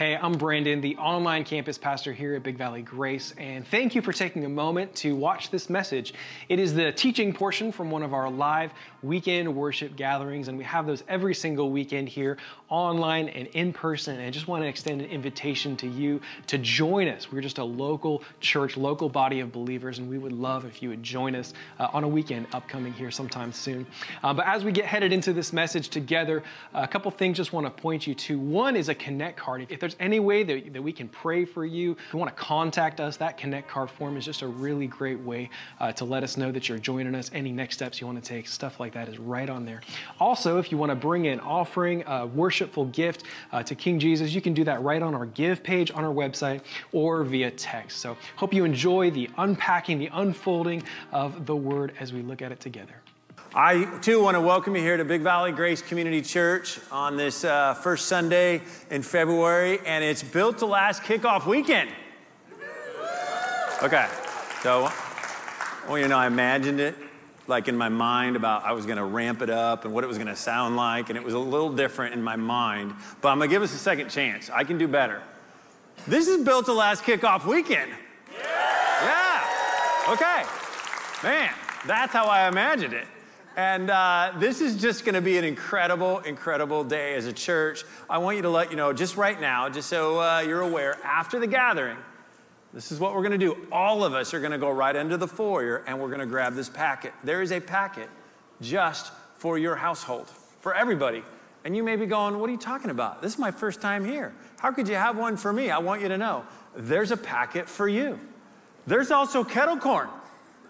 Hey, 0.00 0.16
I'm 0.16 0.32
Brandon, 0.32 0.80
the 0.80 0.96
online 0.96 1.44
campus 1.44 1.76
pastor 1.76 2.14
here 2.14 2.34
at 2.34 2.42
Big 2.42 2.56
Valley 2.56 2.80
Grace, 2.80 3.34
and 3.36 3.68
thank 3.68 3.94
you 3.94 4.00
for 4.00 4.14
taking 4.14 4.46
a 4.46 4.48
moment 4.48 4.94
to 4.94 5.14
watch 5.14 5.50
this 5.50 5.68
message. 5.68 6.14
It 6.48 6.58
is 6.58 6.72
the 6.72 6.90
teaching 6.90 7.34
portion 7.34 7.70
from 7.70 7.90
one 7.90 8.02
of 8.02 8.14
our 8.14 8.30
live 8.30 8.72
weekend 9.02 9.54
worship 9.54 9.96
gatherings, 9.96 10.48
and 10.48 10.56
we 10.56 10.64
have 10.64 10.86
those 10.86 11.04
every 11.06 11.34
single 11.34 11.70
weekend 11.70 12.08
here 12.08 12.38
online 12.70 13.28
and 13.28 13.48
in 13.48 13.74
person. 13.74 14.16
And 14.16 14.24
I 14.24 14.30
just 14.30 14.48
want 14.48 14.62
to 14.62 14.68
extend 14.68 15.02
an 15.02 15.10
invitation 15.10 15.76
to 15.76 15.86
you 15.86 16.22
to 16.46 16.56
join 16.56 17.06
us. 17.06 17.30
We're 17.30 17.42
just 17.42 17.58
a 17.58 17.64
local 17.64 18.22
church, 18.40 18.78
local 18.78 19.10
body 19.10 19.40
of 19.40 19.52
believers, 19.52 19.98
and 19.98 20.08
we 20.08 20.16
would 20.16 20.32
love 20.32 20.64
if 20.64 20.82
you 20.82 20.88
would 20.88 21.02
join 21.02 21.34
us 21.34 21.52
uh, 21.78 21.88
on 21.92 22.04
a 22.04 22.08
weekend 22.08 22.46
upcoming 22.54 22.94
here 22.94 23.10
sometime 23.10 23.52
soon. 23.52 23.86
Uh, 24.22 24.32
but 24.32 24.46
as 24.46 24.64
we 24.64 24.72
get 24.72 24.86
headed 24.86 25.12
into 25.12 25.34
this 25.34 25.52
message 25.52 25.90
together, 25.90 26.42
a 26.72 26.88
couple 26.88 27.10
things 27.10 27.36
just 27.36 27.52
want 27.52 27.66
to 27.66 27.82
point 27.82 28.06
you 28.06 28.14
to. 28.14 28.38
One 28.38 28.76
is 28.76 28.88
a 28.88 28.94
connect 28.94 29.36
card. 29.36 29.66
If 29.68 29.78
there's 29.78 29.89
any 29.98 30.20
way 30.20 30.42
that, 30.42 30.72
that 30.72 30.82
we 30.82 30.92
can 30.92 31.08
pray 31.08 31.44
for 31.44 31.64
you, 31.64 31.92
if 31.92 32.12
you 32.12 32.18
want 32.18 32.34
to 32.34 32.42
contact 32.42 33.00
us, 33.00 33.16
that 33.16 33.36
connect 33.36 33.68
card 33.68 33.90
form 33.90 34.16
is 34.16 34.24
just 34.24 34.42
a 34.42 34.46
really 34.46 34.86
great 34.86 35.18
way 35.20 35.50
uh, 35.80 35.92
to 35.92 36.04
let 36.04 36.22
us 36.22 36.36
know 36.36 36.52
that 36.52 36.68
you're 36.68 36.78
joining 36.78 37.14
us. 37.14 37.30
Any 37.32 37.52
next 37.52 37.76
steps 37.76 38.00
you 38.00 38.06
want 38.06 38.22
to 38.22 38.28
take, 38.28 38.46
stuff 38.46 38.80
like 38.80 38.92
that 38.94 39.08
is 39.08 39.18
right 39.18 39.48
on 39.48 39.64
there. 39.64 39.80
Also, 40.18 40.58
if 40.58 40.70
you 40.70 40.78
want 40.78 40.90
to 40.90 40.96
bring 40.96 41.26
an 41.26 41.40
offering, 41.40 42.04
a 42.06 42.26
worshipful 42.26 42.86
gift 42.86 43.24
uh, 43.52 43.62
to 43.62 43.74
King 43.74 43.98
Jesus, 43.98 44.34
you 44.34 44.40
can 44.40 44.54
do 44.54 44.64
that 44.64 44.82
right 44.82 45.02
on 45.02 45.14
our 45.14 45.26
give 45.26 45.62
page 45.62 45.90
on 45.90 46.04
our 46.04 46.14
website 46.14 46.62
or 46.92 47.24
via 47.24 47.50
text. 47.50 47.98
So, 47.98 48.16
hope 48.36 48.52
you 48.54 48.64
enjoy 48.64 49.10
the 49.10 49.28
unpacking, 49.38 49.98
the 49.98 50.10
unfolding 50.12 50.82
of 51.12 51.46
the 51.46 51.56
word 51.56 51.94
as 52.00 52.12
we 52.12 52.22
look 52.22 52.42
at 52.42 52.52
it 52.52 52.60
together. 52.60 52.94
I 53.52 53.84
too 54.00 54.22
want 54.22 54.36
to 54.36 54.40
welcome 54.40 54.76
you 54.76 54.80
here 54.80 54.96
to 54.96 55.04
Big 55.04 55.22
Valley 55.22 55.50
Grace 55.50 55.82
Community 55.82 56.22
Church 56.22 56.78
on 56.92 57.16
this 57.16 57.42
uh, 57.42 57.74
first 57.74 58.06
Sunday 58.06 58.62
in 58.90 59.02
February, 59.02 59.80
and 59.84 60.04
it's 60.04 60.22
built 60.22 60.58
to 60.58 60.66
last 60.66 61.02
kickoff 61.02 61.46
weekend. 61.46 61.90
Okay, 63.82 64.06
so 64.62 64.88
well, 65.88 65.98
you 65.98 66.06
know, 66.06 66.16
I 66.16 66.28
imagined 66.28 66.78
it 66.78 66.94
like 67.48 67.66
in 67.66 67.76
my 67.76 67.88
mind 67.88 68.36
about 68.36 68.64
I 68.64 68.70
was 68.70 68.86
going 68.86 68.98
to 68.98 69.04
ramp 69.04 69.42
it 69.42 69.50
up 69.50 69.84
and 69.84 69.92
what 69.92 70.04
it 70.04 70.06
was 70.06 70.16
going 70.16 70.28
to 70.28 70.36
sound 70.36 70.76
like, 70.76 71.10
and 71.10 71.16
it 71.18 71.24
was 71.24 71.34
a 71.34 71.38
little 71.38 71.72
different 71.72 72.14
in 72.14 72.22
my 72.22 72.36
mind. 72.36 72.94
But 73.20 73.30
I'm 73.30 73.38
going 73.38 73.50
to 73.50 73.52
give 73.52 73.64
us 73.64 73.74
a 73.74 73.78
second 73.78 74.10
chance. 74.10 74.48
I 74.48 74.62
can 74.62 74.78
do 74.78 74.86
better. 74.86 75.22
This 76.06 76.28
is 76.28 76.44
built 76.44 76.66
to 76.66 76.72
last 76.72 77.02
kickoff 77.02 77.44
weekend. 77.44 77.90
Yeah. 78.32 78.44
yeah. 79.02 80.12
Okay. 80.12 80.44
Man, 81.24 81.52
that's 81.84 82.12
how 82.12 82.26
I 82.26 82.46
imagined 82.46 82.94
it. 82.94 83.08
And 83.56 83.90
uh, 83.90 84.32
this 84.38 84.60
is 84.60 84.80
just 84.80 85.04
going 85.04 85.14
to 85.14 85.20
be 85.20 85.36
an 85.36 85.44
incredible, 85.44 86.20
incredible 86.20 86.84
day 86.84 87.14
as 87.14 87.26
a 87.26 87.32
church. 87.32 87.84
I 88.08 88.18
want 88.18 88.36
you 88.36 88.42
to 88.42 88.50
let 88.50 88.70
you 88.70 88.76
know, 88.76 88.92
just 88.92 89.16
right 89.16 89.40
now, 89.40 89.68
just 89.68 89.88
so 89.88 90.20
uh, 90.20 90.40
you're 90.40 90.60
aware, 90.60 90.96
after 91.04 91.40
the 91.40 91.46
gathering, 91.46 91.98
this 92.72 92.92
is 92.92 93.00
what 93.00 93.14
we're 93.14 93.22
going 93.22 93.38
to 93.38 93.38
do. 93.38 93.66
All 93.72 94.04
of 94.04 94.14
us 94.14 94.32
are 94.32 94.40
going 94.40 94.52
to 94.52 94.58
go 94.58 94.70
right 94.70 94.94
into 94.94 95.16
the 95.16 95.26
foyer 95.26 95.82
and 95.86 96.00
we're 96.00 96.08
going 96.08 96.20
to 96.20 96.26
grab 96.26 96.54
this 96.54 96.68
packet. 96.68 97.12
There 97.24 97.42
is 97.42 97.50
a 97.50 97.60
packet 97.60 98.08
just 98.60 99.12
for 99.36 99.58
your 99.58 99.74
household, 99.74 100.28
for 100.60 100.74
everybody. 100.74 101.24
And 101.64 101.76
you 101.76 101.82
may 101.82 101.96
be 101.96 102.06
going, 102.06 102.38
What 102.38 102.48
are 102.48 102.52
you 102.52 102.58
talking 102.58 102.90
about? 102.90 103.20
This 103.20 103.34
is 103.34 103.38
my 103.38 103.50
first 103.50 103.80
time 103.80 104.04
here. 104.04 104.32
How 104.58 104.70
could 104.70 104.88
you 104.88 104.94
have 104.94 105.18
one 105.18 105.36
for 105.36 105.52
me? 105.52 105.70
I 105.70 105.78
want 105.78 106.00
you 106.00 106.08
to 106.08 106.16
know 106.16 106.44
there's 106.76 107.10
a 107.10 107.16
packet 107.16 107.68
for 107.68 107.88
you. 107.88 108.18
There's 108.86 109.10
also 109.10 109.44
kettle 109.44 109.76
corn. 109.76 110.08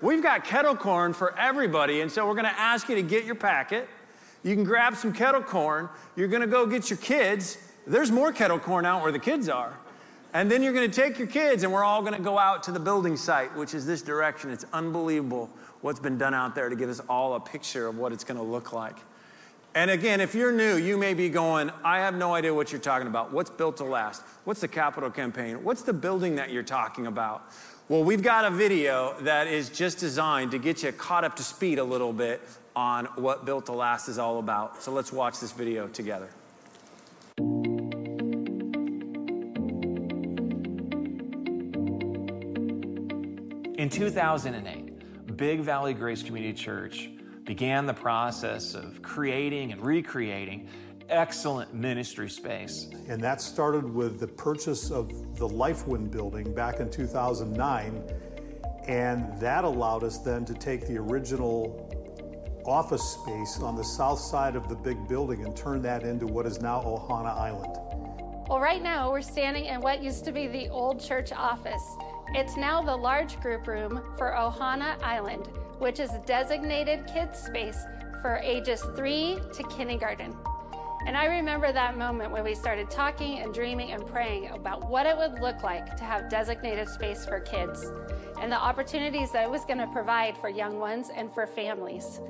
We've 0.02 0.22
got 0.22 0.44
kettle 0.44 0.74
corn 0.74 1.12
for 1.12 1.38
everybody, 1.38 2.00
and 2.00 2.10
so 2.10 2.26
we're 2.26 2.34
gonna 2.34 2.54
ask 2.56 2.88
you 2.88 2.94
to 2.94 3.02
get 3.02 3.24
your 3.24 3.34
packet. 3.34 3.88
You 4.42 4.54
can 4.54 4.64
grab 4.64 4.96
some 4.96 5.12
kettle 5.12 5.42
corn. 5.42 5.90
You're 6.16 6.28
gonna 6.28 6.46
go 6.46 6.64
get 6.66 6.88
your 6.88 6.96
kids. 6.98 7.58
There's 7.86 8.10
more 8.10 8.32
kettle 8.32 8.58
corn 8.58 8.86
out 8.86 9.02
where 9.02 9.12
the 9.12 9.18
kids 9.18 9.48
are. 9.48 9.78
And 10.32 10.50
then 10.50 10.62
you're 10.62 10.72
gonna 10.72 10.88
take 10.88 11.18
your 11.18 11.26
kids, 11.28 11.64
and 11.64 11.72
we're 11.72 11.84
all 11.84 12.02
gonna 12.02 12.18
go 12.18 12.38
out 12.38 12.62
to 12.62 12.72
the 12.72 12.80
building 12.80 13.16
site, 13.16 13.54
which 13.56 13.74
is 13.74 13.84
this 13.84 14.00
direction. 14.00 14.50
It's 14.50 14.64
unbelievable 14.72 15.50
what's 15.82 16.00
been 16.00 16.16
done 16.16 16.32
out 16.32 16.54
there 16.54 16.70
to 16.70 16.76
give 16.76 16.88
us 16.88 17.00
all 17.08 17.34
a 17.34 17.40
picture 17.40 17.86
of 17.86 17.98
what 17.98 18.12
it's 18.12 18.24
gonna 18.24 18.42
look 18.42 18.72
like. 18.72 18.96
And 19.74 19.90
again, 19.90 20.20
if 20.20 20.34
you're 20.34 20.50
new, 20.50 20.76
you 20.76 20.96
may 20.96 21.14
be 21.14 21.28
going, 21.28 21.70
I 21.84 22.00
have 22.00 22.14
no 22.14 22.34
idea 22.34 22.52
what 22.52 22.72
you're 22.72 22.80
talking 22.80 23.06
about. 23.06 23.32
What's 23.32 23.50
built 23.50 23.76
to 23.76 23.84
last? 23.84 24.22
What's 24.44 24.60
the 24.60 24.68
capital 24.68 25.10
campaign? 25.10 25.62
What's 25.62 25.82
the 25.82 25.92
building 25.92 26.36
that 26.36 26.50
you're 26.50 26.64
talking 26.64 27.06
about? 27.06 27.52
Well, 27.90 28.04
we've 28.04 28.22
got 28.22 28.44
a 28.44 28.50
video 28.52 29.16
that 29.22 29.48
is 29.48 29.68
just 29.68 29.98
designed 29.98 30.52
to 30.52 30.58
get 30.58 30.84
you 30.84 30.92
caught 30.92 31.24
up 31.24 31.34
to 31.34 31.42
speed 31.42 31.80
a 31.80 31.82
little 31.82 32.12
bit 32.12 32.40
on 32.76 33.06
what 33.16 33.44
Built 33.44 33.66
to 33.66 33.72
Last 33.72 34.08
is 34.08 34.16
all 34.16 34.38
about. 34.38 34.80
So 34.80 34.92
let's 34.92 35.12
watch 35.12 35.40
this 35.40 35.50
video 35.50 35.88
together. 35.88 36.28
In 43.76 43.88
2008, 43.90 45.36
Big 45.36 45.58
Valley 45.62 45.92
Grace 45.92 46.22
Community 46.22 46.52
Church 46.54 47.10
began 47.42 47.86
the 47.86 47.94
process 47.94 48.76
of 48.76 49.02
creating 49.02 49.72
and 49.72 49.84
recreating 49.84 50.68
excellent 51.10 51.74
ministry 51.74 52.30
space. 52.30 52.88
And 53.08 53.22
that 53.22 53.40
started 53.40 53.84
with 53.84 54.20
the 54.20 54.26
purchase 54.26 54.90
of 54.90 55.08
the 55.36 55.48
LifeWin 55.48 56.10
building 56.10 56.54
back 56.54 56.80
in 56.80 56.90
2009. 56.90 58.02
And 58.88 59.40
that 59.40 59.64
allowed 59.64 60.04
us 60.04 60.18
then 60.18 60.44
to 60.46 60.54
take 60.54 60.86
the 60.86 60.96
original 60.96 61.86
office 62.66 63.02
space 63.02 63.60
on 63.60 63.76
the 63.76 63.84
south 63.84 64.18
side 64.18 64.56
of 64.56 64.68
the 64.68 64.74
big 64.74 65.08
building 65.08 65.44
and 65.44 65.56
turn 65.56 65.82
that 65.82 66.02
into 66.02 66.26
what 66.26 66.46
is 66.46 66.60
now 66.60 66.80
Ohana 66.82 67.36
Island. 67.36 67.76
Well, 68.48 68.60
right 68.60 68.82
now 68.82 69.10
we're 69.10 69.22
standing 69.22 69.66
in 69.66 69.80
what 69.80 70.02
used 70.02 70.24
to 70.24 70.32
be 70.32 70.46
the 70.46 70.68
old 70.68 71.00
church 71.00 71.32
office. 71.32 71.82
It's 72.34 72.56
now 72.56 72.82
the 72.82 72.96
large 72.96 73.40
group 73.40 73.66
room 73.66 74.00
for 74.16 74.32
Ohana 74.32 75.00
Island, 75.02 75.48
which 75.78 76.00
is 76.00 76.12
a 76.12 76.22
designated 76.26 77.06
kids 77.06 77.38
space 77.38 77.78
for 78.20 78.36
ages 78.42 78.82
3 78.96 79.38
to 79.54 79.62
kindergarten. 79.68 80.36
And 81.06 81.16
I 81.16 81.24
remember 81.24 81.72
that 81.72 81.96
moment 81.96 82.30
when 82.30 82.44
we 82.44 82.54
started 82.54 82.90
talking 82.90 83.38
and 83.38 83.54
dreaming 83.54 83.92
and 83.92 84.06
praying 84.06 84.50
about 84.50 84.88
what 84.88 85.06
it 85.06 85.16
would 85.16 85.40
look 85.40 85.62
like 85.62 85.96
to 85.96 86.04
have 86.04 86.28
designated 86.28 86.88
space 86.88 87.24
for 87.24 87.40
kids 87.40 87.90
and 88.40 88.52
the 88.52 88.56
opportunities 88.56 89.32
that 89.32 89.44
it 89.44 89.50
was 89.50 89.64
going 89.64 89.78
to 89.78 89.86
provide 89.86 90.36
for 90.36 90.48
young 90.48 90.78
ones 90.78 91.10
and 91.14 91.32
for 91.32 91.46
families. 91.46 92.20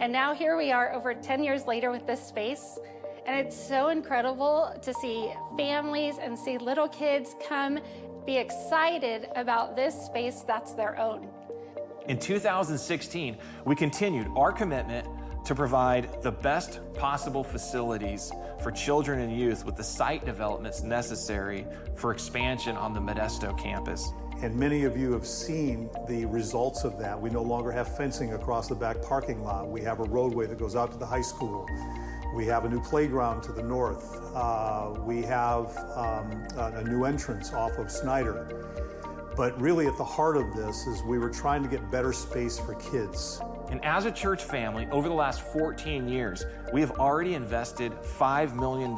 And 0.00 0.12
now 0.12 0.34
here 0.34 0.56
we 0.56 0.70
are 0.70 0.92
over 0.92 1.14
10 1.14 1.42
years 1.42 1.66
later 1.66 1.90
with 1.90 2.06
this 2.06 2.24
space. 2.24 2.78
And 3.26 3.38
it's 3.38 3.56
so 3.56 3.88
incredible 3.88 4.76
to 4.82 4.92
see 4.92 5.32
families 5.56 6.16
and 6.20 6.38
see 6.38 6.58
little 6.58 6.88
kids 6.88 7.36
come 7.48 7.78
be 8.26 8.36
excited 8.36 9.28
about 9.34 9.76
this 9.76 9.94
space 9.94 10.42
that's 10.46 10.72
their 10.72 10.98
own. 10.98 11.28
In 12.08 12.18
2016, 12.18 13.38
we 13.64 13.74
continued 13.74 14.28
our 14.36 14.52
commitment 14.52 15.08
to 15.44 15.54
provide 15.54 16.22
the 16.22 16.32
best 16.32 16.80
possible 16.94 17.44
facilities 17.44 18.32
for 18.62 18.70
children 18.70 19.20
and 19.20 19.36
youth 19.36 19.64
with 19.64 19.76
the 19.76 19.84
site 19.84 20.24
developments 20.24 20.82
necessary 20.82 21.66
for 21.94 22.12
expansion 22.12 22.76
on 22.76 22.94
the 22.94 23.00
Modesto 23.00 23.56
campus. 23.58 24.10
And 24.42 24.56
many 24.56 24.84
of 24.84 24.96
you 24.96 25.12
have 25.12 25.26
seen 25.26 25.90
the 26.08 26.24
results 26.26 26.84
of 26.84 26.98
that. 26.98 27.20
We 27.20 27.30
no 27.30 27.42
longer 27.42 27.70
have 27.70 27.96
fencing 27.96 28.32
across 28.32 28.68
the 28.68 28.74
back 28.74 29.00
parking 29.02 29.42
lot. 29.44 29.68
We 29.68 29.82
have 29.82 30.00
a 30.00 30.04
roadway 30.04 30.46
that 30.46 30.58
goes 30.58 30.76
out 30.76 30.92
to 30.92 30.98
the 30.98 31.06
high 31.06 31.22
school. 31.22 31.68
We 32.34 32.46
have 32.46 32.64
a 32.64 32.68
new 32.68 32.82
playground 32.82 33.42
to 33.44 33.52
the 33.52 33.62
north. 33.62 34.20
Uh, 34.34 34.94
we 35.00 35.22
have 35.22 35.76
um, 35.94 36.46
a 36.56 36.82
new 36.82 37.04
entrance 37.04 37.52
off 37.52 37.78
of 37.78 37.90
Snyder. 37.90 38.73
But 39.36 39.60
really, 39.60 39.88
at 39.88 39.96
the 39.96 40.04
heart 40.04 40.36
of 40.36 40.54
this 40.54 40.86
is 40.86 41.02
we 41.02 41.18
were 41.18 41.30
trying 41.30 41.64
to 41.64 41.68
get 41.68 41.90
better 41.90 42.12
space 42.12 42.58
for 42.58 42.74
kids. 42.74 43.40
And 43.68 43.84
as 43.84 44.04
a 44.04 44.12
church 44.12 44.44
family, 44.44 44.86
over 44.92 45.08
the 45.08 45.14
last 45.14 45.40
14 45.52 46.06
years, 46.06 46.44
we 46.72 46.80
have 46.80 46.92
already 46.92 47.34
invested 47.34 47.90
$5 47.92 48.54
million 48.54 48.96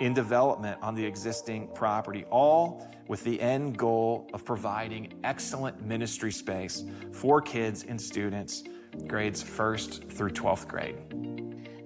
in 0.00 0.14
development 0.14 0.78
on 0.80 0.94
the 0.94 1.04
existing 1.04 1.68
property, 1.74 2.24
all 2.30 2.88
with 3.06 3.22
the 3.24 3.38
end 3.38 3.76
goal 3.76 4.30
of 4.32 4.46
providing 4.46 5.12
excellent 5.24 5.82
ministry 5.84 6.32
space 6.32 6.84
for 7.12 7.42
kids 7.42 7.84
and 7.86 8.00
students, 8.00 8.64
grades 9.06 9.44
1st 9.44 10.10
through 10.10 10.30
12th 10.30 10.68
grade. 10.68 10.96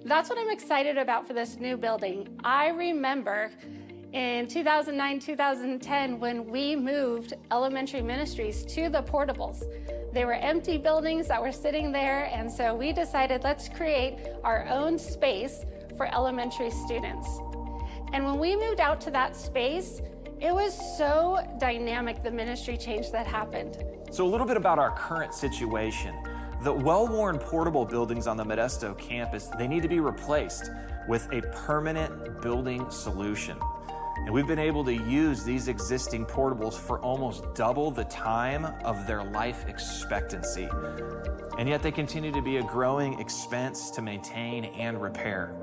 That's 0.05 0.29
what 0.29 0.37
I'm 0.37 0.51
excited 0.51 0.97
about 0.97 1.27
for 1.27 1.33
this 1.33 1.57
new 1.57 1.75
building. 1.75 2.39
I 2.43 2.67
remember 2.69 3.51
in 4.15 4.47
2009 4.47 5.19
2010 5.19 6.19
when 6.21 6.49
we 6.49 6.73
moved 6.73 7.33
elementary 7.51 8.01
ministries 8.01 8.63
to 8.63 8.87
the 8.87 9.03
portables. 9.03 9.63
They 10.13 10.23
were 10.23 10.35
empty 10.35 10.77
buildings 10.77 11.27
that 11.27 11.41
were 11.41 11.51
sitting 11.51 11.91
there, 11.91 12.31
and 12.33 12.49
so 12.49 12.73
we 12.73 12.93
decided 12.93 13.43
let's 13.43 13.67
create 13.67 14.15
our 14.45 14.65
own 14.69 14.97
space 14.97 15.65
for 15.97 16.05
elementary 16.15 16.71
students. 16.71 17.27
And 18.13 18.23
when 18.23 18.39
we 18.39 18.55
moved 18.55 18.79
out 18.79 19.01
to 19.01 19.11
that 19.11 19.35
space, 19.35 20.01
it 20.39 20.53
was 20.53 20.73
so 20.97 21.45
dynamic, 21.59 22.23
the 22.23 22.31
ministry 22.31 22.77
change 22.77 23.11
that 23.11 23.27
happened. 23.27 23.83
So, 24.11 24.25
a 24.25 24.29
little 24.29 24.47
bit 24.47 24.55
about 24.55 24.79
our 24.79 24.91
current 24.91 25.33
situation. 25.33 26.15
The 26.63 26.71
well-worn 26.71 27.37
portable 27.37 27.83
buildings 27.83 28.27
on 28.27 28.37
the 28.37 28.45
Modesto 28.45 28.97
campus, 28.97 29.49
they 29.57 29.67
need 29.67 29.83
to 29.83 29.89
be 29.89 29.99
replaced 29.99 30.71
with 31.09 31.27
a 31.33 31.41
permanent 31.51 32.41
building 32.41 32.89
solution. 32.89 33.57
And 34.25 34.33
we've 34.33 34.47
been 34.47 34.57
able 34.57 34.83
to 34.85 34.93
use 34.93 35.43
these 35.43 35.67
existing 35.67 36.25
portables 36.25 36.73
for 36.73 36.99
almost 37.01 37.53
double 37.53 37.91
the 37.91 38.05
time 38.05 38.65
of 38.83 39.05
their 39.05 39.23
life 39.23 39.65
expectancy. 39.67 40.67
And 41.59 41.69
yet 41.69 41.83
they 41.83 41.91
continue 41.91 42.31
to 42.31 42.41
be 42.41 42.57
a 42.57 42.63
growing 42.63 43.19
expense 43.19 43.91
to 43.91 44.01
maintain 44.01 44.65
and 44.65 44.99
repair. 44.99 45.55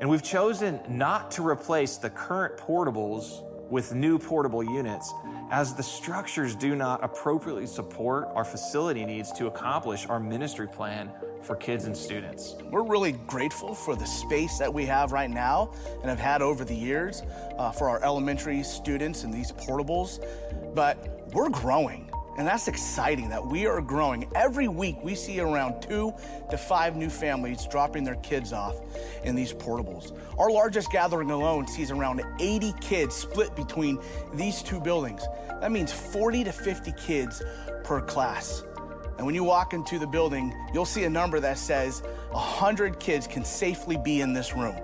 And 0.00 0.10
we've 0.10 0.24
chosen 0.24 0.80
not 0.88 1.30
to 1.32 1.46
replace 1.46 1.96
the 1.96 2.10
current 2.10 2.56
portables 2.56 3.44
with 3.70 3.94
new 3.94 4.18
portable 4.18 4.62
units 4.62 5.12
as 5.50 5.74
the 5.74 5.82
structures 5.82 6.54
do 6.54 6.74
not 6.74 7.02
appropriately 7.02 7.66
support 7.66 8.28
our 8.34 8.44
facility 8.44 9.04
needs 9.04 9.32
to 9.32 9.46
accomplish 9.46 10.06
our 10.06 10.20
ministry 10.20 10.68
plan 10.68 11.10
for 11.42 11.54
kids 11.54 11.84
and 11.84 11.96
students. 11.96 12.56
We're 12.70 12.82
really 12.82 13.12
grateful 13.12 13.74
for 13.74 13.94
the 13.94 14.06
space 14.06 14.58
that 14.58 14.72
we 14.72 14.84
have 14.86 15.12
right 15.12 15.30
now 15.30 15.72
and 16.00 16.10
have 16.10 16.18
had 16.18 16.42
over 16.42 16.64
the 16.64 16.74
years 16.74 17.22
uh, 17.58 17.70
for 17.70 17.88
our 17.88 18.02
elementary 18.02 18.62
students 18.64 19.22
and 19.22 19.32
these 19.32 19.52
portables, 19.52 20.24
but 20.74 21.30
we're 21.32 21.50
growing. 21.50 22.05
And 22.36 22.46
that's 22.46 22.68
exciting 22.68 23.30
that 23.30 23.46
we 23.46 23.66
are 23.66 23.80
growing. 23.80 24.28
Every 24.34 24.68
week, 24.68 24.96
we 25.02 25.14
see 25.14 25.40
around 25.40 25.80
two 25.80 26.12
to 26.50 26.58
five 26.58 26.94
new 26.94 27.08
families 27.08 27.66
dropping 27.66 28.04
their 28.04 28.16
kids 28.16 28.52
off 28.52 28.76
in 29.24 29.34
these 29.34 29.54
portables. 29.54 30.16
Our 30.38 30.50
largest 30.50 30.92
gathering 30.92 31.30
alone 31.30 31.66
sees 31.66 31.90
around 31.90 32.22
80 32.38 32.74
kids 32.80 33.14
split 33.14 33.56
between 33.56 33.98
these 34.34 34.62
two 34.62 34.80
buildings. 34.80 35.22
That 35.60 35.72
means 35.72 35.92
40 35.92 36.44
to 36.44 36.52
50 36.52 36.92
kids 36.92 37.42
per 37.84 38.02
class. 38.02 38.62
And 39.16 39.24
when 39.24 39.34
you 39.34 39.44
walk 39.44 39.72
into 39.72 39.98
the 39.98 40.06
building, 40.06 40.54
you'll 40.74 40.84
see 40.84 41.04
a 41.04 41.10
number 41.10 41.40
that 41.40 41.56
says 41.56 42.00
100 42.32 43.00
kids 43.00 43.26
can 43.26 43.46
safely 43.46 43.96
be 43.96 44.20
in 44.20 44.34
this 44.34 44.54
room. 44.54 44.76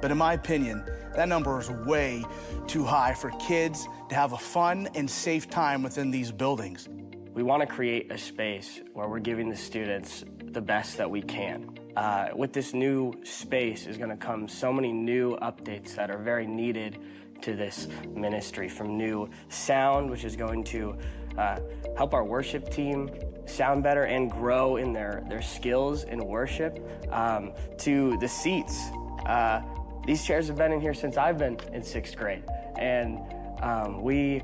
But 0.00 0.10
in 0.10 0.18
my 0.18 0.34
opinion, 0.34 0.84
that 1.14 1.28
number 1.28 1.58
is 1.60 1.70
way 1.70 2.24
too 2.66 2.84
high 2.84 3.14
for 3.14 3.30
kids 3.32 3.86
to 4.08 4.14
have 4.14 4.32
a 4.32 4.38
fun 4.38 4.88
and 4.94 5.10
safe 5.10 5.50
time 5.50 5.82
within 5.82 6.10
these 6.10 6.32
buildings. 6.32 6.88
We 7.32 7.42
want 7.42 7.60
to 7.60 7.66
create 7.66 8.10
a 8.10 8.18
space 8.18 8.80
where 8.92 9.08
we're 9.08 9.20
giving 9.20 9.48
the 9.50 9.56
students 9.56 10.24
the 10.38 10.60
best 10.60 10.96
that 10.98 11.10
we 11.10 11.22
can. 11.22 11.78
Uh, 11.96 12.28
with 12.34 12.52
this 12.52 12.74
new 12.74 13.12
space 13.24 13.86
is 13.86 13.96
going 13.96 14.10
to 14.10 14.16
come 14.16 14.48
so 14.48 14.72
many 14.72 14.92
new 14.92 15.36
updates 15.36 15.94
that 15.94 16.10
are 16.10 16.18
very 16.18 16.46
needed 16.46 16.98
to 17.42 17.54
this 17.54 17.88
ministry 18.14 18.68
from 18.68 18.96
new 18.96 19.28
sound, 19.48 20.10
which 20.10 20.24
is 20.24 20.36
going 20.36 20.62
to 20.64 20.96
uh, 21.38 21.58
help 21.96 22.14
our 22.14 22.24
worship 22.24 22.70
team 22.70 23.08
sound 23.46 23.82
better 23.82 24.04
and 24.04 24.30
grow 24.30 24.76
in 24.76 24.92
their, 24.92 25.24
their 25.28 25.42
skills 25.42 26.04
in 26.04 26.24
worship, 26.24 26.78
um, 27.10 27.52
to 27.78 28.16
the 28.18 28.28
seats. 28.28 28.90
Uh, 29.26 29.62
these 30.10 30.24
chairs 30.24 30.48
have 30.48 30.56
been 30.56 30.72
in 30.72 30.80
here 30.80 30.92
since 30.92 31.16
I've 31.16 31.38
been 31.38 31.56
in 31.72 31.84
sixth 31.84 32.16
grade, 32.16 32.42
and 32.76 33.20
um, 33.62 34.02
we 34.02 34.42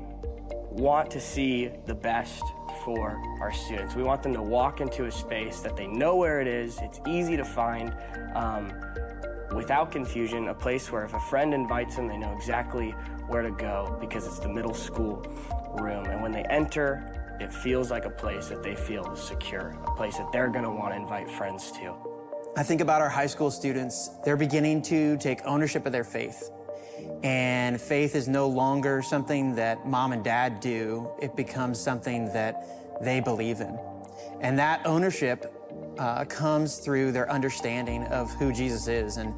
want 0.71 1.11
to 1.11 1.19
see 1.19 1.69
the 1.85 1.93
best 1.93 2.41
for 2.85 3.21
our 3.41 3.51
students. 3.51 3.93
We 3.93 4.03
want 4.03 4.23
them 4.23 4.31
to 4.35 4.41
walk 4.41 4.79
into 4.79 5.07
a 5.07 5.11
space 5.11 5.59
that 5.59 5.75
they 5.75 5.85
know 5.85 6.15
where 6.15 6.39
it 6.39 6.47
is, 6.47 6.79
it's 6.81 7.01
easy 7.05 7.35
to 7.35 7.43
find. 7.43 7.93
Um, 8.33 8.71
without 9.53 9.91
confusion, 9.91 10.47
a 10.47 10.53
place 10.53 10.89
where 10.89 11.03
if 11.03 11.13
a 11.13 11.19
friend 11.19 11.53
invites 11.53 11.97
them, 11.97 12.07
they 12.07 12.17
know 12.17 12.31
exactly 12.31 12.91
where 13.27 13.41
to 13.41 13.51
go 13.51 13.97
because 13.99 14.25
it's 14.25 14.39
the 14.39 14.47
middle 14.47 14.73
school 14.73 15.21
room. 15.81 16.05
And 16.05 16.21
when 16.21 16.31
they 16.31 16.43
enter, 16.43 17.35
it 17.41 17.51
feels 17.51 17.91
like 17.91 18.05
a 18.05 18.09
place 18.09 18.47
that 18.47 18.63
they 18.63 18.75
feel 18.75 19.11
is 19.11 19.19
secure, 19.19 19.77
a 19.85 19.91
place 19.97 20.15
that 20.15 20.31
they're 20.31 20.49
going 20.49 20.63
to 20.63 20.71
want 20.71 20.93
to 20.93 20.95
invite 20.95 21.29
friends 21.29 21.73
to. 21.73 22.16
I 22.57 22.63
think 22.63 22.81
about 22.81 23.01
our 23.01 23.09
high 23.09 23.27
school 23.27 23.51
students. 23.51 24.09
They're 24.25 24.35
beginning 24.35 24.81
to 24.83 25.15
take 25.17 25.41
ownership 25.45 25.85
of 25.85 25.91
their 25.91 26.03
faith. 26.03 26.49
And 27.21 27.79
faith 27.79 28.15
is 28.15 28.27
no 28.27 28.47
longer 28.47 29.03
something 29.03 29.53
that 29.57 29.85
mom 29.85 30.11
and 30.11 30.23
dad 30.23 30.59
do, 30.59 31.07
it 31.21 31.35
becomes 31.35 31.79
something 31.79 32.33
that 32.33 32.65
they 32.99 33.19
believe 33.19 33.61
in. 33.61 33.77
And 34.41 34.57
that 34.57 34.83
ownership 34.87 35.53
uh, 35.99 36.25
comes 36.25 36.79
through 36.79 37.11
their 37.11 37.29
understanding 37.29 38.05
of 38.05 38.31
who 38.33 38.51
Jesus 38.51 38.87
is. 38.87 39.17
And 39.17 39.35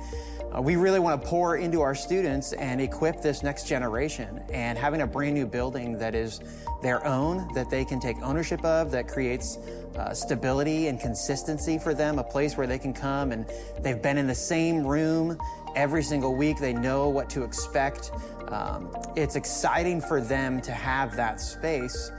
uh, 0.56 0.62
we 0.62 0.76
really 0.76 1.00
want 1.00 1.22
to 1.22 1.28
pour 1.28 1.58
into 1.58 1.82
our 1.82 1.94
students 1.94 2.54
and 2.54 2.82
equip 2.82 3.22
this 3.22 3.44
next 3.44 3.68
generation. 3.68 4.44
And 4.52 4.78
having 4.78 5.02
a 5.02 5.08
brand 5.08 5.36
new 5.36 5.46
building 5.46 5.98
that 6.00 6.16
is 6.16 6.42
their 6.82 7.06
own, 7.06 7.54
that 7.54 7.70
they 7.70 7.86
can 7.86 8.00
take 8.00 8.18
ownership 8.22 8.64
of, 8.66 8.90
that 8.92 9.08
creates 9.08 9.58
uh, 9.96 10.14
stability 10.14 10.88
and 10.88 11.00
consistency 11.00 11.78
for 11.78 11.94
them, 11.94 12.20
a 12.20 12.24
place 12.24 12.58
where 12.58 12.68
they 12.68 12.80
can 12.80 12.94
come 12.94 13.32
and 13.32 13.46
they've 13.82 14.02
been 14.02 14.18
in 14.18 14.28
the 14.28 14.36
same 14.36 14.86
room 14.86 15.38
every 15.76 16.04
single 16.04 16.36
week. 16.36 16.58
They 16.58 16.74
know 16.74 17.10
what 17.10 17.30
to 17.32 17.44
expect. 17.44 18.12
Um, 18.48 18.92
it's 19.16 19.36
exciting 19.36 20.02
for 20.02 20.22
them 20.22 20.62
to 20.62 20.72
have 20.72 21.16
that 21.16 21.40
space 21.40 22.12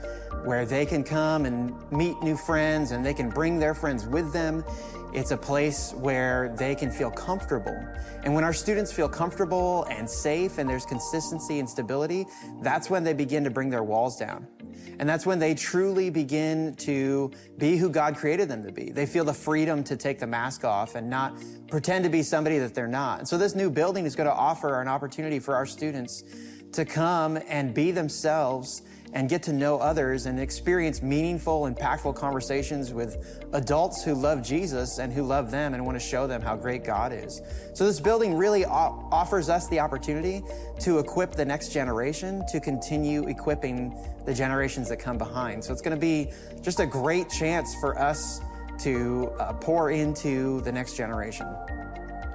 where 0.43 0.65
they 0.65 0.85
can 0.85 1.03
come 1.03 1.45
and 1.45 1.73
meet 1.91 2.21
new 2.21 2.37
friends 2.37 2.91
and 2.91 3.05
they 3.05 3.13
can 3.13 3.29
bring 3.29 3.59
their 3.59 3.73
friends 3.73 4.05
with 4.07 4.31
them. 4.31 4.63
It's 5.13 5.31
a 5.31 5.37
place 5.37 5.93
where 5.93 6.55
they 6.57 6.73
can 6.73 6.89
feel 6.89 7.11
comfortable. 7.11 7.77
And 8.23 8.33
when 8.33 8.45
our 8.45 8.53
students 8.53 8.93
feel 8.93 9.09
comfortable 9.09 9.83
and 9.89 10.09
safe 10.09 10.57
and 10.57 10.69
there's 10.69 10.85
consistency 10.85 11.59
and 11.59 11.69
stability, 11.69 12.25
that's 12.61 12.89
when 12.89 13.03
they 13.03 13.13
begin 13.13 13.43
to 13.43 13.49
bring 13.49 13.69
their 13.69 13.83
walls 13.83 14.17
down. 14.17 14.47
And 14.99 15.09
that's 15.09 15.25
when 15.25 15.37
they 15.37 15.53
truly 15.53 16.09
begin 16.09 16.75
to 16.75 17.31
be 17.57 17.75
who 17.75 17.89
God 17.89 18.15
created 18.15 18.47
them 18.47 18.63
to 18.63 18.71
be. 18.71 18.91
They 18.91 19.05
feel 19.05 19.25
the 19.25 19.33
freedom 19.33 19.83
to 19.85 19.97
take 19.97 20.19
the 20.19 20.27
mask 20.27 20.63
off 20.63 20.95
and 20.95 21.09
not 21.09 21.35
pretend 21.69 22.05
to 22.05 22.09
be 22.09 22.23
somebody 22.23 22.59
that 22.59 22.73
they're 22.73 22.87
not. 22.87 23.19
And 23.19 23.27
so 23.27 23.37
this 23.37 23.53
new 23.53 23.69
building 23.69 24.05
is 24.05 24.15
going 24.15 24.29
to 24.29 24.33
offer 24.33 24.81
an 24.81 24.87
opportunity 24.87 25.39
for 25.39 25.55
our 25.55 25.65
students 25.65 26.23
to 26.71 26.85
come 26.85 27.37
and 27.49 27.73
be 27.73 27.91
themselves 27.91 28.83
and 29.13 29.29
get 29.29 29.43
to 29.43 29.53
know 29.53 29.77
others 29.77 30.25
and 30.25 30.39
experience 30.39 31.01
meaningful, 31.01 31.63
impactful 31.63 32.15
conversations 32.15 32.93
with 32.93 33.43
adults 33.53 34.03
who 34.03 34.13
love 34.13 34.41
Jesus 34.41 34.99
and 34.99 35.11
who 35.11 35.23
love 35.23 35.51
them 35.51 35.73
and 35.73 35.85
want 35.85 35.99
to 35.99 36.05
show 36.05 36.27
them 36.27 36.41
how 36.41 36.55
great 36.55 36.83
God 36.83 37.11
is. 37.11 37.41
So, 37.73 37.85
this 37.85 37.99
building 37.99 38.35
really 38.35 38.65
offers 38.65 39.49
us 39.49 39.67
the 39.67 39.79
opportunity 39.79 40.43
to 40.79 40.99
equip 40.99 41.33
the 41.33 41.45
next 41.45 41.73
generation 41.73 42.43
to 42.47 42.59
continue 42.59 43.27
equipping 43.27 43.95
the 44.25 44.33
generations 44.33 44.87
that 44.89 44.97
come 44.97 45.17
behind. 45.17 45.63
So, 45.63 45.73
it's 45.73 45.81
going 45.81 45.97
to 45.97 46.01
be 46.01 46.31
just 46.61 46.79
a 46.79 46.85
great 46.85 47.29
chance 47.29 47.75
for 47.75 47.99
us 47.99 48.41
to 48.79 49.31
uh, 49.39 49.53
pour 49.53 49.91
into 49.91 50.61
the 50.61 50.71
next 50.71 50.95
generation. 50.95 51.47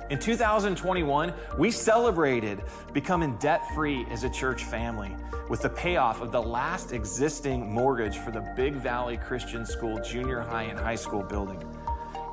In 0.08 0.20
2021, 0.20 1.34
we 1.58 1.68
celebrated 1.72 2.62
becoming 2.92 3.36
debt 3.38 3.60
free 3.74 4.06
as 4.08 4.22
a 4.22 4.30
church 4.30 4.62
family 4.62 5.10
with 5.48 5.62
the 5.62 5.68
payoff 5.68 6.20
of 6.20 6.30
the 6.30 6.40
last 6.40 6.92
existing 6.92 7.68
mortgage 7.72 8.18
for 8.18 8.30
the 8.30 8.40
Big 8.54 8.74
Valley 8.74 9.16
Christian 9.16 9.66
School 9.66 10.00
junior 10.00 10.40
high 10.40 10.62
and 10.64 10.78
high 10.78 10.94
school 10.94 11.24
building. 11.24 11.60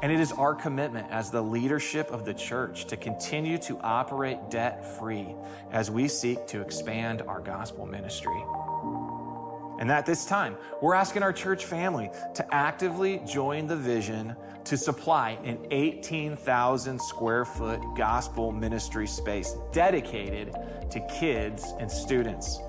And 0.04 0.12
it 0.12 0.20
is 0.20 0.32
our 0.34 0.54
commitment 0.54 1.08
as 1.10 1.32
the 1.32 1.42
leadership 1.42 2.12
of 2.12 2.26
the 2.26 2.34
church 2.36 2.86
to 2.86 2.98
continue 2.98 3.58
to 3.60 3.80
operate 3.80 4.52
debt 4.52 5.00
free 5.00 5.34
as 5.72 5.90
we 5.90 6.08
seek 6.08 6.46
to 6.48 6.62
expand 6.62 7.24
our 7.24 7.40
gospel 7.40 7.88
ministry. 7.88 8.44
And 9.80 9.92
at 9.92 10.06
this 10.06 10.26
time, 10.26 10.58
we're 10.82 10.94
asking 10.94 11.24
our 11.24 11.34
church 11.34 11.66
family 11.66 12.12
to 12.36 12.54
actively 12.54 13.20
join 13.26 13.66
the 13.66 13.76
vision 13.76 14.36
to 14.66 14.78
supply 14.78 15.38
an 15.44 15.58
18,000 15.72 17.02
square 17.02 17.46
foot 17.46 17.82
gospel 17.98 18.52
ministry 18.52 19.08
space 19.08 19.56
dedicated 19.72 20.54
to 20.90 21.00
kids 21.20 21.74
and 21.80 21.92
students. 21.92 22.60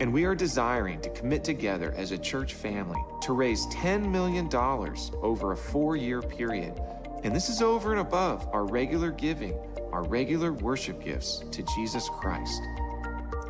And 0.00 0.12
we 0.12 0.24
are 0.24 0.34
desiring 0.34 1.00
to 1.02 1.10
commit 1.10 1.44
together 1.44 1.94
as 1.96 2.10
a 2.12 2.18
church 2.18 2.54
family 2.54 3.00
to 3.22 3.32
raise 3.32 3.66
$10 3.66 4.10
million 4.10 4.48
over 5.22 5.52
a 5.52 5.56
four 5.56 5.96
year 5.96 6.22
period. 6.22 6.80
And 7.24 7.34
this 7.34 7.48
is 7.48 7.62
over 7.62 7.92
and 7.92 8.00
above 8.00 8.48
our 8.52 8.64
regular 8.64 9.10
giving, 9.10 9.54
our 9.92 10.02
regular 10.02 10.52
worship 10.52 11.02
gifts 11.04 11.44
to 11.52 11.62
Jesus 11.76 12.08
Christ. 12.08 12.60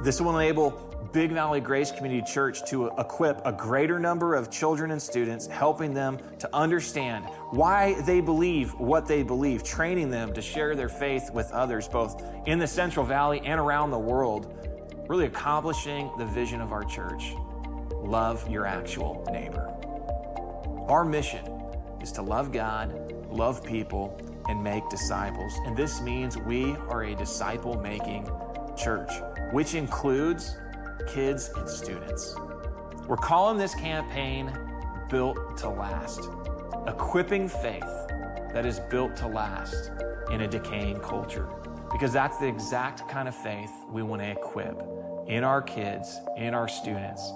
This 0.03 0.21
will 0.21 0.39
enable 0.39 0.92
Big 1.13 1.31
Valley 1.31 1.61
Grace 1.61 1.93
Community 1.93 2.23
Church 2.23 2.65
to 2.71 2.87
equip 2.99 3.45
a 3.45 3.53
greater 3.53 4.01
number 4.01 4.35
of 4.35 4.51
children 4.51 4.93
and 4.93 5.03
students, 5.03 5.47
helping 5.47 5.93
them 5.93 6.19
to 6.39 6.49
understand 6.55 7.27
why 7.51 8.01
they 8.03 8.23
believe 8.23 8.73
what 8.81 9.07
they 9.07 9.23
believe, 9.23 9.63
training 9.63 10.09
them 10.09 10.33
to 10.33 10.41
share 10.41 10.75
their 10.75 10.89
faith 10.89 11.31
with 11.31 11.51
others, 11.53 11.87
both 11.87 12.23
in 12.47 12.59
the 12.59 12.67
Central 12.67 13.05
Valley 13.05 13.43
and 13.45 13.61
around 13.61 13.91
the 13.91 13.99
world, 13.99 14.57
really 15.07 15.27
accomplishing 15.27 16.11
the 16.17 16.25
vision 16.25 16.61
of 16.61 16.73
our 16.73 16.85
church 16.85 17.35
love 18.03 18.49
your 18.51 18.67
actual 18.67 19.25
neighbor. 19.31 19.69
Our 20.89 21.05
mission 21.05 21.45
is 22.01 22.11
to 22.13 22.23
love 22.23 22.53
God, 22.53 23.15
love 23.29 23.63
people, 23.63 24.19
and 24.49 24.63
make 24.63 24.89
disciples. 24.89 25.53
And 25.67 25.77
this 25.77 26.01
means 26.01 26.37
we 26.37 26.73
are 26.89 27.05
a 27.05 27.15
disciple 27.15 27.81
making 27.81 28.29
church 28.77 29.13
which 29.53 29.75
includes 29.75 30.57
kids 31.07 31.51
and 31.57 31.69
students. 31.69 32.37
We're 33.07 33.17
calling 33.17 33.59
this 33.59 33.75
campaign 33.75 34.53
Built 35.11 35.57
to 35.59 35.69
Last, 35.69 36.29
equipping 36.87 37.49
faith 37.49 37.85
that 38.53 38.65
is 38.67 38.81
built 38.91 39.17
to 39.17 39.27
last 39.27 39.91
in 40.31 40.43
a 40.43 40.49
decaying 40.49 41.01
culture. 41.01 41.49
Because 41.91 42.13
that's 42.13 42.39
the 42.39 42.47
exact 42.47 43.07
kind 43.09 43.29
of 43.29 43.35
faith 43.35 43.71
we 43.91 44.03
want 44.03 44.23
to 44.23 44.31
equip 44.31 44.81
in 45.27 45.45
our 45.45 45.61
kids, 45.61 46.19
in 46.37 46.55
our 46.55 46.69
students, 46.69 47.33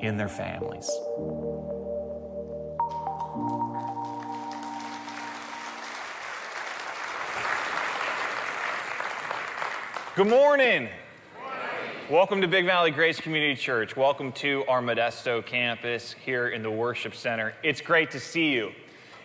in 0.00 0.16
their 0.16 0.28
families. 0.28 0.90
Good 10.16 10.28
morning. 10.28 10.88
Welcome 12.10 12.40
to 12.40 12.48
Big 12.48 12.64
Valley 12.64 12.90
Grace 12.90 13.20
Community 13.20 13.54
Church. 13.54 13.94
Welcome 13.94 14.32
to 14.32 14.64
our 14.66 14.80
Modesto 14.80 15.44
campus 15.44 16.14
here 16.24 16.48
in 16.48 16.62
the 16.62 16.70
Worship 16.70 17.14
Center. 17.14 17.52
It's 17.62 17.82
great 17.82 18.12
to 18.12 18.18
see 18.18 18.50
you. 18.50 18.72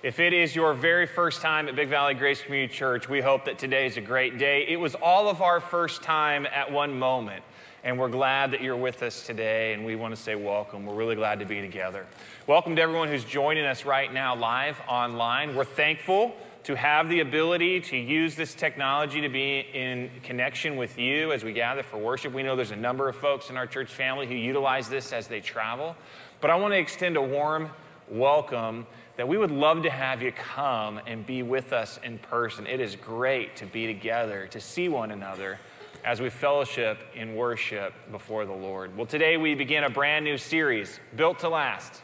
If 0.03 0.19
it 0.19 0.33
is 0.33 0.53
your 0.53 0.73
very 0.73 1.07
first 1.07 1.39
time 1.39 1.69
at 1.69 1.77
Big 1.77 1.87
Valley 1.87 2.13
Grace 2.13 2.41
Community 2.41 2.73
Church, 2.73 3.07
we 3.07 3.21
hope 3.21 3.45
that 3.45 3.57
today 3.57 3.85
is 3.85 3.95
a 3.95 4.01
great 4.01 4.37
day. 4.37 4.65
It 4.67 4.75
was 4.75 4.95
all 4.95 5.29
of 5.29 5.41
our 5.41 5.61
first 5.61 6.03
time 6.03 6.45
at 6.45 6.73
one 6.73 6.99
moment, 6.99 7.45
and 7.85 7.97
we're 7.97 8.09
glad 8.09 8.51
that 8.51 8.61
you're 8.61 8.75
with 8.75 9.01
us 9.01 9.25
today, 9.25 9.71
and 9.71 9.85
we 9.85 9.95
want 9.95 10.13
to 10.13 10.21
say 10.21 10.35
welcome. 10.35 10.85
We're 10.85 10.93
really 10.93 11.15
glad 11.15 11.39
to 11.39 11.45
be 11.45 11.61
together. 11.61 12.05
Welcome 12.47 12.75
to 12.75 12.81
everyone 12.81 13.07
who's 13.07 13.23
joining 13.23 13.63
us 13.63 13.85
right 13.85 14.11
now 14.11 14.35
live 14.35 14.75
online. 14.89 15.55
We're 15.55 15.63
thankful 15.63 16.35
to 16.63 16.75
have 16.75 17.09
the 17.09 17.19
ability 17.19 17.81
to 17.81 17.97
use 17.97 18.35
this 18.35 18.55
technology 18.55 19.19
to 19.21 19.29
be 19.29 19.59
in 19.73 20.09
connection 20.23 20.77
with 20.77 20.97
you 20.97 21.33
as 21.33 21.43
we 21.43 21.51
gather 21.51 21.83
for 21.83 21.97
worship. 21.97 22.33
We 22.33 22.41
know 22.41 22.55
there's 22.55 22.71
a 22.71 22.75
number 22.75 23.09
of 23.09 23.17
folks 23.17 23.49
in 23.49 23.57
our 23.57 23.67
church 23.67 23.91
family 23.91 24.27
who 24.27 24.33
utilize 24.33 24.87
this 24.87 25.11
as 25.11 25.27
they 25.27 25.41
travel, 25.41 25.95
but 26.39 26.49
I 26.49 26.55
want 26.55 26.73
to 26.73 26.77
extend 26.77 27.17
a 27.17 27.21
warm 27.21 27.69
welcome 28.09 28.87
that 29.17 29.27
we 29.27 29.37
would 29.37 29.51
love 29.51 29.83
to 29.83 29.89
have 29.89 30.21
you 30.21 30.31
come 30.31 31.01
and 31.05 31.25
be 31.25 31.43
with 31.43 31.73
us 31.73 31.99
in 32.01 32.17
person. 32.17 32.65
It 32.65 32.79
is 32.79 32.95
great 32.95 33.57
to 33.57 33.65
be 33.65 33.85
together, 33.85 34.47
to 34.47 34.61
see 34.61 34.87
one 34.87 35.11
another 35.11 35.59
as 36.05 36.21
we 36.21 36.29
fellowship 36.29 36.97
in 37.13 37.35
worship 37.35 37.93
before 38.09 38.45
the 38.45 38.53
Lord. 38.53 38.95
Well, 38.95 39.05
today 39.05 39.35
we 39.35 39.53
begin 39.53 39.83
a 39.83 39.89
brand 39.89 40.23
new 40.23 40.37
series, 40.37 40.99
Built 41.15 41.39
to 41.39 41.49
Last, 41.49 42.01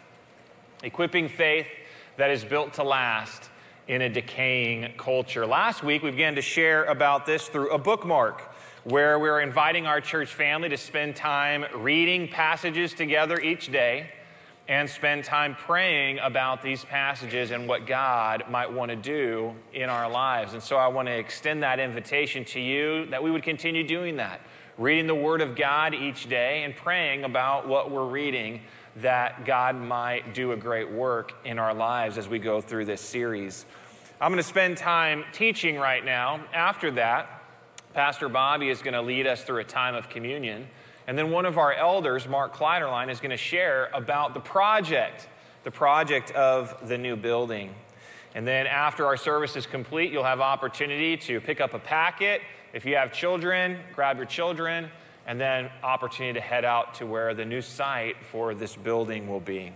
equipping 0.84 1.30
faith 1.30 1.68
that 2.18 2.30
is 2.30 2.44
built 2.44 2.74
to 2.74 2.84
last 2.84 3.50
in 3.90 4.04
a 4.04 4.10
decaying 4.10 4.94
culture. 4.98 5.48
Last 5.48 5.84
week 5.84 6.04
we 6.04 6.12
began 6.12 6.36
to 6.36 6.44
share 6.44 6.84
about 6.86 7.26
this 7.26 7.48
through 7.48 7.72
a 7.72 7.78
bookmark 7.80 8.54
where 8.84 9.18
we're 9.18 9.42
inviting 9.42 9.88
our 9.88 10.00
church 10.00 10.32
family 10.32 10.70
to 10.70 10.78
spend 10.78 11.16
time 11.16 11.66
reading 11.76 12.28
passages 12.28 12.94
together 12.94 13.40
each 13.42 13.72
day 13.72 14.12
and 14.68 14.88
spend 14.88 15.24
time 15.24 15.56
praying 15.56 16.20
about 16.20 16.62
these 16.62 16.86
passages 16.86 17.50
and 17.50 17.68
what 17.68 17.88
God 17.88 18.44
might 18.48 18.72
want 18.72 18.92
to 18.92 18.96
do 18.96 19.56
in 19.74 19.90
our 19.90 20.08
lives. 20.08 20.54
And 20.54 20.62
so 20.62 20.78
I 20.78 20.88
want 20.90 21.08
to 21.08 21.18
extend 21.18 21.64
that 21.64 21.80
invitation 21.80 22.46
to 22.46 22.60
you 22.60 23.08
that 23.08 23.24
we 23.24 23.32
would 23.32 23.42
continue 23.42 23.84
doing 23.84 24.18
that, 24.18 24.42
reading 24.78 25.08
the 25.08 25.16
Word 25.16 25.42
of 25.42 25.56
God 25.56 25.96
each 25.96 26.30
day 26.30 26.62
and 26.64 26.76
praying 26.76 27.24
about 27.24 27.68
what 27.68 27.90
we're 27.90 28.06
reading 28.06 28.62
that 28.98 29.46
God 29.46 29.76
might 29.76 30.34
do 30.34 30.52
a 30.52 30.58
great 30.58 30.92
work 30.92 31.34
in 31.46 31.60
our 31.60 31.74
lives 31.74 32.18
as 32.18 32.28
we 32.28 32.40
go 32.40 32.62
through 32.62 32.86
this 32.86 33.02
series. 33.02 33.66
I'm 34.22 34.32
going 34.32 34.38
to 34.38 34.44
spend 34.44 34.78
time 34.78 35.24
teaching 35.32 35.78
right 35.78 36.04
now. 36.04 36.44
After 36.54 36.92
that, 36.92 37.44
Pastor 37.94 38.30
Bobby 38.30 38.70
is 38.70 38.82
going 38.82 38.94
to 38.94 39.02
lead 39.02 39.28
us 39.28 39.44
through 39.44 39.60
a 39.60 39.64
time 39.64 39.96
of 39.96 40.10
communion. 40.10 40.68
And 41.08 41.18
then 41.18 41.32
one 41.32 41.46
of 41.46 41.58
our 41.58 41.74
elders, 41.74 42.28
Mark 42.28 42.56
Kleiderline, 42.56 43.10
is 43.10 43.20
going 43.20 43.32
to 43.32 43.38
share 43.38 43.90
about 43.94 44.34
the 44.34 44.40
project, 44.40 45.28
the 45.64 45.72
project 45.72 46.32
of 46.32 46.88
the 46.88 46.98
new 46.98 47.16
building. 47.16 47.74
And 48.36 48.46
then 48.46 48.68
after 48.68 49.06
our 49.06 49.18
service 49.18 49.56
is 49.56 49.66
complete, 49.66 50.12
you'll 50.12 50.24
have 50.24 50.40
opportunity 50.40 51.18
to 51.18 51.42
pick 51.42 51.60
up 51.62 51.74
a 51.74 51.80
packet. 51.80 52.42
If 52.74 52.86
you 52.86 52.96
have 52.96 53.12
children, 53.12 53.80
grab 53.96 54.18
your 54.18 54.28
children, 54.28 54.92
and 55.30 55.40
then 55.40 55.70
opportunity 55.84 56.34
to 56.34 56.44
head 56.44 56.66
out 56.66 56.96
to 56.96 57.06
where 57.06 57.36
the 57.36 57.46
new 57.46 57.62
site 57.62 58.16
for 58.32 58.56
this 58.56 58.76
building 58.76 59.28
will 59.28 59.40
be. 59.40 59.72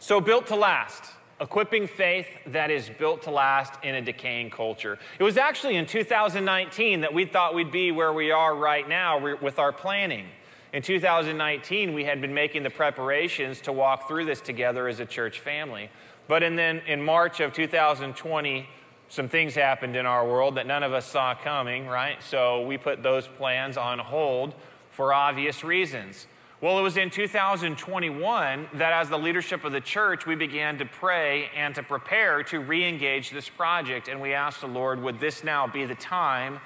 So, 0.00 0.20
built 0.20 0.48
to 0.48 0.56
last 0.56 1.04
equipping 1.40 1.86
faith 1.86 2.26
that 2.46 2.72
is 2.72 2.90
built 2.98 3.22
to 3.22 3.30
last 3.30 3.72
in 3.84 3.94
a 3.94 4.02
decaying 4.02 4.50
culture. 4.50 4.98
It 5.18 5.22
was 5.22 5.36
actually 5.36 5.76
in 5.76 5.86
2019 5.86 7.02
that 7.02 7.14
we 7.14 7.24
thought 7.24 7.54
we'd 7.54 7.70
be 7.70 7.92
where 7.92 8.12
we 8.12 8.32
are 8.32 8.54
right 8.54 8.88
now 8.88 9.36
with 9.36 9.58
our 9.58 9.72
planning. 9.72 10.26
In 10.72 10.82
2019, 10.82 11.94
we 11.94 12.04
had 12.04 12.20
been 12.20 12.34
making 12.34 12.64
the 12.64 12.70
preparations 12.70 13.60
to 13.62 13.72
walk 13.72 14.08
through 14.08 14.24
this 14.24 14.40
together 14.40 14.88
as 14.88 14.98
a 14.98 15.06
church 15.06 15.38
family. 15.38 15.88
But 16.26 16.42
in, 16.42 16.56
then 16.56 16.82
in 16.86 17.00
March 17.00 17.38
of 17.38 17.52
2020, 17.52 18.68
some 19.14 19.28
things 19.28 19.54
happened 19.54 19.94
in 19.94 20.06
our 20.06 20.26
world 20.26 20.56
that 20.56 20.66
none 20.66 20.82
of 20.82 20.92
us 20.92 21.06
saw 21.06 21.36
coming, 21.36 21.86
right? 21.86 22.20
So 22.20 22.66
we 22.66 22.76
put 22.76 23.04
those 23.04 23.28
plans 23.28 23.76
on 23.76 24.00
hold 24.00 24.54
for 24.90 25.14
obvious 25.14 25.62
reasons. 25.62 26.26
Well, 26.60 26.80
it 26.80 26.82
was 26.82 26.96
in 26.96 27.10
2021 27.10 28.68
that, 28.74 28.92
as 28.92 29.08
the 29.08 29.18
leadership 29.18 29.62
of 29.62 29.70
the 29.70 29.80
church, 29.80 30.26
we 30.26 30.34
began 30.34 30.78
to 30.78 30.84
pray 30.84 31.48
and 31.54 31.76
to 31.76 31.82
prepare 31.84 32.42
to 32.44 32.58
re 32.58 32.84
engage 32.84 33.30
this 33.30 33.48
project. 33.48 34.08
And 34.08 34.20
we 34.20 34.32
asked 34.32 34.62
the 34.62 34.66
Lord, 34.66 35.00
would 35.00 35.20
this 35.20 35.44
now 35.44 35.68
be 35.68 35.84
the 35.84 35.94
time 35.94 36.58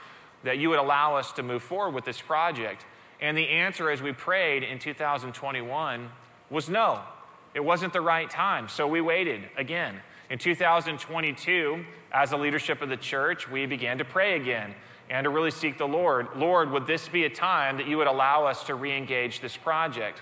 that 0.42 0.56
you 0.56 0.70
would 0.70 0.78
allow 0.78 1.16
us 1.16 1.32
to 1.32 1.42
move 1.42 1.62
forward 1.62 1.94
with 1.94 2.06
this 2.06 2.20
project? 2.20 2.86
And 3.20 3.36
the 3.36 3.48
answer, 3.48 3.90
as 3.90 4.00
we 4.00 4.12
prayed 4.12 4.62
in 4.62 4.78
2021, 4.78 6.08
was 6.48 6.70
no. 6.70 7.00
It 7.52 7.60
wasn't 7.60 7.92
the 7.92 8.00
right 8.00 8.30
time. 8.30 8.68
So 8.68 8.86
we 8.86 9.02
waited 9.02 9.50
again. 9.56 10.00
In 10.30 10.38
2022, 10.38 11.84
as 12.12 12.30
the 12.30 12.36
leadership 12.36 12.82
of 12.82 12.90
the 12.90 12.96
church, 12.96 13.50
we 13.50 13.64
began 13.64 13.96
to 13.98 14.04
pray 14.04 14.36
again 14.36 14.74
and 15.08 15.24
to 15.24 15.30
really 15.30 15.50
seek 15.50 15.78
the 15.78 15.88
Lord. 15.88 16.28
Lord, 16.36 16.70
would 16.70 16.86
this 16.86 17.08
be 17.08 17.24
a 17.24 17.30
time 17.30 17.78
that 17.78 17.88
you 17.88 17.96
would 17.96 18.06
allow 18.06 18.44
us 18.44 18.64
to 18.64 18.74
re 18.74 18.94
engage 18.94 19.40
this 19.40 19.56
project? 19.56 20.20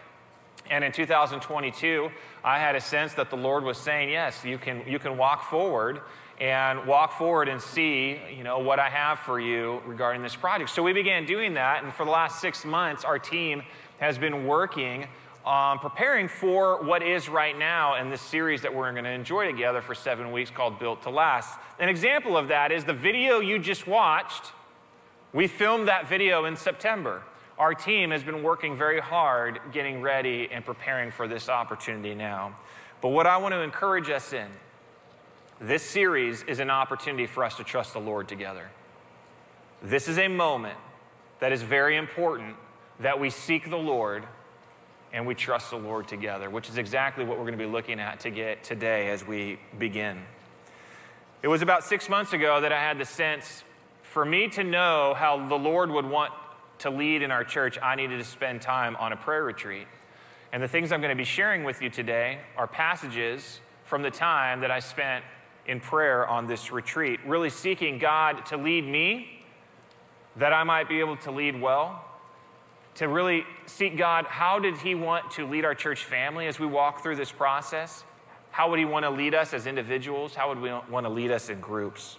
And 0.71 0.85
in 0.85 0.93
2022, 0.93 2.11
I 2.45 2.59
had 2.59 2.77
a 2.77 2.81
sense 2.81 3.15
that 3.15 3.31
the 3.31 3.37
Lord 3.37 3.65
was 3.65 3.79
saying, 3.79 4.11
Yes, 4.11 4.45
you 4.45 4.59
can, 4.59 4.83
you 4.87 5.01
can 5.01 5.17
walk 5.17 5.51
forward 5.51 6.01
and 6.41 6.87
walk 6.87 7.13
forward 7.13 7.49
and 7.49 7.61
see 7.61 8.21
you 8.37 8.45
know 8.45 8.59
what 8.59 8.79
i 8.79 8.91
have 8.91 9.19
for 9.19 9.41
you 9.41 9.81
regarding 9.87 10.23
this 10.23 10.37
project 10.37 10.69
so 10.69 10.83
we 10.83 10.93
began 10.93 11.25
doing 11.25 11.55
that 11.55 11.83
and 11.83 11.93
for 11.95 12.05
the 12.05 12.11
last 12.11 12.41
six 12.41 12.63
months 12.65 13.05
our 13.05 13.19
team 13.19 13.63
has 13.99 14.19
been 14.19 14.47
working 14.47 15.07
on 15.47 15.79
preparing 15.79 16.29
for 16.29 16.83
what 16.83 17.03
is 17.03 17.29
right 17.29 17.57
now 17.57 17.95
in 17.95 18.11
this 18.11 18.21
series 18.21 18.62
that 18.62 18.75
we're 18.75 18.91
going 18.93 19.05
to 19.05 19.11
enjoy 19.11 19.47
together 19.47 19.81
for 19.81 19.95
seven 19.95 20.33
weeks 20.33 20.50
called 20.50 20.79
built 20.79 21.03
to 21.03 21.11
last 21.11 21.59
an 21.79 21.88
example 21.88 22.37
of 22.37 22.49
that 22.49 22.73
is 22.73 22.85
the 22.85 22.93
video 22.93 23.38
you 23.38 23.59
just 23.59 23.87
watched 23.87 24.53
we 25.37 25.49
filmed 25.49 25.88
that 25.88 26.09
video 26.09 26.47
in 26.47 26.57
September. 26.57 27.23
Our 27.59 27.75
team 27.75 28.11
has 28.11 28.25
been 28.25 28.43
working 28.43 28.75
very 28.75 29.00
hard 29.00 29.61
getting 29.71 30.00
ready 30.00 30.49
and 30.50 30.65
preparing 30.65 31.11
for 31.11 31.29
this 31.29 31.50
opportunity 31.50 32.15
now. 32.15 32.57
But 33.03 33.11
what 33.11 33.26
I 33.26 33.37
want 33.37 33.53
to 33.53 33.61
encourage 33.61 34.09
us 34.09 34.33
in 34.33 34.49
this 35.61 35.83
series 35.83 36.43
is 36.45 36.59
an 36.59 36.71
opportunity 36.71 37.26
for 37.26 37.45
us 37.45 37.55
to 37.57 37.65
trust 37.65 37.93
the 37.93 37.99
Lord 37.99 38.29
together. 38.29 38.71
This 39.83 40.09
is 40.09 40.17
a 40.17 40.29
moment 40.29 40.79
that 41.41 41.53
is 41.53 41.61
very 41.61 41.99
important 41.99 42.57
that 43.00 43.21
we 43.21 43.29
seek 43.29 43.69
the 43.69 43.76
Lord 43.76 44.25
and 45.13 45.27
we 45.27 45.35
trust 45.35 45.71
the 45.71 45.77
Lord 45.77 46.09
together, 46.09 46.51
which 46.51 46.69
is 46.69 46.79
exactly 46.79 47.25
what 47.25 47.39
we're 47.39 47.45
going 47.45 47.59
to 47.59 47.65
be 47.65 47.71
looking 47.71 48.01
at 48.01 48.21
to 48.21 48.31
get 48.31 48.65
today 48.65 49.11
as 49.11 49.27
we 49.27 49.59
begin. 49.79 50.23
It 51.43 51.49
was 51.49 51.63
about 51.63 51.85
six 51.85 52.09
months 52.09 52.33
ago 52.33 52.61
that 52.61 52.73
I 52.73 52.81
had 52.81 52.99
the 52.99 53.05
sense 53.05 53.65
for 54.03 54.25
me 54.25 54.49
to 54.49 54.65
know 54.65 55.15
how 55.17 55.47
the 55.47 55.57
Lord 55.57 55.91
would 55.91 56.07
want 56.07 56.33
to 56.79 56.91
lead 56.91 57.23
in 57.23 57.31
our 57.31 57.45
church, 57.45 57.79
I 57.83 57.95
needed 57.95 58.19
to 58.19 58.25
spend 58.25 58.63
time 58.63 58.97
on 58.97 59.13
a 59.13 59.17
prayer 59.17 59.45
retreat. 59.45 59.87
And 60.53 60.63
the 60.63 60.69
things 60.69 60.93
I'm 60.93 61.01
going 61.01 61.11
to 61.11 61.17
be 61.17 61.25
sharing 61.25 61.65
with 61.65 61.83
you 61.83 61.91
today 61.91 62.41
are 62.57 62.67
passages 62.67 63.61
from 63.85 64.03
the 64.03 64.11
time 64.11 64.61
that 64.61 64.71
I 64.71 64.81
spent 64.81 65.25
in 65.67 65.81
prayer 65.81 66.27
on 66.27 66.47
this 66.47 66.71
retreat, 66.71 67.21
really 67.27 67.51
seeking 67.51 67.99
God 67.99 68.47
to 68.47 68.57
lead 68.57 68.87
me, 68.87 69.43
that 70.37 70.53
I 70.53 70.65
might 70.65 70.89
be 70.89 71.01
able 71.01 71.17
to 71.19 71.31
lead 71.31 71.61
well, 71.61 72.05
to 72.97 73.09
really 73.09 73.45
seek 73.67 73.97
God, 73.97 74.26
how 74.26 74.59
did 74.59 74.76
He 74.79 74.95
want 74.95 75.31
to 75.33 75.47
lead 75.47 75.65
our 75.65 75.75
church 75.75 76.05
family 76.05 76.47
as 76.47 76.59
we 76.59 76.67
walk 76.67 77.03
through 77.03 77.17
this 77.17 77.33
process? 77.33 78.05
How 78.50 78.71
would 78.71 78.79
He 78.79 78.85
want 78.85 79.05
to 79.05 79.11
lead 79.11 79.35
us 79.35 79.53
as 79.53 79.67
individuals? 79.67 80.35
How 80.35 80.49
would 80.49 80.61
we 80.61 80.71
want 80.91 81.05
to 81.05 81.11
lead 81.11 81.31
us 81.31 81.49
in 81.49 81.61
groups? 81.61 82.17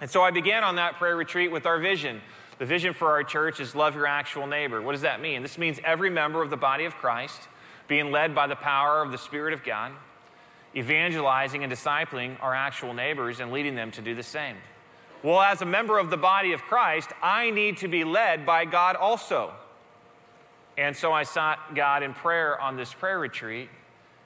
And 0.00 0.10
so 0.10 0.22
I 0.22 0.30
began 0.30 0.64
on 0.64 0.76
that 0.76 0.96
prayer 0.96 1.14
retreat 1.14 1.52
with 1.52 1.66
our 1.66 1.78
vision. 1.78 2.20
The 2.58 2.66
vision 2.66 2.94
for 2.94 3.10
our 3.10 3.22
church 3.22 3.60
is 3.60 3.74
love 3.74 3.94
your 3.94 4.06
actual 4.06 4.46
neighbor. 4.46 4.80
What 4.80 4.92
does 4.92 5.02
that 5.02 5.20
mean? 5.20 5.42
This 5.42 5.58
means 5.58 5.78
every 5.84 6.10
member 6.10 6.42
of 6.42 6.50
the 6.50 6.56
body 6.56 6.84
of 6.84 6.94
Christ 6.94 7.40
being 7.86 8.10
led 8.10 8.34
by 8.34 8.46
the 8.46 8.56
power 8.56 9.02
of 9.02 9.10
the 9.10 9.18
Spirit 9.18 9.52
of 9.52 9.62
God, 9.62 9.92
evangelizing 10.74 11.62
and 11.62 11.72
discipling 11.72 12.36
our 12.42 12.54
actual 12.54 12.94
neighbors 12.94 13.40
and 13.40 13.52
leading 13.52 13.74
them 13.74 13.90
to 13.92 14.00
do 14.00 14.14
the 14.14 14.22
same. 14.22 14.56
Well, 15.22 15.40
as 15.40 15.60
a 15.62 15.66
member 15.66 15.98
of 15.98 16.10
the 16.10 16.16
body 16.16 16.52
of 16.52 16.62
Christ, 16.62 17.10
I 17.22 17.50
need 17.50 17.76
to 17.78 17.88
be 17.88 18.04
led 18.04 18.46
by 18.46 18.64
God 18.64 18.96
also. 18.96 19.52
And 20.82 20.96
so 20.96 21.12
I 21.12 21.22
sought 21.22 21.76
God 21.76 22.02
in 22.02 22.12
prayer 22.12 22.60
on 22.60 22.76
this 22.76 22.92
prayer 22.92 23.20
retreat 23.20 23.68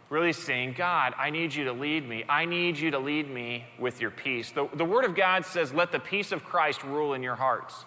really 0.08 0.32
saying, 0.32 0.72
God, 0.72 1.12
I 1.18 1.28
need 1.28 1.54
you 1.54 1.64
to 1.64 1.72
lead 1.72 2.08
me. 2.08 2.24
I 2.30 2.46
need 2.46 2.78
you 2.78 2.92
to 2.92 2.98
lead 2.98 3.30
me 3.30 3.66
with 3.78 4.00
your 4.00 4.10
peace. 4.10 4.52
The, 4.52 4.66
the 4.72 4.84
Word 4.84 5.04
of 5.04 5.14
God 5.14 5.44
says, 5.44 5.74
let 5.74 5.92
the 5.92 5.98
peace 5.98 6.32
of 6.32 6.44
Christ 6.44 6.82
rule 6.82 7.12
in 7.12 7.22
your 7.22 7.34
hearts. 7.34 7.84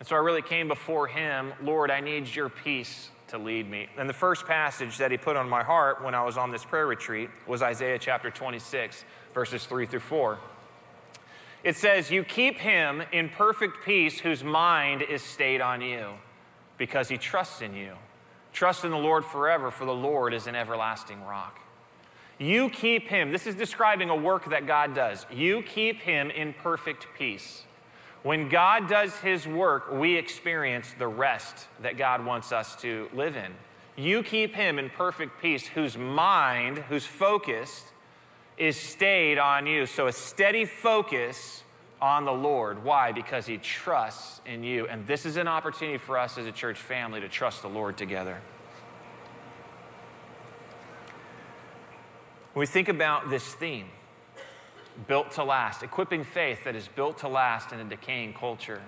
And 0.00 0.08
so 0.08 0.16
I 0.16 0.18
really 0.18 0.42
came 0.42 0.66
before 0.66 1.06
him, 1.06 1.52
Lord, 1.62 1.92
I 1.92 2.00
need 2.00 2.26
your 2.34 2.48
peace 2.48 3.10
to 3.28 3.38
lead 3.38 3.70
me. 3.70 3.86
And 3.96 4.08
the 4.08 4.14
first 4.14 4.46
passage 4.46 4.98
that 4.98 5.12
he 5.12 5.16
put 5.16 5.36
on 5.36 5.48
my 5.48 5.62
heart 5.62 6.02
when 6.02 6.12
I 6.12 6.24
was 6.24 6.36
on 6.36 6.50
this 6.50 6.64
prayer 6.64 6.88
retreat 6.88 7.30
was 7.46 7.62
Isaiah 7.62 8.00
chapter 8.00 8.32
26, 8.32 9.04
verses 9.32 9.64
3 9.64 9.86
through 9.86 10.00
4. 10.00 10.38
It 11.62 11.76
says, 11.76 12.10
You 12.10 12.24
keep 12.24 12.58
him 12.58 13.04
in 13.12 13.28
perfect 13.28 13.84
peace 13.84 14.18
whose 14.18 14.42
mind 14.42 15.02
is 15.02 15.22
stayed 15.22 15.60
on 15.60 15.80
you 15.82 16.14
because 16.82 17.08
he 17.08 17.16
trusts 17.16 17.62
in 17.62 17.76
you. 17.76 17.92
Trust 18.52 18.84
in 18.84 18.90
the 18.90 18.98
Lord 18.98 19.24
forever, 19.24 19.70
for 19.70 19.84
the 19.84 19.94
Lord 19.94 20.34
is 20.34 20.48
an 20.48 20.56
everlasting 20.56 21.22
rock. 21.24 21.60
You 22.40 22.70
keep 22.70 23.06
him, 23.06 23.30
this 23.30 23.46
is 23.46 23.54
describing 23.54 24.10
a 24.10 24.16
work 24.16 24.50
that 24.50 24.66
God 24.66 24.92
does. 24.92 25.24
You 25.32 25.62
keep 25.62 26.00
him 26.00 26.28
in 26.28 26.54
perfect 26.54 27.06
peace. 27.16 27.62
When 28.24 28.48
God 28.48 28.88
does 28.88 29.14
his 29.18 29.46
work, 29.46 29.92
we 29.92 30.16
experience 30.16 30.92
the 30.98 31.06
rest 31.06 31.68
that 31.82 31.96
God 31.96 32.26
wants 32.26 32.50
us 32.50 32.74
to 32.82 33.08
live 33.14 33.36
in. 33.36 33.52
You 33.94 34.24
keep 34.24 34.56
him 34.56 34.76
in 34.76 34.90
perfect 34.90 35.40
peace, 35.40 35.68
whose 35.68 35.96
mind, 35.96 36.78
whose 36.78 37.06
focus 37.06 37.84
is 38.58 38.76
stayed 38.76 39.38
on 39.38 39.68
you. 39.68 39.86
So 39.86 40.08
a 40.08 40.12
steady 40.12 40.64
focus 40.64 41.61
on 42.02 42.24
the 42.24 42.32
Lord. 42.32 42.84
Why? 42.84 43.12
Because 43.12 43.46
he 43.46 43.56
trusts 43.58 44.40
in 44.44 44.64
you. 44.64 44.88
And 44.88 45.06
this 45.06 45.24
is 45.24 45.36
an 45.36 45.46
opportunity 45.46 45.98
for 45.98 46.18
us 46.18 46.36
as 46.36 46.46
a 46.46 46.52
church 46.52 46.78
family 46.78 47.20
to 47.20 47.28
trust 47.28 47.62
the 47.62 47.68
Lord 47.68 47.96
together. 47.96 48.40
When 52.52 52.60
we 52.60 52.66
think 52.66 52.88
about 52.88 53.30
this 53.30 53.54
theme, 53.54 53.86
built 55.06 55.30
to 55.32 55.44
last, 55.44 55.82
equipping 55.82 56.24
faith 56.24 56.64
that 56.64 56.74
is 56.74 56.88
built 56.88 57.18
to 57.18 57.28
last 57.28 57.72
in 57.72 57.80
a 57.80 57.84
decaying 57.84 58.34
culture. 58.34 58.82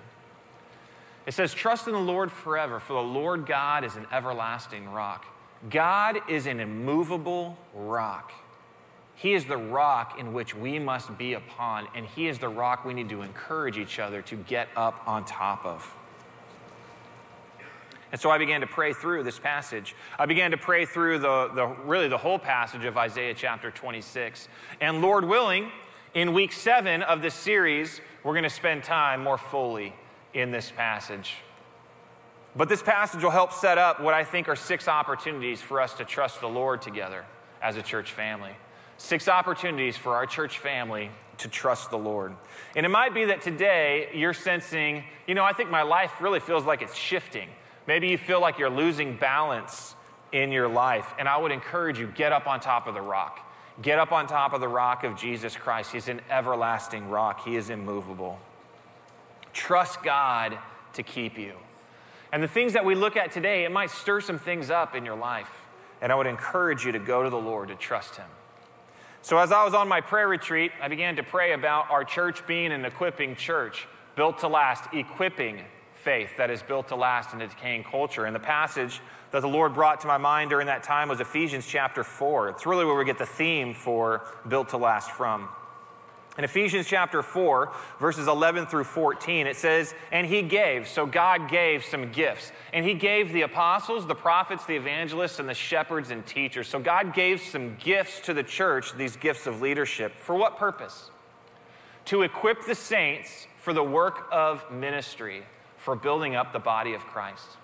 It 1.25 1.33
says, 1.33 1.53
Trust 1.53 1.87
in 1.87 1.93
the 1.93 1.99
Lord 1.99 2.31
forever, 2.31 2.79
for 2.79 2.93
the 2.93 3.07
Lord 3.07 3.45
God 3.47 3.83
is 3.83 3.95
an 3.95 4.05
everlasting 4.11 4.89
rock. 4.89 5.25
God 5.69 6.19
is 6.29 6.45
an 6.45 6.59
immovable 6.59 7.57
rock. 7.73 8.31
He 9.15 9.33
is 9.33 9.45
the 9.45 9.57
rock 9.57 10.19
in 10.19 10.33
which 10.33 10.53
we 10.53 10.77
must 10.77 11.17
be 11.17 11.33
upon, 11.33 11.87
and 11.95 12.05
He 12.05 12.27
is 12.27 12.39
the 12.39 12.49
rock 12.49 12.85
we 12.85 12.93
need 12.93 13.09
to 13.09 13.21
encourage 13.21 13.77
each 13.77 13.97
other 13.97 14.21
to 14.23 14.35
get 14.35 14.67
up 14.75 15.01
on 15.07 15.25
top 15.25 15.65
of. 15.65 15.95
And 18.11 18.21
so 18.21 18.29
I 18.29 18.37
began 18.37 18.61
to 18.61 18.67
pray 18.67 18.93
through 18.93 19.23
this 19.23 19.39
passage. 19.39 19.95
I 20.17 20.25
began 20.25 20.51
to 20.51 20.57
pray 20.57 20.85
through 20.85 21.19
the, 21.19 21.49
the 21.53 21.67
really 21.85 22.07
the 22.07 22.17
whole 22.17 22.39
passage 22.39 22.85
of 22.85 22.97
Isaiah 22.97 23.33
chapter 23.33 23.71
26. 23.71 24.47
And 24.79 25.01
Lord 25.01 25.25
willing, 25.25 25.71
in 26.13 26.33
week 26.33 26.53
seven 26.53 27.01
of 27.01 27.21
this 27.21 27.33
series, 27.33 27.99
we're 28.23 28.33
going 28.33 28.43
to 28.43 28.49
spend 28.49 28.83
time 28.83 29.23
more 29.23 29.37
fully 29.37 29.93
in 30.33 30.51
this 30.51 30.71
passage. 30.71 31.35
But 32.55 32.69
this 32.69 32.81
passage 32.81 33.21
will 33.21 33.31
help 33.31 33.51
set 33.51 33.77
up 33.77 33.99
what 33.99 34.13
I 34.13 34.23
think 34.23 34.47
are 34.47 34.55
six 34.55 34.87
opportunities 34.87 35.61
for 35.61 35.81
us 35.81 35.93
to 35.95 36.05
trust 36.05 36.39
the 36.39 36.47
Lord 36.47 36.81
together 36.81 37.25
as 37.61 37.75
a 37.75 37.81
church 37.81 38.13
family. 38.13 38.55
Six 38.97 39.27
opportunities 39.27 39.97
for 39.97 40.15
our 40.15 40.25
church 40.25 40.59
family 40.59 41.11
to 41.39 41.47
trust 41.47 41.89
the 41.89 41.97
Lord. 41.97 42.33
And 42.75 42.85
it 42.85 42.89
might 42.89 43.13
be 43.13 43.25
that 43.25 43.41
today 43.41 44.09
you're 44.13 44.33
sensing, 44.33 45.03
you 45.27 45.35
know, 45.35 45.43
I 45.43 45.53
think 45.53 45.69
my 45.69 45.81
life 45.81 46.21
really 46.21 46.39
feels 46.39 46.65
like 46.65 46.81
it's 46.81 46.95
shifting. 46.95 47.49
Maybe 47.87 48.07
you 48.07 48.17
feel 48.17 48.39
like 48.39 48.57
you're 48.57 48.69
losing 48.69 49.17
balance 49.17 49.95
in 50.31 50.51
your 50.51 50.67
life. 50.67 51.13
And 51.19 51.27
I 51.27 51.37
would 51.37 51.51
encourage 51.51 51.99
you 51.99 52.07
get 52.07 52.31
up 52.31 52.47
on 52.47 52.59
top 52.59 52.87
of 52.87 52.93
the 52.93 53.01
rock. 53.01 53.39
Get 53.81 53.99
up 53.99 54.11
on 54.11 54.27
top 54.27 54.53
of 54.53 54.61
the 54.61 54.67
rock 54.67 55.03
of 55.03 55.17
Jesus 55.17 55.55
Christ. 55.55 55.91
He's 55.91 56.07
an 56.07 56.21
everlasting 56.29 57.09
rock, 57.09 57.43
He 57.43 57.55
is 57.55 57.69
immovable. 57.69 58.39
Trust 59.53 60.03
God 60.03 60.57
to 60.93 61.03
keep 61.03 61.37
you. 61.37 61.53
And 62.31 62.43
the 62.43 62.47
things 62.47 62.73
that 62.73 62.83
we 62.83 62.95
look 62.95 63.15
at 63.15 63.31
today, 63.31 63.63
it 63.63 63.71
might 63.71 63.91
stir 63.91 64.19
some 64.19 64.39
things 64.39 64.69
up 64.69 64.95
in 64.95 65.05
your 65.05 65.15
life. 65.15 65.49
And 66.01 66.11
I 66.11 66.15
would 66.15 66.27
encourage 66.27 66.85
you 66.85 66.91
to 66.91 66.99
go 66.99 67.23
to 67.23 67.29
the 67.29 67.37
Lord 67.37 67.69
to 67.69 67.75
trust 67.75 68.15
Him. 68.15 68.27
So, 69.25 69.39
as 69.39 69.51
I 69.51 69.63
was 69.65 69.73
on 69.73 69.87
my 69.87 70.01
prayer 70.01 70.27
retreat, 70.27 70.71
I 70.79 70.87
began 70.87 71.15
to 71.15 71.23
pray 71.23 71.53
about 71.53 71.89
our 71.89 72.03
church 72.03 72.45
being 72.45 72.71
an 72.71 72.85
equipping 72.85 73.35
church, 73.35 73.87
built 74.15 74.37
to 74.41 74.47
last, 74.47 74.83
equipping 74.93 75.61
faith 75.95 76.29
that 76.37 76.51
is 76.51 76.61
built 76.61 76.89
to 76.89 76.95
last 76.95 77.33
in 77.33 77.41
a 77.41 77.47
decaying 77.47 77.85
culture. 77.85 78.25
And 78.25 78.35
the 78.35 78.39
passage 78.39 79.01
that 79.31 79.39
the 79.39 79.47
Lord 79.47 79.73
brought 79.73 80.01
to 80.01 80.07
my 80.07 80.19
mind 80.19 80.51
during 80.51 80.67
that 80.67 80.83
time 80.83 81.09
was 81.09 81.21
Ephesians 81.21 81.65
chapter 81.65 82.03
4. 82.03 82.49
It's 82.49 82.67
really 82.67 82.85
where 82.85 82.93
we 82.93 83.03
get 83.03 83.17
the 83.17 83.25
theme 83.25 83.73
for 83.73 84.21
built 84.47 84.69
to 84.69 84.77
last 84.77 85.09
from. 85.09 85.49
In 86.37 86.43
Ephesians 86.43 86.85
chapter 86.85 87.23
4, 87.23 87.71
verses 87.99 88.27
11 88.27 88.65
through 88.65 88.83
14, 88.83 89.47
it 89.47 89.55
says, 89.55 89.93
And 90.11 90.27
he 90.27 90.41
gave, 90.41 90.85
so 90.85 91.05
God 91.05 91.49
gave 91.49 91.85
some 91.85 92.11
gifts. 92.11 92.51
And 92.73 92.85
he 92.85 92.93
gave 92.93 93.31
the 93.31 93.43
apostles, 93.43 94.05
the 94.05 94.15
prophets, 94.15 94.65
the 94.65 94.75
evangelists, 94.75 95.39
and 95.39 95.47
the 95.47 95.53
shepherds 95.53 96.11
and 96.11 96.25
teachers. 96.25 96.67
So 96.67 96.77
God 96.77 97.13
gave 97.13 97.41
some 97.41 97.77
gifts 97.77 98.19
to 98.21 98.33
the 98.33 98.43
church, 98.43 98.97
these 98.97 99.15
gifts 99.15 99.47
of 99.47 99.61
leadership. 99.61 100.13
For 100.19 100.35
what 100.35 100.57
purpose? 100.57 101.09
To 102.05 102.23
equip 102.23 102.65
the 102.65 102.75
saints 102.75 103.47
for 103.57 103.71
the 103.71 103.83
work 103.83 104.27
of 104.29 104.69
ministry 104.69 105.45
for 105.77 105.95
building 105.95 106.35
up 106.35 106.51
the 106.51 106.59
body 106.59 106.93
of 106.93 107.01
Christ. 107.01 107.57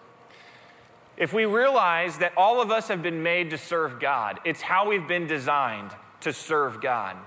If 1.18 1.34
we 1.34 1.46
realize 1.46 2.20
that 2.20 2.34
all 2.38 2.62
of 2.62 2.72
us 2.72 2.88
have 2.88 3.04
been 3.04 3.22
made 3.22 3.50
to 3.50 3.58
serve 3.58 4.00
God, 4.00 4.40
it's 4.46 4.62
how 4.62 4.88
we've 4.88 5.08
been 5.08 5.28
designed 5.28 5.92
to 6.22 6.32
serve 6.32 6.82
God. 6.82 7.18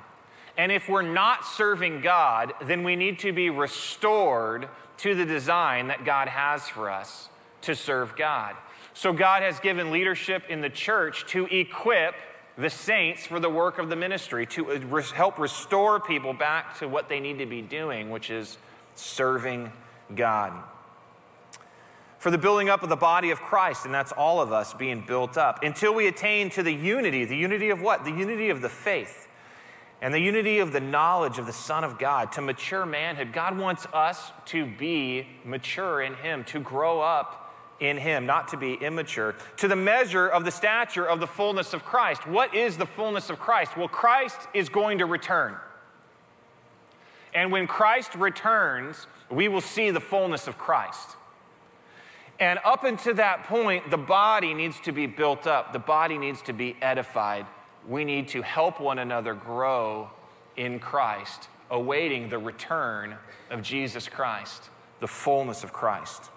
And 0.56 0.70
if 0.70 0.88
we're 0.88 1.02
not 1.02 1.44
serving 1.44 2.00
God, 2.00 2.52
then 2.62 2.84
we 2.84 2.96
need 2.96 3.18
to 3.20 3.32
be 3.32 3.50
restored 3.50 4.68
to 4.98 5.14
the 5.14 5.24
design 5.24 5.88
that 5.88 6.04
God 6.04 6.28
has 6.28 6.68
for 6.68 6.90
us 6.90 7.28
to 7.62 7.74
serve 7.74 8.16
God. 8.16 8.54
So 8.92 9.12
God 9.12 9.42
has 9.42 9.58
given 9.58 9.90
leadership 9.90 10.44
in 10.48 10.60
the 10.60 10.70
church 10.70 11.26
to 11.28 11.46
equip 11.46 12.14
the 12.56 12.70
saints 12.70 13.26
for 13.26 13.40
the 13.40 13.50
work 13.50 13.78
of 13.78 13.88
the 13.88 13.96
ministry, 13.96 14.46
to 14.46 14.66
help 15.14 15.38
restore 15.38 15.98
people 15.98 16.32
back 16.32 16.78
to 16.78 16.86
what 16.86 17.08
they 17.08 17.18
need 17.18 17.38
to 17.38 17.46
be 17.46 17.60
doing, 17.60 18.10
which 18.10 18.30
is 18.30 18.58
serving 18.94 19.72
God 20.14 20.52
for 22.24 22.30
the 22.30 22.38
building 22.38 22.70
up 22.70 22.82
of 22.82 22.88
the 22.88 22.96
body 22.96 23.30
of 23.30 23.38
Christ, 23.38 23.84
and 23.84 23.92
that's 23.92 24.10
all 24.10 24.40
of 24.40 24.50
us 24.50 24.72
being 24.72 25.04
built 25.06 25.36
up 25.36 25.62
until 25.62 25.92
we 25.92 26.06
attain 26.06 26.48
to 26.52 26.62
the 26.62 26.72
unity. 26.72 27.26
The 27.26 27.36
unity 27.36 27.68
of 27.68 27.82
what? 27.82 28.02
The 28.02 28.12
unity 28.12 28.48
of 28.48 28.62
the 28.62 28.70
faith 28.70 29.28
and 30.04 30.12
the 30.12 30.20
unity 30.20 30.58
of 30.58 30.70
the 30.70 30.80
knowledge 30.80 31.38
of 31.38 31.46
the 31.46 31.52
Son 31.52 31.82
of 31.82 31.98
God, 31.98 32.30
to 32.32 32.42
mature 32.42 32.84
manhood. 32.84 33.32
God 33.32 33.56
wants 33.56 33.86
us 33.94 34.32
to 34.44 34.66
be 34.66 35.26
mature 35.46 36.02
in 36.02 36.12
Him, 36.16 36.44
to 36.44 36.60
grow 36.60 37.00
up 37.00 37.54
in 37.80 37.96
Him, 37.96 38.26
not 38.26 38.48
to 38.48 38.58
be 38.58 38.74
immature, 38.74 39.34
to 39.56 39.66
the 39.66 39.76
measure 39.76 40.28
of 40.28 40.44
the 40.44 40.50
stature 40.50 41.08
of 41.08 41.20
the 41.20 41.26
fullness 41.26 41.72
of 41.72 41.86
Christ. 41.86 42.26
What 42.26 42.54
is 42.54 42.76
the 42.76 42.84
fullness 42.84 43.30
of 43.30 43.38
Christ? 43.40 43.78
Well, 43.78 43.88
Christ 43.88 44.38
is 44.52 44.68
going 44.68 44.98
to 44.98 45.06
return. 45.06 45.56
And 47.32 47.50
when 47.50 47.66
Christ 47.66 48.14
returns, 48.14 49.06
we 49.30 49.48
will 49.48 49.62
see 49.62 49.90
the 49.90 50.00
fullness 50.00 50.46
of 50.46 50.58
Christ. 50.58 51.16
And 52.38 52.58
up 52.62 52.84
until 52.84 53.14
that 53.14 53.44
point, 53.44 53.90
the 53.90 53.96
body 53.96 54.52
needs 54.52 54.78
to 54.80 54.92
be 54.92 55.06
built 55.06 55.46
up, 55.46 55.72
the 55.72 55.78
body 55.78 56.18
needs 56.18 56.42
to 56.42 56.52
be 56.52 56.76
edified. 56.82 57.46
We 57.88 58.04
need 58.04 58.28
to 58.28 58.42
help 58.42 58.80
one 58.80 58.98
another 58.98 59.34
grow 59.34 60.10
in 60.56 60.78
Christ, 60.78 61.48
awaiting 61.70 62.28
the 62.28 62.38
return 62.38 63.16
of 63.50 63.62
Jesus 63.62 64.08
Christ, 64.08 64.70
the 65.00 65.08
fullness 65.08 65.64
of 65.64 65.72
Christ. 65.72 66.30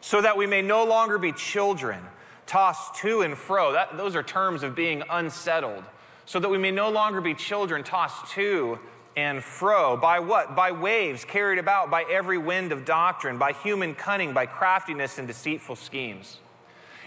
So 0.00 0.20
that 0.20 0.36
we 0.36 0.46
may 0.46 0.62
no 0.62 0.84
longer 0.84 1.18
be 1.18 1.32
children, 1.32 2.00
tossed 2.46 2.96
to 2.96 3.22
and 3.22 3.38
fro. 3.38 3.72
That, 3.72 3.96
those 3.96 4.16
are 4.16 4.22
terms 4.22 4.62
of 4.62 4.74
being 4.74 5.02
unsettled. 5.08 5.84
So 6.26 6.40
that 6.40 6.48
we 6.48 6.58
may 6.58 6.70
no 6.70 6.90
longer 6.90 7.20
be 7.20 7.34
children 7.34 7.84
tossed 7.84 8.32
to 8.32 8.78
and 9.16 9.42
fro. 9.42 9.96
By 9.96 10.18
what? 10.20 10.56
By 10.56 10.72
waves 10.72 11.24
carried 11.24 11.58
about 11.58 11.90
by 11.90 12.04
every 12.10 12.38
wind 12.38 12.72
of 12.72 12.84
doctrine, 12.84 13.38
by 13.38 13.52
human 13.52 13.94
cunning, 13.94 14.32
by 14.32 14.46
craftiness 14.46 15.18
and 15.18 15.28
deceitful 15.28 15.76
schemes. 15.76 16.38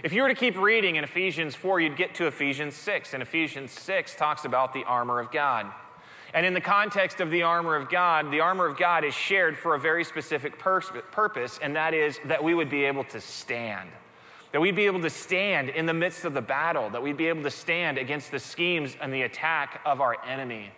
If 0.05 0.13
you 0.13 0.21
were 0.21 0.27
to 0.27 0.35
keep 0.35 0.55
reading 0.55 0.97
in 0.97 1.03
Ephesians 1.03 1.55
4, 1.55 1.79
you'd 1.79 1.97
get 1.97 2.13
to 2.13 2.27
Ephesians 2.27 2.75
6. 2.75 3.15
And 3.15 3.23
Ephesians 3.23 3.71
6 3.71 4.13
talks 4.13 4.45
about 4.45 4.71
the 4.71 4.83
armor 4.83 5.19
of 5.19 5.31
God. 5.31 5.65
And 6.31 6.45
in 6.45 6.53
the 6.53 6.61
context 6.61 7.21
of 7.21 7.31
the 7.31 7.41
armor 7.41 7.75
of 7.75 7.89
God, 7.89 8.29
the 8.29 8.39
armor 8.39 8.67
of 8.67 8.77
God 8.77 9.03
is 9.03 9.15
shared 9.15 9.57
for 9.57 9.73
a 9.73 9.79
very 9.79 10.03
specific 10.03 10.59
pur- 10.59 10.81
purpose, 10.81 11.57
and 11.59 11.75
that 11.75 11.95
is 11.95 12.19
that 12.25 12.43
we 12.43 12.53
would 12.53 12.69
be 12.69 12.85
able 12.85 13.03
to 13.05 13.19
stand. 13.19 13.89
That 14.51 14.61
we'd 14.61 14.75
be 14.75 14.85
able 14.85 15.01
to 15.01 15.09
stand 15.09 15.69
in 15.69 15.87
the 15.87 15.93
midst 15.95 16.23
of 16.23 16.35
the 16.35 16.41
battle, 16.41 16.91
that 16.91 17.01
we'd 17.01 17.17
be 17.17 17.27
able 17.27 17.41
to 17.41 17.49
stand 17.49 17.97
against 17.97 18.29
the 18.29 18.39
schemes 18.39 18.95
and 19.01 19.11
the 19.11 19.23
attack 19.23 19.81
of 19.87 20.01
our 20.01 20.23
enemy 20.23 20.71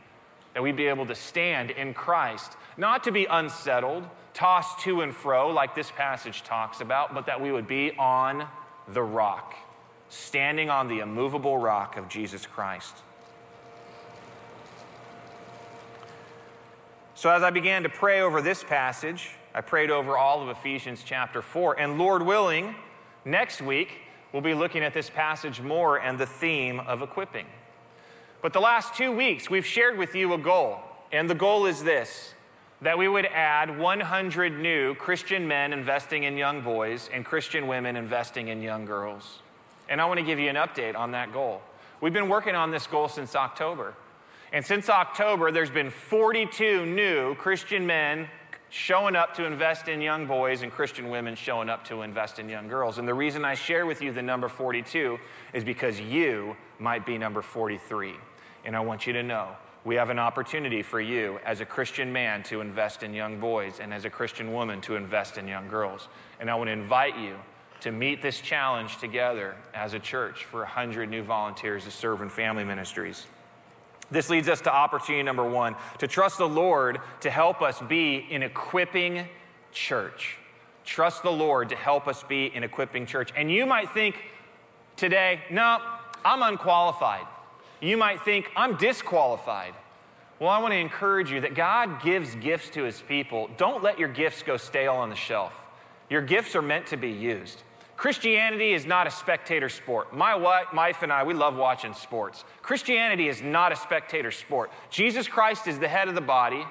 that 0.53 0.63
we'd 0.63 0.77
be 0.77 0.87
able 0.87 1.05
to 1.05 1.13
stand 1.13 1.69
in 1.69 1.93
Christ, 1.93 2.53
not 2.77 3.03
to 3.03 3.11
be 3.11 3.25
unsettled, 3.25 4.07
tossed 4.33 4.79
to 4.79 5.01
and 5.01 5.13
fro, 5.13 5.49
like 5.49 5.75
this 5.75 5.91
passage 5.91 6.43
talks 6.43 6.81
about, 6.81 7.13
but 7.13 7.27
that 7.27 7.39
we 7.39 7.51
would 7.51 7.67
be 7.67 7.91
on 7.99 8.47
the 8.87 9.03
rock, 9.03 9.55
standing 10.09 10.69
on 10.69 10.87
the 10.87 10.99
immovable 10.99 11.57
rock 11.57 11.97
of 11.97 12.07
Jesus 12.09 12.45
Christ. 12.45 12.95
So, 17.15 17.31
as 17.31 17.41
I 17.41 17.49
began 17.49 17.83
to 17.83 17.89
pray 17.89 18.21
over 18.21 18.41
this 18.41 18.63
passage, 18.63 19.31
I 19.55 19.61
prayed 19.61 19.89
over 19.89 20.17
all 20.17 20.41
of 20.41 20.49
Ephesians 20.49 21.01
chapter 21.03 21.41
4. 21.41 21.79
And 21.79 21.97
Lord 21.97 22.21
willing, 22.21 22.75
next 23.25 23.59
week, 23.59 24.01
we'll 24.31 24.43
be 24.43 24.53
looking 24.53 24.83
at 24.83 24.93
this 24.93 25.09
passage 25.09 25.59
more 25.59 25.97
and 25.97 26.19
the 26.19 26.27
theme 26.27 26.79
of 26.79 27.01
equipping. 27.01 27.47
But 28.43 28.53
the 28.53 28.59
last 28.59 28.93
two 28.93 29.11
weeks, 29.11 29.49
we've 29.49 29.65
shared 29.65 29.97
with 29.97 30.13
you 30.13 30.33
a 30.33 30.37
goal. 30.37 30.79
And 31.11 31.27
the 31.27 31.33
goal 31.33 31.65
is 31.65 31.83
this 31.83 32.35
that 32.81 32.97
we 32.97 33.07
would 33.07 33.25
add 33.25 33.77
100 33.77 34.59
new 34.59 34.93
Christian 34.95 35.47
men 35.47 35.73
investing 35.73 36.23
in 36.23 36.37
young 36.37 36.61
boys 36.61 37.09
and 37.11 37.25
Christian 37.25 37.67
women 37.67 37.95
investing 37.95 38.49
in 38.49 38.61
young 38.61 38.85
girls. 38.85 39.39
And 39.89 39.99
I 39.99 40.05
want 40.05 40.19
to 40.19 40.25
give 40.25 40.39
you 40.39 40.49
an 40.49 40.55
update 40.55 40.95
on 40.95 41.11
that 41.11 41.33
goal. 41.33 41.61
We've 42.01 42.13
been 42.13 42.29
working 42.29 42.55
on 42.55 42.69
this 42.69 42.85
goal 42.85 43.07
since 43.07 43.35
October. 43.35 43.95
And 44.53 44.63
since 44.65 44.89
October, 44.89 45.51
there's 45.51 45.71
been 45.71 45.89
42 45.89 46.85
new 46.85 47.35
Christian 47.35 47.87
men 47.87 48.27
showing 48.69 49.15
up 49.15 49.33
to 49.35 49.45
invest 49.45 49.87
in 49.87 50.01
young 50.01 50.27
boys 50.27 50.61
and 50.61 50.71
Christian 50.71 51.09
women 51.09 51.35
showing 51.35 51.69
up 51.69 51.85
to 51.85 52.01
invest 52.01 52.37
in 52.37 52.49
young 52.49 52.67
girls. 52.67 52.97
And 52.97 53.07
the 53.07 53.13
reason 53.13 53.45
I 53.45 53.55
share 53.55 53.85
with 53.85 54.01
you 54.01 54.11
the 54.11 54.21
number 54.21 54.49
42 54.49 55.17
is 55.53 55.63
because 55.63 55.99
you 55.99 56.55
might 56.79 57.05
be 57.05 57.17
number 57.17 57.41
43. 57.41 58.13
And 58.65 58.75
I 58.75 58.81
want 58.81 59.07
you 59.07 59.13
to 59.13 59.23
know 59.23 59.55
we 59.87 59.95
have 59.95 60.09
an 60.09 60.19
opportunity 60.19 60.83
for 60.83 60.99
you 60.99 61.39
as 61.45 61.61
a 61.61 61.65
Christian 61.65 62.11
man 62.11 62.43
to 62.43 62.59
invest 62.59 63.03
in 63.03 63.13
young 63.13 63.39
boys 63.39 63.79
and 63.79 63.93
as 63.93 64.03
a 64.03 64.09
Christian 64.09 64.51
woman 64.51 64.81
to 64.81 64.97
invest 64.97 65.37
in 65.37 65.47
young 65.47 65.69
girls. 65.69 66.09
And 66.41 66.51
I 66.51 66.55
want 66.55 66.67
to 66.67 66.73
invite 66.73 67.17
you 67.17 67.37
to 67.79 67.91
meet 67.93 68.21
this 68.21 68.41
challenge 68.41 68.97
together 68.97 69.55
as 69.73 69.93
a 69.93 69.99
church 69.99 70.43
for 70.43 70.59
100 70.59 71.09
new 71.09 71.23
volunteers 71.23 71.85
to 71.85 71.91
serve 71.91 72.21
in 72.21 72.27
family 72.27 72.65
ministries. 72.65 73.27
This 74.11 74.29
leads 74.29 74.49
us 74.49 74.59
to 74.61 74.73
opportunity 74.75 75.23
number 75.23 75.49
one 75.49 75.77
to 75.99 76.07
trust 76.07 76.37
the 76.37 76.49
Lord 76.49 76.99
to 77.21 77.29
help 77.29 77.61
us 77.61 77.81
be 77.87 78.27
an 78.29 78.43
equipping 78.43 79.29
church. 79.71 80.35
Trust 80.83 81.23
the 81.23 81.31
Lord 81.31 81.69
to 81.69 81.77
help 81.77 82.09
us 82.09 82.23
be 82.23 82.51
an 82.53 82.65
equipping 82.65 83.05
church. 83.05 83.31
And 83.37 83.49
you 83.49 83.65
might 83.65 83.89
think 83.91 84.17
today, 84.97 85.43
no, 85.49 85.79
I'm 86.25 86.41
unqualified. 86.41 87.25
You 87.79 87.97
might 87.97 88.21
think, 88.23 88.49
I'm 88.55 88.75
disqualified. 88.75 89.73
Well, 90.39 90.49
I 90.49 90.59
want 90.59 90.73
to 90.73 90.77
encourage 90.77 91.31
you 91.31 91.41
that 91.41 91.55
God 91.55 92.01
gives 92.01 92.35
gifts 92.35 92.69
to 92.71 92.83
his 92.83 93.01
people. 93.01 93.49
Don't 93.57 93.83
let 93.83 93.97
your 93.97 94.07
gifts 94.07 94.43
go 94.43 94.57
stale 94.57 94.93
on 94.93 95.09
the 95.09 95.15
shelf. 95.15 95.53
Your 96.09 96.21
gifts 96.21 96.55
are 96.55 96.61
meant 96.61 96.87
to 96.87 96.97
be 96.97 97.09
used. 97.09 97.63
Christianity 97.97 98.73
is 98.73 98.85
not 98.85 99.07
a 99.07 99.11
spectator 99.11 99.69
sport. 99.69 100.15
My 100.15 100.35
wife 100.35 101.01
and 101.01 101.11
I, 101.11 101.23
we 101.23 101.33
love 101.33 101.57
watching 101.57 101.95
sports. 101.95 102.45
Christianity 102.61 103.27
is 103.27 103.41
not 103.41 103.71
a 103.71 103.75
spectator 103.75 104.29
sport. 104.29 104.69
Jesus 104.91 105.27
Christ 105.27 105.67
is 105.67 105.79
the 105.79 105.87
head 105.87 106.07
of 106.07 106.13
the 106.13 106.21
body, 106.21 106.63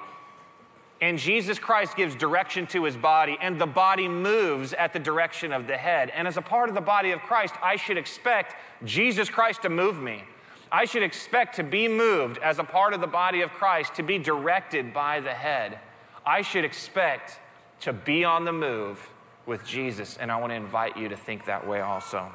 and 1.01 1.19
Jesus 1.19 1.59
Christ 1.59 1.97
gives 1.97 2.15
direction 2.15 2.65
to 2.67 2.85
his 2.85 2.95
body, 2.95 3.37
and 3.41 3.59
the 3.59 3.67
body 3.67 4.07
moves 4.07 4.71
at 4.73 4.93
the 4.93 4.99
direction 4.99 5.51
of 5.51 5.67
the 5.67 5.75
head. 5.75 6.09
And 6.11 6.27
as 6.27 6.37
a 6.37 6.41
part 6.41 6.69
of 6.69 6.75
the 6.75 6.81
body 6.81 7.11
of 7.11 7.19
Christ, 7.19 7.53
I 7.61 7.75
should 7.75 7.97
expect 7.97 8.55
Jesus 8.85 9.29
Christ 9.29 9.63
to 9.63 9.69
move 9.69 10.01
me. 10.01 10.23
I 10.71 10.85
should 10.85 11.03
expect 11.03 11.55
to 11.55 11.63
be 11.63 11.87
moved 11.87 12.37
as 12.39 12.59
a 12.59 12.63
part 12.63 12.93
of 12.93 13.01
the 13.01 13.07
body 13.07 13.41
of 13.41 13.51
Christ, 13.51 13.95
to 13.95 14.03
be 14.03 14.17
directed 14.17 14.93
by 14.93 15.19
the 15.19 15.33
head. 15.33 15.79
I 16.25 16.41
should 16.41 16.65
expect 16.65 17.39
to 17.81 17.93
be 17.93 18.25
on 18.25 18.43
the 18.43 18.51
move 18.51 19.09
with 19.45 19.65
Jesus, 19.65 20.17
and 20.17 20.31
I 20.31 20.35
want 20.37 20.51
to 20.51 20.55
invite 20.55 20.97
you 20.97 21.07
to 21.09 21.15
think 21.15 21.45
that 21.45 21.65
way 21.65 21.79
also. 21.79 22.31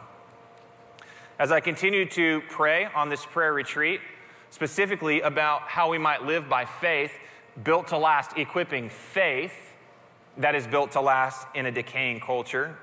As 1.39 1.53
I 1.53 1.61
continue 1.61 2.07
to 2.11 2.41
pray 2.49 2.87
on 2.87 3.09
this 3.11 3.27
prayer 3.27 3.53
retreat, 3.53 4.01
specifically 4.51 5.21
about 5.21 5.63
how 5.63 5.91
we 5.91 5.99
might 5.99 6.23
live 6.23 6.49
by 6.49 6.65
faith, 6.65 7.13
built 7.63 7.89
to 7.89 7.99
last, 7.99 8.39
equipping 8.39 8.89
faith 8.89 9.53
that 10.39 10.55
is 10.55 10.67
built 10.67 10.93
to 10.93 11.01
last 11.01 11.47
in 11.55 11.67
a 11.67 11.71
decaying 11.71 12.21
culture, 12.21 12.79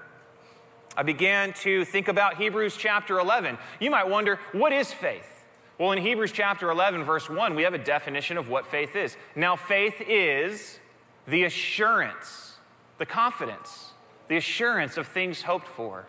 I 0.95 1.03
began 1.03 1.53
to 1.53 1.85
think 1.85 2.07
about 2.07 2.35
Hebrews 2.35 2.75
chapter 2.77 3.19
11. 3.19 3.57
You 3.79 3.89
might 3.89 4.07
wonder, 4.07 4.39
what 4.51 4.73
is 4.73 4.91
faith? 4.93 5.38
Well, 5.79 5.93
in 5.93 5.99
Hebrews 5.99 6.33
chapter 6.33 6.69
11, 6.71 7.05
verse 7.05 7.29
1, 7.29 7.55
we 7.55 7.63
have 7.63 7.73
a 7.73 7.77
definition 7.77 8.37
of 8.37 8.49
what 8.49 8.65
faith 8.65 8.97
is. 8.97 9.15
Now, 9.33 9.55
faith 9.55 9.95
is 10.05 10.77
the 11.25 11.45
assurance, 11.45 12.57
the 12.97 13.05
confidence, 13.05 13.93
the 14.27 14.35
assurance 14.35 14.97
of 14.97 15.07
things 15.07 15.43
hoped 15.43 15.67
for, 15.67 16.05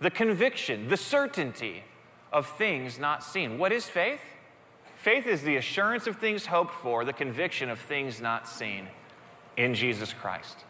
the 0.00 0.10
conviction, 0.10 0.88
the 0.88 0.96
certainty 0.96 1.84
of 2.32 2.46
things 2.56 2.98
not 2.98 3.22
seen. 3.22 3.58
What 3.58 3.72
is 3.72 3.84
faith? 3.84 4.22
Faith 4.96 5.26
is 5.26 5.42
the 5.42 5.56
assurance 5.56 6.06
of 6.06 6.16
things 6.16 6.46
hoped 6.46 6.72
for, 6.72 7.04
the 7.04 7.12
conviction 7.12 7.68
of 7.68 7.78
things 7.78 8.22
not 8.22 8.48
seen 8.48 8.88
in 9.58 9.74
Jesus 9.74 10.14
Christ. 10.14 10.64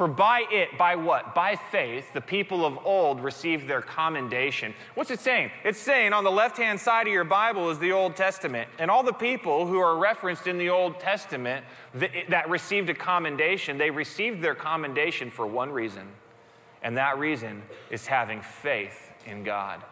For 0.00 0.08
by 0.08 0.46
it, 0.50 0.78
by 0.78 0.96
what? 0.96 1.34
By 1.34 1.56
faith, 1.56 2.14
the 2.14 2.22
people 2.22 2.64
of 2.64 2.78
old 2.86 3.20
received 3.20 3.68
their 3.68 3.82
commendation. 3.82 4.72
What's 4.94 5.10
it 5.10 5.20
saying? 5.20 5.50
It's 5.62 5.78
saying 5.78 6.14
on 6.14 6.24
the 6.24 6.30
left 6.30 6.56
hand 6.56 6.80
side 6.80 7.06
of 7.06 7.12
your 7.12 7.24
Bible 7.24 7.68
is 7.68 7.78
the 7.78 7.92
Old 7.92 8.16
Testament. 8.16 8.70
And 8.78 8.90
all 8.90 9.02
the 9.02 9.12
people 9.12 9.66
who 9.66 9.78
are 9.78 9.98
referenced 9.98 10.46
in 10.46 10.56
the 10.56 10.70
Old 10.70 10.98
Testament 11.00 11.66
that, 11.92 12.12
that 12.30 12.48
received 12.48 12.88
a 12.88 12.94
commendation, 12.94 13.76
they 13.76 13.90
received 13.90 14.40
their 14.40 14.54
commendation 14.54 15.30
for 15.30 15.46
one 15.46 15.70
reason. 15.70 16.08
And 16.82 16.96
that 16.96 17.18
reason 17.18 17.62
is 17.90 18.06
having 18.06 18.40
faith 18.40 19.12
in 19.26 19.44
God. 19.44 19.82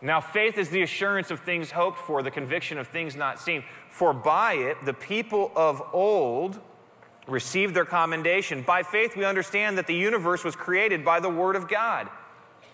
Now, 0.00 0.20
faith 0.20 0.56
is 0.56 0.70
the 0.70 0.82
assurance 0.82 1.32
of 1.32 1.40
things 1.40 1.72
hoped 1.72 1.98
for, 1.98 2.22
the 2.22 2.30
conviction 2.30 2.78
of 2.78 2.86
things 2.86 3.16
not 3.16 3.40
seen. 3.40 3.64
For 3.90 4.12
by 4.12 4.52
it, 4.52 4.76
the 4.84 4.94
people 4.94 5.50
of 5.56 5.82
old, 5.92 6.60
received 7.26 7.74
their 7.74 7.84
commendation. 7.84 8.62
By 8.62 8.82
faith, 8.82 9.16
we 9.16 9.24
understand 9.24 9.78
that 9.78 9.86
the 9.86 9.94
universe 9.94 10.44
was 10.44 10.56
created 10.56 11.04
by 11.04 11.20
the 11.20 11.28
Word 11.28 11.56
of 11.56 11.68
God. 11.68 12.08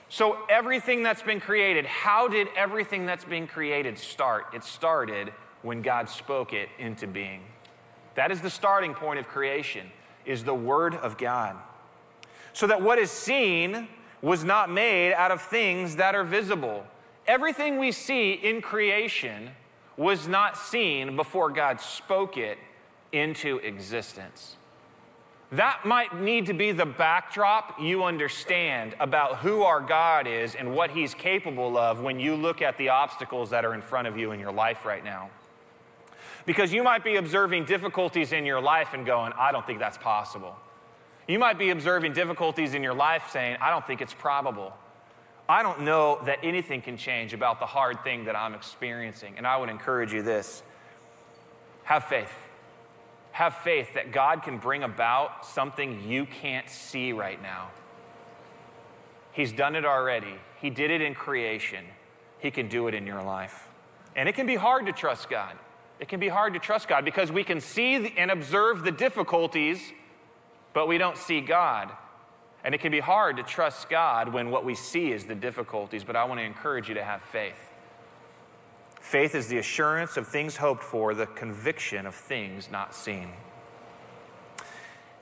So, 0.09 0.39
everything 0.49 1.03
that's 1.03 1.23
been 1.23 1.39
created, 1.39 1.85
how 1.85 2.29
did 2.29 2.49
everything 2.57 3.05
that's 3.05 3.27
been 3.27 3.47
created 3.47 3.99
start? 3.99 4.47
It 4.55 4.65
started 4.65 5.33
when 5.61 5.83
God 5.83 6.09
spoke 6.09 6.55
it 6.55 6.71
into 6.79 7.07
being. 7.07 7.43
That 8.15 8.31
is 8.31 8.41
the 8.41 8.49
starting 8.49 8.95
point 8.95 9.19
of 9.19 9.29
creation, 9.29 9.87
is 10.25 10.45
the 10.45 10.55
Word 10.55 10.95
of 10.95 11.19
God. 11.19 11.57
So 12.55 12.67
that 12.67 12.81
what 12.81 12.99
is 12.99 13.11
seen 13.11 13.87
was 14.23 14.45
not 14.45 14.71
made 14.71 15.13
out 15.13 15.31
of 15.31 15.43
things 15.43 15.97
that 15.97 16.15
are 16.15 16.25
visible. 16.25 16.85
Everything 17.27 17.79
we 17.79 17.93
see 17.93 18.33
in 18.33 18.63
creation 18.63 19.51
was 19.99 20.27
not 20.27 20.57
seen 20.57 21.17
before 21.17 21.51
God 21.51 21.81
spoke 21.81 22.37
it 22.37 22.59
into 23.13 23.59
existence. 23.59 24.57
That 25.53 25.87
might 25.87 26.21
need 26.21 26.47
to 26.47 26.53
be 26.53 26.73
the 26.73 26.85
backdrop 26.85 27.81
you 27.81 28.05
understand 28.05 28.95
about 29.01 29.39
who 29.39 29.63
our 29.63 29.81
God 29.81 30.27
is 30.27 30.55
and 30.55 30.75
what 30.75 30.91
He's 30.91 31.15
capable 31.15 31.79
of 31.79 32.03
when 32.03 32.21
you 32.21 32.35
look 32.35 32.61
at 32.61 32.77
the 32.77 32.91
obstacles 32.91 33.51
that 33.51 33.65
are 33.65 33.73
in 33.73 33.81
front 33.81 34.09
of 34.09 34.19
you 34.19 34.33
in 34.33 34.41
your 34.41 34.53
life 34.53 34.85
right 34.85 35.03
now. 35.03 35.31
Because 36.45 36.73
you 36.73 36.83
might 36.83 37.03
be 37.03 37.17
observing 37.17 37.65
difficulties 37.65 38.33
in 38.33 38.45
your 38.45 38.61
life 38.61 38.93
and 38.93 39.07
going, 39.07 39.33
I 39.39 39.53
don't 39.53 39.67
think 39.67 39.79
that's 39.79 39.99
possible. 39.99 40.55
You 41.27 41.39
might 41.39 41.59
be 41.59 41.71
observing 41.71 42.13
difficulties 42.13 42.75
in 42.75 42.83
your 42.83 42.95
life 42.95 43.29
saying, 43.31 43.57
I 43.61 43.71
don't 43.71 43.87
think 43.87 44.03
it's 44.03 44.15
probable. 44.15 44.75
I 45.49 45.63
don't 45.63 45.81
know 45.83 46.21
that 46.27 46.39
anything 46.43 46.83
can 46.83 46.99
change 46.99 47.33
about 47.33 47.59
the 47.59 47.67
hard 47.67 48.05
thing 48.05 48.25
that 48.27 48.37
I'm 48.37 48.55
experiencing. 48.55 49.35
And 49.39 49.47
I 49.47 49.57
would 49.57 49.71
encourage 49.71 50.13
you 50.13 50.23
this 50.23 50.63
have 51.85 52.05
faith 52.05 52.48
have 53.33 53.55
faith 53.57 53.95
that 53.95 54.13
God 54.13 54.43
can 54.43 54.59
bring 54.59 54.83
about 54.83 55.47
something 55.47 56.09
you 56.09 56.27
can't 56.27 56.69
see 56.69 57.13
right 57.13 57.41
now. 57.41 57.71
He's 59.33 59.53
done 59.53 59.77
it 59.77 59.85
already. 59.85 60.35
He 60.61 60.71
did 60.71 60.91
it 60.91 61.01
in 61.01 61.15
creation. 61.15 61.85
He 62.41 62.51
can 62.51 62.69
do 62.69 62.89
it 62.89 62.95
in 62.95 63.07
your 63.07 63.23
life. 63.23 63.69
And 64.17 64.29
it 64.29 64.35
can 64.35 64.47
be 64.47 64.57
hard 64.57 64.87
to 64.87 64.93
trust 64.93 65.31
God. 65.31 65.57
It 66.01 66.09
can 66.09 66.21
be 66.21 66.29
hard 66.29 66.55
to 66.55 66.61
trust 66.61 66.89
God 66.89 67.05
because 67.05 67.31
we 67.31 67.45
can 67.45 67.61
see 67.61 68.15
and 68.17 68.31
observe 68.31 68.83
the 68.83 68.93
difficulties, 68.93 69.93
but 70.73 70.89
we 70.89 70.99
don't 70.99 71.17
see 71.17 71.41
God. 71.41 71.91
And 72.65 72.75
it 72.75 72.79
can 72.79 72.91
be 72.91 73.01
hard 73.01 73.37
to 73.37 73.43
trust 73.43 73.89
God 73.89 74.33
when 74.33 74.51
what 74.51 74.65
we 74.65 74.75
see 74.75 75.13
is 75.13 75.25
the 75.25 75.35
difficulties, 75.35 76.05
but 76.05 76.17
I 76.17 76.25
want 76.25 76.41
to 76.41 76.45
encourage 76.45 76.89
you 76.89 76.95
to 76.95 77.05
have 77.05 77.23
faith. 77.23 77.68
Faith 79.01 79.35
is 79.35 79.49
the 79.49 79.59
assurance 79.59 80.17
of 80.17 80.27
things 80.27 80.57
hoped 80.57 80.83
for, 80.83 81.15
the 81.15 81.27
conviction 81.27 82.07
of 82.07 82.15
things 82.15 82.69
not 82.71 82.95
seen. 82.95 83.31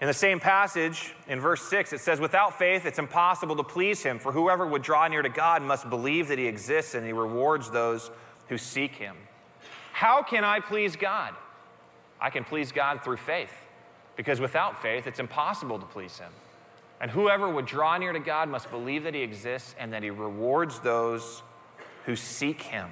In 0.00 0.08
the 0.08 0.14
same 0.14 0.40
passage, 0.40 1.14
in 1.26 1.40
verse 1.40 1.62
6, 1.62 1.94
it 1.94 2.00
says, 2.00 2.20
Without 2.20 2.58
faith, 2.58 2.84
it's 2.84 2.98
impossible 2.98 3.56
to 3.56 3.62
please 3.62 4.02
him, 4.02 4.18
for 4.18 4.30
whoever 4.30 4.66
would 4.66 4.82
draw 4.82 5.08
near 5.08 5.22
to 5.22 5.28
God 5.30 5.62
must 5.62 5.88
believe 5.88 6.28
that 6.28 6.38
he 6.38 6.46
exists 6.46 6.94
and 6.94 7.06
he 7.06 7.12
rewards 7.12 7.70
those 7.70 8.10
who 8.48 8.58
seek 8.58 8.94
him. 8.96 9.16
How 9.92 10.22
can 10.22 10.44
I 10.44 10.60
please 10.60 10.96
God? 10.96 11.34
I 12.20 12.28
can 12.28 12.44
please 12.44 12.72
God 12.72 13.02
through 13.02 13.16
faith, 13.16 13.52
because 14.16 14.38
without 14.40 14.82
faith, 14.82 15.06
it's 15.06 15.20
impossible 15.20 15.78
to 15.78 15.86
please 15.86 16.18
him. 16.18 16.32
And 17.00 17.10
whoever 17.10 17.48
would 17.48 17.66
draw 17.66 17.96
near 17.96 18.12
to 18.12 18.20
God 18.20 18.48
must 18.48 18.70
believe 18.70 19.04
that 19.04 19.14
he 19.14 19.20
exists 19.20 19.74
and 19.78 19.92
that 19.92 20.02
he 20.02 20.10
rewards 20.10 20.80
those 20.80 21.42
who 22.04 22.16
seek 22.16 22.62
him. 22.62 22.90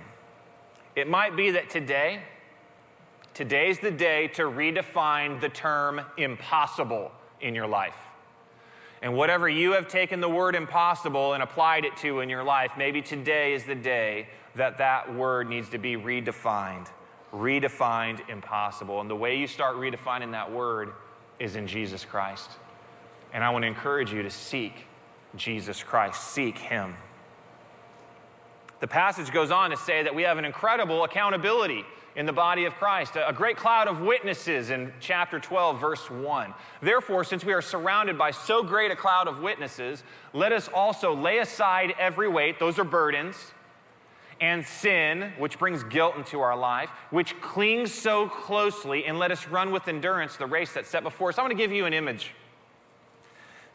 It 0.96 1.09
might 1.09 1.37
be 1.37 1.50
that 1.52 1.70
today, 1.70 2.22
today's 3.35 3.80
the 3.80 3.90
day 3.90 4.28
to 4.28 4.42
redefine 4.42 5.40
the 5.40 5.48
term 5.48 6.00
impossible 6.16 7.11
in 7.40 7.54
your 7.54 7.66
life. 7.66 7.96
And 9.02 9.14
whatever 9.14 9.48
you 9.48 9.72
have 9.72 9.87
taken 9.87 10.20
the 10.20 10.28
word 10.28 10.54
impossible 10.54 11.35
and 11.35 11.42
applied 11.42 11.85
it 11.85 11.96
to 11.98 12.20
in 12.20 12.30
your 12.30 12.42
life, 12.42 12.72
maybe 12.78 13.02
today 13.02 13.52
is 13.52 13.64
the 13.64 13.74
day 13.74 14.28
that 14.54 14.78
that 14.78 15.14
word 15.14 15.48
needs 15.48 15.68
to 15.70 15.78
be 15.78 15.96
redefined. 15.96 16.88
Redefined 17.33 18.28
impossible. 18.30 19.00
And 19.00 19.11
the 19.11 19.16
way 19.16 19.37
you 19.37 19.46
start 19.46 19.76
redefining 19.76 20.30
that 20.30 20.50
word 20.50 20.92
is 21.38 21.57
in 21.57 21.66
Jesus 21.66 22.04
Christ. 22.04 22.50
And 23.33 23.42
I 23.42 23.50
want 23.50 23.64
to 23.64 23.66
encourage 23.66 24.12
you 24.12 24.22
to 24.22 24.30
seek 24.30 24.87
Jesus 25.37 25.83
Christ, 25.83 26.22
seek 26.33 26.57
Him. 26.57 26.94
The 28.85 28.88
passage 28.88 29.33
goes 29.33 29.51
on 29.51 29.70
to 29.70 29.79
say 29.79 30.03
that 30.03 30.14
we 30.14 30.25
have 30.25 30.37
an 30.37 30.44
incredible 30.44 31.05
accountability 31.05 31.87
in 32.16 32.27
the 32.27 32.35
body 32.35 32.66
of 32.66 32.75
Christ, 32.75 33.16
a 33.16 33.33
great 33.33 33.57
cloud 33.57 33.88
of 33.88 34.03
witnesses 34.03 34.68
in 34.68 34.92
chapter 35.01 35.40
12, 35.40 35.81
verse 35.81 36.11
1. 36.11 36.53
Therefore, 36.83 37.25
since 37.25 37.47
we 37.47 37.55
are 37.55 37.62
surrounded 37.62 38.18
by 38.18 38.31
so 38.31 38.62
great 38.62 38.90
a 38.90 38.94
cloud 38.94 39.27
of 39.27 39.40
witnesses, 39.40 40.05
let 40.35 40.53
us 40.53 40.68
also 40.68 41.16
lay 41.16 41.38
aside 41.38 41.94
every 41.99 42.29
weight, 42.29 42.59
those 42.59 42.79
are 42.79 42.85
burdens, 42.85 43.55
and 44.38 44.66
sin, 44.66 45.33
which 45.38 45.59
brings 45.59 45.83
guilt 45.85 46.16
into 46.16 46.42
our 46.42 46.55
life, 46.55 46.90
which 47.09 47.40
clings 47.40 47.90
so 47.90 48.29
closely, 48.29 49.07
and 49.07 49.18
let 49.18 49.31
us 49.31 49.49
run 49.49 49.70
with 49.70 49.88
endurance 49.88 50.37
the 50.37 50.44
race 50.44 50.75
that's 50.75 50.90
set 50.90 51.03
before 51.03 51.31
us. 51.31 51.38
I 51.38 51.40
want 51.40 51.53
to 51.53 51.57
give 51.57 51.73
you 51.73 51.87
an 51.87 51.94
image. 51.94 52.35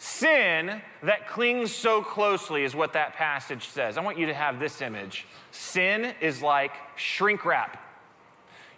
Sin 0.02 0.82
that 1.04 1.28
clings 1.28 1.76
so 1.76 2.02
closely 2.02 2.64
is 2.64 2.74
what 2.74 2.94
that 2.94 3.16
passage 3.16 3.68
says. 3.68 3.98
I 3.98 4.02
want 4.02 4.18
you 4.18 4.28
to 4.28 4.34
have 4.34 4.58
this 4.58 4.82
image. 4.82 5.28
Sin 5.52 6.14
is 6.22 6.42
like 6.42 6.72
shrink 6.96 7.44
wrap. 7.44 7.86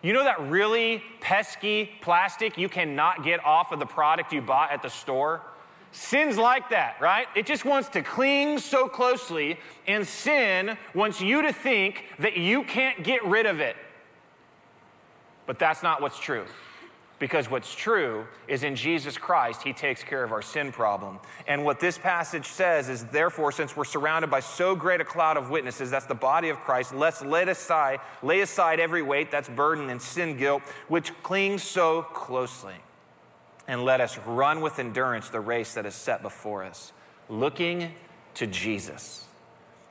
You 0.02 0.14
know 0.14 0.24
that 0.24 0.42
really 0.50 1.04
pesky 1.20 1.92
plastic 2.02 2.58
you 2.58 2.68
cannot 2.68 3.24
get 3.24 3.46
off 3.46 3.72
of 3.72 3.78
the 3.78 3.86
product 3.86 4.34
you 4.34 4.42
bought 4.42 4.72
at 4.72 4.82
the 4.82 4.90
store? 4.90 5.42
Sin's 5.92 6.40
like 6.40 6.70
that, 6.72 7.00
right? 7.00 7.28
It 7.36 7.46
just 7.46 7.66
wants 7.66 7.90
to 7.90 8.02
cling 8.02 8.58
so 8.58 8.88
closely, 8.88 9.60
and 9.86 10.08
sin 10.08 10.76
wants 10.96 11.22
you 11.22 11.44
to 11.44 11.54
think 11.54 12.06
that 12.18 12.38
you 12.38 12.64
can't 12.64 13.04
get 13.04 13.24
rid 13.26 13.46
of 13.46 13.60
it. 13.60 13.76
But 15.46 15.60
that's 15.60 15.84
not 15.84 16.02
what's 16.02 16.18
true. 16.18 16.46
Because 17.22 17.52
what's 17.52 17.76
true 17.76 18.26
is 18.48 18.64
in 18.64 18.76
Jesus 18.76 19.16
Christ, 19.16 19.62
He 19.62 19.74
takes 19.74 20.04
care 20.04 20.24
of 20.24 20.32
our 20.32 20.42
sin 20.42 20.72
problem. 20.72 21.20
And 21.46 21.64
what 21.64 21.80
this 21.80 22.00
passage 22.00 22.48
says 22.48 22.90
is, 22.90 23.06
therefore, 23.06 23.52
since 23.52 23.78
we're 23.78 23.86
surrounded 23.86 24.32
by 24.32 24.40
so 24.40 24.76
great 24.76 25.02
a 25.02 25.06
cloud 25.06 25.38
of 25.38 25.52
witnesses, 25.52 25.92
that's 25.92 26.08
the 26.08 26.16
body 26.16 26.50
of 26.50 26.58
Christ, 26.58 26.96
let's 26.96 27.22
lay 27.22 27.44
aside, 27.44 28.00
lay 28.24 28.42
aside 28.42 28.80
every 28.80 29.04
weight, 29.04 29.30
that's 29.30 29.48
burden 29.50 29.92
and 29.92 30.02
sin 30.02 30.36
guilt, 30.36 30.64
which 30.88 31.14
clings 31.22 31.62
so 31.62 32.02
closely. 32.02 32.74
And 33.68 33.86
let 33.86 34.02
us 34.02 34.18
run 34.26 34.62
with 34.62 34.80
endurance 34.80 35.30
the 35.30 35.42
race 35.42 35.76
that 35.76 35.86
is 35.86 35.94
set 35.94 36.24
before 36.24 36.64
us, 36.64 36.92
looking 37.30 37.94
to 38.34 38.48
Jesus. 38.48 39.28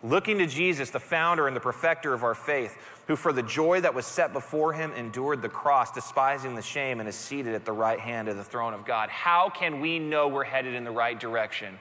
Looking 0.02 0.38
to 0.38 0.46
Jesus, 0.46 0.90
the 0.90 0.98
founder 0.98 1.46
and 1.46 1.54
the 1.54 1.60
perfecter 1.60 2.12
of 2.12 2.24
our 2.24 2.34
faith 2.34 2.76
who 3.10 3.16
for 3.16 3.32
the 3.32 3.42
joy 3.42 3.80
that 3.80 3.92
was 3.92 4.06
set 4.06 4.32
before 4.32 4.72
him 4.72 4.92
endured 4.92 5.42
the 5.42 5.48
cross, 5.48 5.90
despising 5.90 6.54
the 6.54 6.62
shame, 6.62 7.00
and 7.00 7.08
is 7.08 7.16
seated 7.16 7.56
at 7.56 7.64
the 7.64 7.72
right 7.72 7.98
hand 7.98 8.28
of 8.28 8.36
the 8.36 8.44
throne 8.44 8.72
of 8.72 8.84
God. 8.84 9.10
How 9.10 9.48
can 9.48 9.80
we 9.80 9.98
know 9.98 10.28
we're 10.28 10.44
headed 10.44 10.74
in 10.74 10.84
the 10.84 10.92
right 10.92 11.18
direction? 11.18 11.76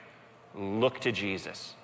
Look 0.56 0.98
to 1.02 1.12
Jesus. 1.12 1.76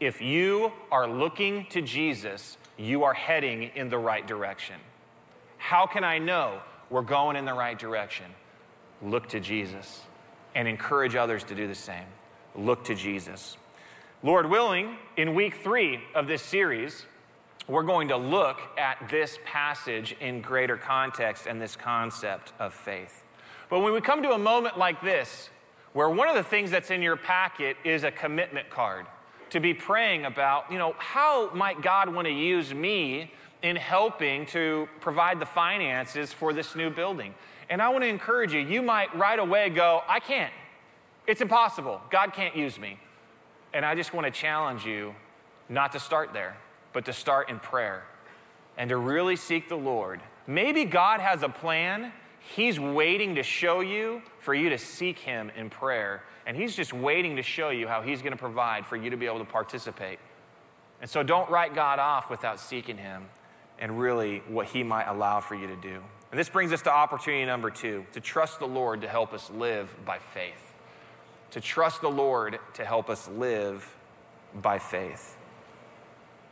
If 0.00 0.20
you 0.20 0.72
are 0.90 1.06
looking 1.06 1.66
to 1.66 1.80
Jesus, 1.80 2.58
you 2.76 3.04
are 3.04 3.14
heading 3.14 3.70
in 3.76 3.90
the 3.90 3.98
right 3.98 4.26
direction. 4.26 4.74
How 5.58 5.86
can 5.86 6.02
I 6.02 6.18
know 6.18 6.60
we're 6.90 7.02
going 7.02 7.36
in 7.36 7.44
the 7.44 7.54
right 7.54 7.78
direction? 7.78 8.26
Look 9.02 9.28
to 9.28 9.38
Jesus 9.38 10.00
and 10.56 10.66
encourage 10.66 11.14
others 11.14 11.44
to 11.44 11.54
do 11.54 11.68
the 11.68 11.76
same. 11.76 12.06
Look 12.56 12.82
to 12.86 12.96
Jesus. 12.96 13.56
Lord 14.24 14.50
willing, 14.50 14.96
in 15.16 15.36
week 15.36 15.54
three 15.62 16.00
of 16.12 16.26
this 16.26 16.42
series, 16.42 17.06
we're 17.70 17.84
going 17.84 18.08
to 18.08 18.16
look 18.16 18.60
at 18.76 19.08
this 19.08 19.38
passage 19.44 20.16
in 20.20 20.40
greater 20.40 20.76
context 20.76 21.46
and 21.46 21.62
this 21.62 21.76
concept 21.76 22.52
of 22.58 22.74
faith. 22.74 23.22
But 23.68 23.80
when 23.80 23.92
we 23.92 24.00
come 24.00 24.24
to 24.24 24.32
a 24.32 24.38
moment 24.38 24.76
like 24.76 25.00
this, 25.00 25.50
where 25.92 26.10
one 26.10 26.28
of 26.28 26.34
the 26.34 26.42
things 26.42 26.72
that's 26.72 26.90
in 26.90 27.00
your 27.00 27.16
packet 27.16 27.76
is 27.84 28.02
a 28.02 28.10
commitment 28.10 28.70
card 28.70 29.06
to 29.50 29.60
be 29.60 29.72
praying 29.72 30.24
about, 30.24 30.70
you 30.70 30.78
know, 30.78 30.96
how 30.98 31.50
might 31.54 31.80
God 31.80 32.12
want 32.12 32.26
to 32.26 32.32
use 32.32 32.74
me 32.74 33.32
in 33.62 33.76
helping 33.76 34.46
to 34.46 34.88
provide 35.00 35.38
the 35.38 35.46
finances 35.46 36.32
for 36.32 36.52
this 36.52 36.74
new 36.74 36.90
building? 36.90 37.34
And 37.68 37.80
I 37.80 37.88
want 37.90 38.02
to 38.02 38.08
encourage 38.08 38.52
you, 38.52 38.60
you 38.60 38.82
might 38.82 39.16
right 39.16 39.38
away 39.38 39.68
go, 39.68 40.02
I 40.08 40.18
can't. 40.18 40.52
It's 41.28 41.40
impossible. 41.40 42.00
God 42.10 42.32
can't 42.32 42.56
use 42.56 42.80
me. 42.80 42.98
And 43.72 43.84
I 43.84 43.94
just 43.94 44.12
want 44.12 44.26
to 44.26 44.32
challenge 44.32 44.84
you 44.84 45.14
not 45.68 45.92
to 45.92 46.00
start 46.00 46.32
there 46.32 46.56
but 46.92 47.04
to 47.06 47.12
start 47.12 47.48
in 47.48 47.58
prayer 47.58 48.04
and 48.76 48.88
to 48.90 48.96
really 48.96 49.36
seek 49.36 49.68
the 49.68 49.76
Lord. 49.76 50.20
Maybe 50.46 50.84
God 50.84 51.20
has 51.20 51.42
a 51.42 51.48
plan. 51.48 52.12
He's 52.40 52.80
waiting 52.80 53.34
to 53.34 53.42
show 53.42 53.80
you 53.80 54.22
for 54.40 54.54
you 54.54 54.70
to 54.70 54.78
seek 54.78 55.18
Him 55.18 55.50
in 55.56 55.70
prayer. 55.70 56.22
And 56.46 56.56
He's 56.56 56.74
just 56.74 56.92
waiting 56.92 57.36
to 57.36 57.42
show 57.42 57.70
you 57.70 57.86
how 57.86 58.02
He's 58.02 58.22
going 58.22 58.32
to 58.32 58.38
provide 58.38 58.86
for 58.86 58.96
you 58.96 59.10
to 59.10 59.16
be 59.16 59.26
able 59.26 59.38
to 59.38 59.44
participate. 59.44 60.18
And 61.00 61.08
so 61.08 61.22
don't 61.22 61.48
write 61.50 61.74
God 61.74 61.98
off 61.98 62.30
without 62.30 62.58
seeking 62.58 62.96
Him 62.96 63.28
and 63.78 63.98
really 63.98 64.38
what 64.48 64.66
He 64.66 64.82
might 64.82 65.06
allow 65.06 65.40
for 65.40 65.54
you 65.54 65.66
to 65.66 65.76
do. 65.76 66.02
And 66.30 66.38
this 66.38 66.48
brings 66.48 66.72
us 66.72 66.82
to 66.82 66.92
opportunity 66.92 67.44
number 67.44 67.70
two 67.70 68.06
to 68.12 68.20
trust 68.20 68.60
the 68.60 68.66
Lord 68.66 69.00
to 69.00 69.08
help 69.08 69.32
us 69.32 69.50
live 69.50 69.94
by 70.04 70.18
faith. 70.18 70.74
To 71.52 71.60
trust 71.60 72.00
the 72.00 72.10
Lord 72.10 72.58
to 72.74 72.84
help 72.84 73.10
us 73.10 73.28
live 73.28 73.94
by 74.54 74.78
faith. 74.78 75.36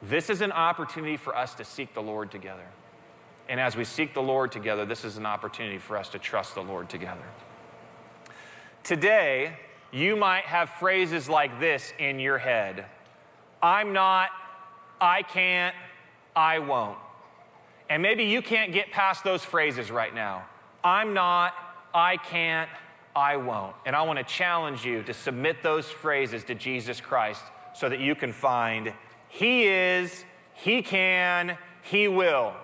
This 0.03 0.31
is 0.31 0.41
an 0.41 0.53
opportunity 0.53 1.17
for 1.17 1.37
us 1.37 1.55
to 1.55 1.65
seek 1.65 1.95
the 1.95 2.03
Lord 2.03 2.31
together. 2.31 2.67
And 3.49 3.59
as 3.59 3.77
we 3.77 3.85
seek 3.85 4.15
the 4.15 4.23
Lord 4.23 4.53
together, 4.53 4.85
this 4.85 5.05
is 5.05 5.17
an 5.17 5.27
opportunity 5.27 5.79
for 5.79 5.97
us 5.97 6.09
to 6.11 6.19
trust 6.19 6.55
the 6.55 6.63
Lord 6.63 6.89
together. 6.89 7.25
Today, 8.85 9.57
you 9.91 10.17
might 10.17 10.45
have 10.45 10.69
phrases 10.69 11.29
like 11.29 11.59
this 11.61 11.93
in 11.99 12.19
your 12.21 12.39
head 12.39 12.87
I'm 13.61 13.93
not, 13.93 14.31
I 15.01 15.23
can't, 15.23 15.75
I 16.37 16.61
won't. 16.61 16.99
And 17.91 18.03
maybe 18.03 18.25
you 18.25 18.41
can't 18.41 18.73
get 18.73 18.93
past 18.93 19.25
those 19.25 19.45
phrases 19.45 19.91
right 19.91 20.15
now. 20.15 20.45
I'm 20.85 21.13
not, 21.13 21.55
I 21.93 22.19
can't, 22.19 22.71
I 23.17 23.37
won't. 23.39 23.75
And 23.85 23.97
I 23.97 24.03
want 24.03 24.21
to 24.21 24.25
challenge 24.25 24.85
you 24.85 25.03
to 25.03 25.13
submit 25.13 25.63
those 25.63 25.87
phrases 25.87 26.45
to 26.45 26.55
Jesus 26.55 27.01
Christ 27.01 27.43
so 27.75 27.89
that 27.89 27.99
you 27.99 28.15
can 28.15 28.33
find 28.33 28.93
he 29.29 29.65
is, 29.65 30.25
He 30.55 30.83
can, 30.83 31.57
He 31.83 32.09
will. 32.09 32.55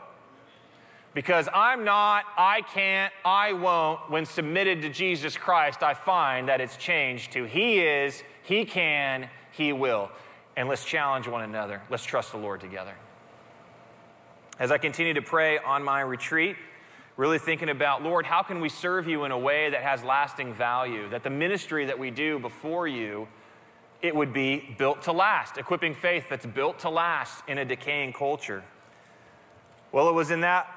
Because 1.12 1.48
I'm 1.54 1.84
not, 1.84 2.24
I 2.36 2.62
can't, 2.62 3.12
I 3.24 3.52
won't, 3.52 4.10
when 4.10 4.26
submitted 4.26 4.82
to 4.82 4.88
Jesus 4.88 5.36
Christ, 5.36 5.82
I 5.82 5.94
find 5.94 6.48
that 6.48 6.60
it's 6.60 6.76
changed 6.76 7.32
to 7.32 7.44
He 7.44 7.80
is, 7.80 8.22
He 8.42 8.64
can, 8.64 9.28
He 9.52 9.72
will. 9.72 10.10
And 10.56 10.68
let's 10.68 10.84
challenge 10.84 11.28
one 11.28 11.42
another. 11.42 11.82
Let's 11.90 12.04
trust 12.04 12.32
the 12.32 12.38
Lord 12.38 12.60
together. 12.60 12.94
As 14.58 14.70
I 14.70 14.78
continue 14.78 15.14
to 15.14 15.22
pray 15.22 15.58
on 15.58 15.82
my 15.82 16.00
retreat, 16.00 16.56
really 17.16 17.38
thinking 17.38 17.68
about, 17.68 18.02
Lord, 18.02 18.24
how 18.24 18.42
can 18.42 18.60
we 18.60 18.68
serve 18.68 19.08
you 19.08 19.24
in 19.24 19.32
a 19.32 19.38
way 19.38 19.70
that 19.70 19.82
has 19.82 20.04
lasting 20.04 20.54
value? 20.54 21.08
That 21.10 21.24
the 21.24 21.30
ministry 21.30 21.86
that 21.86 21.98
we 21.98 22.10
do 22.10 22.38
before 22.38 22.86
you 22.86 23.26
it 24.04 24.14
would 24.14 24.34
be 24.34 24.76
built 24.76 25.00
to 25.00 25.12
last, 25.12 25.56
equipping 25.56 25.94
faith 25.94 26.26
that's 26.28 26.44
built 26.44 26.80
to 26.80 26.90
last 26.90 27.42
in 27.48 27.56
a 27.56 27.64
decaying 27.64 28.12
culture. 28.12 28.62
Well, 29.92 30.10
it 30.10 30.12
was 30.12 30.30
in 30.30 30.42
that 30.42 30.68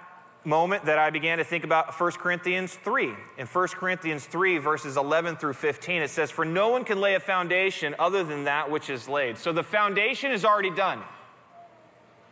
moment 0.46 0.86
that 0.86 0.98
I 0.98 1.10
began 1.10 1.38
to 1.40 1.44
think 1.44 1.66
about 1.66 2.00
1 2.00 2.12
Corinthians 2.13 2.74
3. 2.76 3.13
In 3.38 3.46
1 3.46 3.68
Corinthians 3.68 4.26
3, 4.26 4.60
verses 4.60 4.96
11 4.96 5.36
through 5.36 5.56
15, 5.56 6.04
it 6.04 6.10
says, 6.10 6.32
For 6.32 6.46
no 6.46 6.70
one 6.70 6.86
can 6.86 7.02
lay 7.02 7.16
a 7.16 7.20
foundation 7.20 7.96
other 8.00 8.24
than 8.24 8.46
that 8.46 8.72
which 8.72 8.90
is 8.90 9.10
laid. 9.10 9.38
So 9.38 9.52
the 9.52 9.62
foundation 9.62 10.32
is 10.32 10.46
already 10.46 10.72
done. 10.72 11.02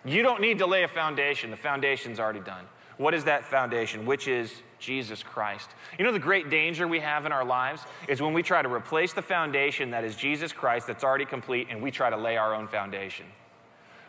You 0.06 0.22
don't 0.22 0.40
need 0.40 0.60
to 0.60 0.66
lay 0.66 0.84
a 0.84 0.88
foundation, 0.88 1.52
the 1.52 1.58
foundation's 1.58 2.22
already 2.22 2.40
done. 2.40 2.64
What 2.96 3.14
is 3.14 3.26
that 3.26 3.44
foundation? 3.44 4.06
Which 4.06 4.30
is 4.30 4.62
Jesus 4.86 5.24
Christ. 5.24 5.70
You 5.98 6.06
know, 6.06 6.12
the 6.12 6.20
great 6.20 6.50
danger 6.50 6.88
we 6.88 7.00
have 7.00 7.26
in 7.26 7.32
our 7.32 7.44
lives 7.44 7.82
is 8.08 8.22
when 8.22 8.34
we 8.34 8.44
try 8.44 8.62
to 8.62 8.72
replace 8.72 9.14
the 9.14 9.22
foundation 9.22 9.90
that 9.92 10.04
is 10.04 10.16
Jesus 10.16 10.54
Christ 10.54 10.88
that's 10.88 11.04
already 11.04 11.26
complete 11.26 11.68
and 11.70 11.82
we 11.82 11.92
try 11.92 12.10
to 12.10 12.18
lay 12.18 12.38
our 12.38 12.54
own 12.54 12.68
foundation. 12.68 13.26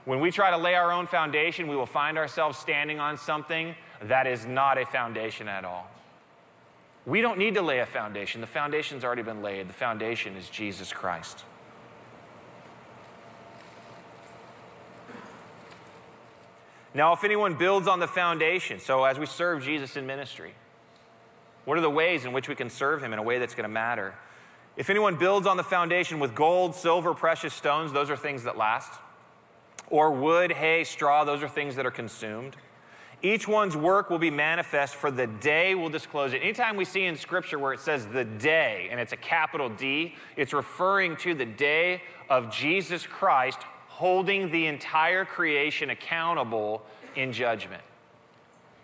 When 0.05 0.21
we 0.21 0.31
try 0.31 0.51
to 0.51 0.57
lay 0.57 0.75
our 0.75 0.93
own 0.93 1.07
foundation, 1.07 1.67
we 1.67 1.75
will 1.75 1.87
find 1.87 2.17
ourselves 2.17 2.59
standing 2.59 3.01
on 3.01 3.17
something 3.17 3.75
that 4.03 4.27
is 4.27 4.47
not 4.47 4.79
a 4.79 4.87
foundation 4.87 5.49
at 5.49 5.65
all. 5.65 5.91
We 7.07 7.21
don't 7.21 7.39
need 7.39 7.55
to 7.55 7.63
lay 7.63 7.79
a 7.79 7.87
foundation. 7.87 8.41
The 8.41 8.47
foundation's 8.47 9.05
already 9.05 9.23
been 9.23 9.43
laid. 9.43 9.69
The 9.69 9.73
foundation 9.73 10.37
is 10.37 10.49
Jesus 10.49 10.93
Christ. 10.93 11.45
Now, 16.97 17.13
if 17.13 17.25
anyone 17.25 17.55
builds 17.55 17.89
on 17.89 18.01
the 18.01 18.09
foundation, 18.09 18.81
so 18.81 19.05
as 19.05 19.19
we 19.19 19.27
serve 19.27 19.63
Jesus 19.63 19.97
in 19.97 20.07
ministry, 20.07 20.55
what 21.67 21.77
are 21.77 21.83
the 21.83 21.91
ways 21.91 22.25
in 22.25 22.33
which 22.33 22.49
we 22.49 22.55
can 22.55 22.71
serve 22.71 23.03
him 23.03 23.13
in 23.13 23.19
a 23.19 23.23
way 23.23 23.39
that's 23.39 23.55
going 23.55 23.65
to 23.65 23.73
matter? 23.73 24.15
If 24.77 24.89
anyone 24.89 25.17
builds 25.17 25.47
on 25.47 25.57
the 25.57 25.65
foundation 25.65 26.21
with 26.21 26.35
gold, 26.35 26.75
silver, 26.75 27.13
precious 27.13 27.53
stones, 27.53 27.93
those 27.93 28.09
are 28.09 28.17
things 28.17 28.45
that 28.45 28.57
last. 28.57 28.93
Or 29.91 30.13
wood, 30.13 30.53
hay, 30.53 30.85
straw, 30.85 31.25
those 31.25 31.43
are 31.43 31.49
things 31.49 31.77
that 31.77 31.85
are 31.85 31.91
consumed. 31.91 32.57
Each 33.23 33.49
one's 33.49 33.77
work 33.77 34.11
will 34.11 34.19
be 34.19 34.31
manifest, 34.31 34.95
for 34.95 35.11
the 35.11 35.27
day 35.27 35.75
will 35.75 35.89
disclose 35.89 36.35
it. 36.35 36.43
Anytime 36.43 36.77
we 36.77 36.85
see 36.85 37.05
in 37.05 37.17
Scripture 37.17 37.59
where 37.59 37.73
it 37.73 37.81
says 37.81 38.07
the 38.07 38.25
day, 38.25 38.89
and 38.91 39.01
it's 39.01 39.13
a 39.13 39.17
capital 39.17 39.69
D, 39.69 40.15
it's 40.37 40.53
referring 40.53 41.17
to 41.19 41.35
the 41.35 41.47
day 41.47 42.03
of 42.29 42.51
Jesus 42.51 43.07
Christ 43.07 43.59
holding 43.89 44.51
the 44.51 44.67
entire 44.67 45.25
creation 45.25 45.91
accountable 45.91 46.83
in 47.17 47.33
judgment. 47.33 47.83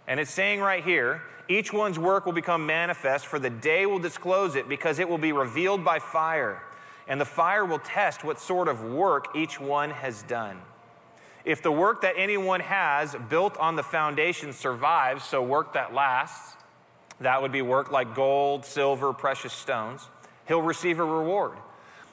And 0.07 0.19
it's 0.19 0.31
saying 0.31 0.61
right 0.61 0.83
here, 0.83 1.23
each 1.49 1.73
one's 1.73 1.99
work 1.99 2.27
will 2.27 2.33
become 2.33 2.67
manifest, 2.67 3.27
for 3.27 3.39
the 3.39 3.51
day 3.51 3.87
will 3.87 3.99
disclose 3.99 4.57
it, 4.57 4.69
because 4.69 4.99
it 4.99 5.09
will 5.09 5.19
be 5.19 5.33
revealed 5.33 5.85
by 5.85 5.99
fire. 5.99 6.63
And 7.09 7.21
the 7.21 7.25
fire 7.27 7.65
will 7.65 7.79
test 7.79 8.25
what 8.25 8.39
sort 8.39 8.69
of 8.69 8.83
work 8.83 9.37
each 9.37 9.61
one 9.61 9.91
has 9.91 10.23
done. 10.23 10.61
If 11.45 11.61
the 11.63 11.73
work 11.73 12.03
that 12.03 12.15
anyone 12.17 12.61
has 12.61 13.17
built 13.29 13.57
on 13.59 13.75
the 13.75 13.83
foundation 13.83 14.53
survives, 14.53 15.25
so 15.25 15.43
work 15.43 15.73
that 15.75 15.93
lasts, 15.93 16.57
that 17.21 17.43
would 17.43 17.53
be 17.53 17.63
work 17.63 17.91
like 17.91 18.15
gold, 18.15 18.65
silver, 18.65 19.13
precious 19.13 19.53
stones, 19.53 20.09
he'll 20.47 20.63
receive 20.63 21.01
a 21.01 21.05
reward. 21.05 21.57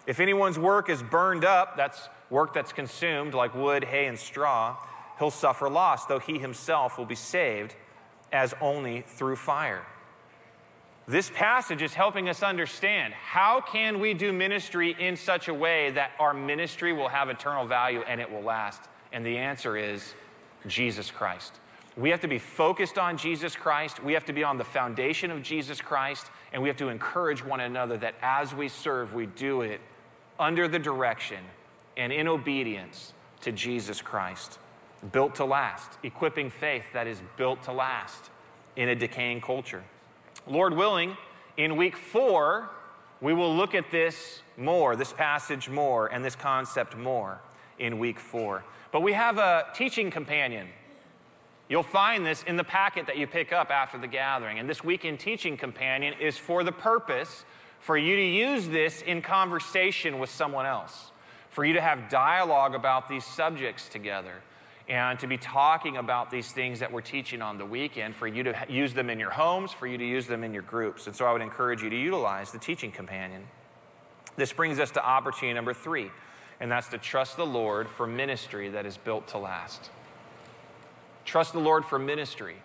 If 0.08 0.20
anyone's 0.20 0.58
work 0.58 0.90
is 0.90 1.04
burned 1.04 1.46
up, 1.46 1.78
that's 1.78 2.10
work 2.32 2.54
that's 2.54 2.74
consumed, 2.74 3.36
like 3.36 3.54
wood, 3.54 3.84
hay, 3.84 4.08
and 4.08 4.18
straw, 4.18 4.78
he'll 5.20 5.30
suffer 5.30 5.70
loss, 5.70 6.06
though 6.06 6.20
he 6.20 6.40
himself 6.40 6.98
will 6.98 7.06
be 7.06 7.16
saved 7.16 7.76
as 8.32 8.54
only 8.62 9.02
through 9.02 9.36
fire. 9.36 9.86
This 11.08 11.30
passage 11.30 11.82
is 11.82 11.94
helping 11.94 12.30
us 12.30 12.44
understand 12.44 13.14
how 13.14 13.62
can 13.62 14.00
we 14.00 14.14
do 14.14 14.32
ministry 14.32 14.96
in 15.00 15.18
such 15.18 15.48
a 15.48 15.54
way 15.54 15.90
that 15.92 16.12
our 16.20 16.34
ministry 16.34 16.94
will 16.94 17.10
have 17.10 17.30
eternal 17.30 17.66
value 17.66 18.02
and 18.08 18.22
it 18.22 18.32
will 18.32 18.44
last? 18.44 18.84
And 19.12 19.26
the 19.26 19.38
answer 19.38 19.76
is 19.76 20.14
Jesus 20.68 21.10
Christ. 21.10 21.60
We 21.98 22.12
have 22.12 22.22
to 22.22 22.28
be 22.28 22.38
focused 22.38 23.00
on 23.00 23.18
Jesus 23.18 23.56
Christ. 23.56 24.04
We 24.04 24.14
have 24.14 24.26
to 24.26 24.34
be 24.34 24.44
on 24.44 24.58
the 24.60 24.64
foundation 24.64 25.32
of 25.32 25.42
Jesus 25.42 25.82
Christ. 25.82 26.28
And 26.54 26.62
we 26.62 26.70
have 26.70 26.78
to 26.78 26.90
encourage 26.90 27.44
one 27.44 27.60
another 27.60 27.98
that 27.98 28.14
as 28.22 28.54
we 28.54 28.70
serve, 28.70 29.16
we 29.16 29.26
do 29.26 29.62
it 29.62 29.82
under 30.40 30.68
the 30.68 30.80
direction 30.80 31.44
and 31.98 32.14
in 32.14 32.28
obedience 32.28 33.14
to 33.42 33.52
Jesus 33.52 34.00
Christ 34.00 34.60
built 35.12 35.36
to 35.36 35.46
last, 35.46 35.98
equipping 36.04 36.50
faith 36.50 36.84
that 36.94 37.08
is 37.08 37.22
built 37.38 37.64
to 37.64 37.72
last 37.72 38.30
in 38.76 38.90
a 38.90 38.96
decaying 38.96 39.42
culture. 39.42 39.84
Lord 40.48 40.76
willing, 40.76 41.18
in 41.58 41.76
week 41.76 41.98
four, 41.98 42.70
we 43.22 43.34
will 43.34 43.56
look 43.56 43.76
at 43.76 43.92
this 43.92 44.42
more, 44.58 44.96
this 44.96 45.14
passage 45.14 45.70
more, 45.70 46.08
and 46.08 46.24
this 46.24 46.36
concept 46.36 46.98
more 46.98 47.40
in 47.78 48.00
week 48.00 48.20
four. 48.20 48.64
But 48.92 49.02
we 49.02 49.14
have 49.14 49.38
a 49.38 49.68
teaching 49.74 50.12
companion. 50.12 50.68
You'll 51.68 51.84
find 51.84 52.26
this 52.26 52.44
in 52.44 52.56
the 52.56 52.64
packet 52.64 53.06
that 53.08 53.18
you 53.18 53.28
pick 53.28 53.54
up 53.54 53.70
after 53.70 53.98
the 53.98 54.08
gathering. 54.08 54.58
And 54.58 54.70
this 54.70 54.84
weekend 54.84 55.20
teaching 55.20 55.58
companion 55.58 56.16
is 56.20 56.38
for 56.38 56.64
the 56.64 56.72
purpose 56.72 57.46
for 57.80 57.98
you 57.98 58.16
to 58.16 58.26
use 58.26 58.68
this 58.68 59.02
in 59.02 59.22
conversation 59.22 60.20
with 60.20 60.30
someone 60.30 60.66
else, 60.66 61.12
for 61.50 61.64
you 61.64 61.74
to 61.74 61.82
have 61.82 62.10
dialogue 62.10 62.76
about 62.76 63.08
these 63.08 63.24
subjects 63.24 63.88
together 63.88 64.42
and 64.90 65.20
to 65.20 65.28
be 65.28 65.38
talking 65.38 65.98
about 65.98 66.32
these 66.32 66.52
things 66.52 66.80
that 66.80 66.92
we're 66.92 67.02
teaching 67.02 67.44
on 67.44 67.60
the 67.60 67.66
weekend, 67.66 68.16
for 68.16 68.28
you 68.28 68.42
to 68.42 68.56
use 68.68 68.96
them 68.96 69.12
in 69.12 69.20
your 69.20 69.30
homes, 69.30 69.72
for 69.72 69.86
you 69.86 70.00
to 70.00 70.06
use 70.06 70.26
them 70.26 70.44
in 70.44 70.52
your 70.52 70.64
groups. 70.64 71.06
And 71.06 71.16
so 71.16 71.26
I 71.26 71.32
would 71.32 71.44
encourage 71.44 71.84
you 71.84 71.92
to 71.92 71.96
utilize 71.96 72.52
the 72.52 72.58
teaching 72.58 72.92
companion. 72.92 73.44
This 74.36 74.52
brings 74.52 74.80
us 74.80 74.90
to 74.92 75.06
opportunity 75.06 75.54
number 75.54 75.76
three, 75.76 76.10
and 76.60 76.72
that's 76.72 76.88
to 76.88 76.98
trust 76.98 77.38
the 77.38 77.46
Lord 77.46 77.88
for 77.88 78.08
ministry 78.08 78.70
that 78.70 78.88
is 78.88 78.98
built 78.98 79.28
to 79.30 79.38
last. 79.38 79.92
Trust 81.24 81.54
the 81.54 81.60
Lord 81.60 81.86
for 81.86 82.00
ministry 82.00 82.56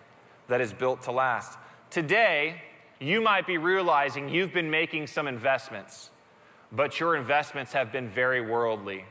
that 0.47 0.61
is 0.61 0.73
built 0.73 1.03
to 1.03 1.11
last. 1.11 1.59
Today, 1.91 2.61
you 2.99 3.21
might 3.21 3.45
be 3.45 3.59
realizing 3.59 4.29
you've 4.29 4.53
been 4.53 4.71
making 4.71 5.05
some 5.05 5.27
investments, 5.27 6.09
but 6.71 6.99
your 6.99 7.15
investments 7.15 7.73
have 7.73 7.91
been 7.91 8.09
very 8.09 8.41
worldly 8.41 9.05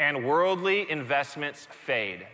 and 0.00 0.24
worldly 0.24 0.90
investments 0.90 1.68
fade. 1.70 2.26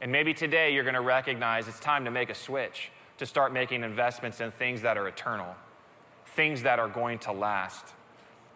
And 0.00 0.10
maybe 0.10 0.32
today 0.32 0.72
you're 0.72 0.84
going 0.84 0.94
to 0.94 1.02
recognize 1.02 1.68
it's 1.68 1.78
time 1.78 2.06
to 2.06 2.10
make 2.10 2.30
a 2.30 2.34
switch, 2.34 2.90
to 3.18 3.26
start 3.26 3.52
making 3.52 3.84
investments 3.84 4.40
in 4.40 4.50
things 4.50 4.80
that 4.80 4.96
are 4.96 5.06
eternal, 5.06 5.54
things 6.34 6.62
that 6.62 6.78
are 6.78 6.88
going 6.88 7.18
to 7.20 7.32
last. 7.32 7.92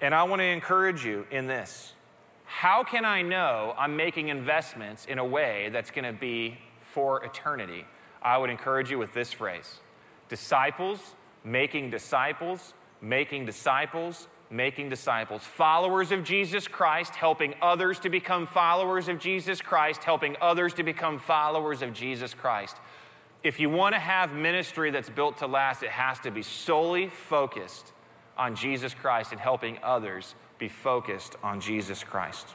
And 0.01 0.15
I 0.15 0.23
want 0.23 0.41
to 0.41 0.47
encourage 0.47 1.05
you 1.05 1.27
in 1.31 1.47
this. 1.47 1.93
How 2.47 2.83
can 2.83 3.05
I 3.05 3.21
know 3.21 3.75
I'm 3.77 3.97
making 3.97 4.29
investments 4.29 5.05
in 5.05 5.19
a 5.19 5.25
way 5.25 5.69
that's 5.71 5.91
going 5.91 6.07
to 6.07 6.19
be 6.19 6.57
for 6.81 7.23
eternity? 7.23 7.85
I 8.23 8.39
would 8.39 8.49
encourage 8.49 8.91
you 8.91 8.99
with 8.99 9.13
this 9.13 9.31
phrase 9.31 9.81
disciples, 10.31 11.01
making 11.45 11.91
disciples, 11.91 12.73
making 13.03 13.45
disciples, 13.45 14.27
making 14.51 14.89
disciples, 14.89 15.43
followers 15.43 16.13
of 16.13 16.23
Jesus 16.23 16.69
Christ, 16.69 17.15
helping 17.15 17.55
others 17.61 17.99
to 18.01 18.09
become 18.09 18.47
followers 18.47 19.09
of 19.09 19.19
Jesus 19.19 19.61
Christ, 19.61 20.05
helping 20.05 20.37
others 20.41 20.75
to 20.75 20.83
become 20.83 21.19
followers 21.19 21.83
of 21.83 21.93
Jesus 21.93 22.33
Christ. 22.35 22.77
If 23.43 23.61
you 23.61 23.71
want 23.71 23.95
to 23.95 23.99
have 23.99 24.33
ministry 24.33 24.91
that's 24.91 25.11
built 25.11 25.39
to 25.39 25.47
last, 25.47 25.83
it 25.83 25.91
has 25.91 26.19
to 26.21 26.31
be 26.31 26.43
solely 26.43 27.09
focused 27.09 27.93
on 28.37 28.55
Jesus 28.55 28.95
Christ 28.95 29.33
and 29.33 29.41
helping 29.41 29.79
others 29.83 30.35
be 30.59 30.69
focused 30.69 31.37
on 31.43 31.61
Jesus 31.61 32.03
Christ. 32.05 32.47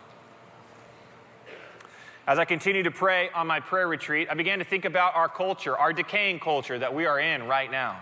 As 2.27 2.39
I 2.39 2.45
continue 2.45 2.83
to 2.83 2.91
pray 2.91 3.29
on 3.33 3.47
my 3.47 3.59
prayer 3.59 3.87
retreat, 3.87 4.27
I 4.29 4.35
began 4.35 4.59
to 4.59 4.65
think 4.65 4.85
about 4.85 5.15
our 5.15 5.27
culture, 5.27 5.77
our 5.77 5.91
decaying 5.91 6.39
culture 6.39 6.77
that 6.77 6.93
we 6.93 7.05
are 7.05 7.19
in 7.19 7.47
right 7.47 7.69
now. 7.69 7.99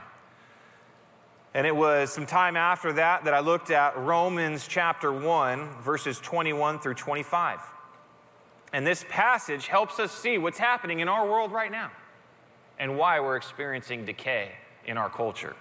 And 1.54 1.66
it 1.66 1.76
was 1.76 2.14
some 2.14 2.26
time 2.26 2.56
after 2.56 2.94
that 2.94 3.26
that 3.26 3.34
I 3.34 3.40
looked 3.40 3.72
at 3.72 3.98
Romans 3.98 4.68
chapter 4.68 5.12
1, 5.12 5.82
verses 5.82 6.20
21 6.20 6.80
through 6.80 6.94
25. 6.94 7.60
And 8.72 8.86
this 8.86 9.04
passage 9.10 9.68
helps 9.68 10.00
us 10.00 10.12
see 10.12 10.38
what's 10.38 10.60
happening 10.60 11.00
in 11.00 11.08
our 11.08 11.28
world 11.28 11.52
right 11.52 11.72
now 11.72 11.92
and 12.78 12.98
why 12.98 13.20
we're 13.20 13.36
experiencing 13.36 14.06
decay 14.06 14.52
in 14.86 14.98
our 14.98 15.10
culture. 15.10 15.56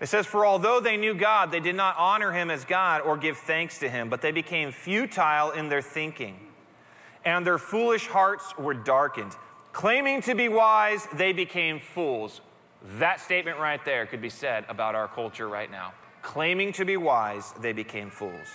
It 0.00 0.08
says, 0.08 0.26
For 0.26 0.44
although 0.44 0.80
they 0.80 0.96
knew 0.96 1.14
God, 1.14 1.50
they 1.50 1.60
did 1.60 1.74
not 1.74 1.96
honor 1.96 2.32
him 2.32 2.50
as 2.50 2.64
God 2.64 3.00
or 3.00 3.16
give 3.16 3.38
thanks 3.38 3.78
to 3.78 3.88
him, 3.88 4.10
but 4.10 4.20
they 4.20 4.32
became 4.32 4.72
futile 4.72 5.52
in 5.52 5.68
their 5.68 5.80
thinking, 5.80 6.38
and 7.24 7.46
their 7.46 7.58
foolish 7.58 8.08
hearts 8.08 8.56
were 8.58 8.74
darkened. 8.74 9.32
Claiming 9.72 10.20
to 10.22 10.34
be 10.34 10.48
wise, 10.48 11.06
they 11.14 11.32
became 11.32 11.78
fools. 11.78 12.40
That 12.98 13.20
statement 13.20 13.58
right 13.58 13.82
there 13.84 14.06
could 14.06 14.20
be 14.20 14.30
said 14.30 14.64
about 14.68 14.94
our 14.94 15.08
culture 15.08 15.48
right 15.48 15.70
now. 15.70 15.92
Claiming 16.22 16.72
to 16.74 16.84
be 16.84 16.96
wise, 16.96 17.52
they 17.60 17.72
became 17.72 18.10
fools. 18.10 18.48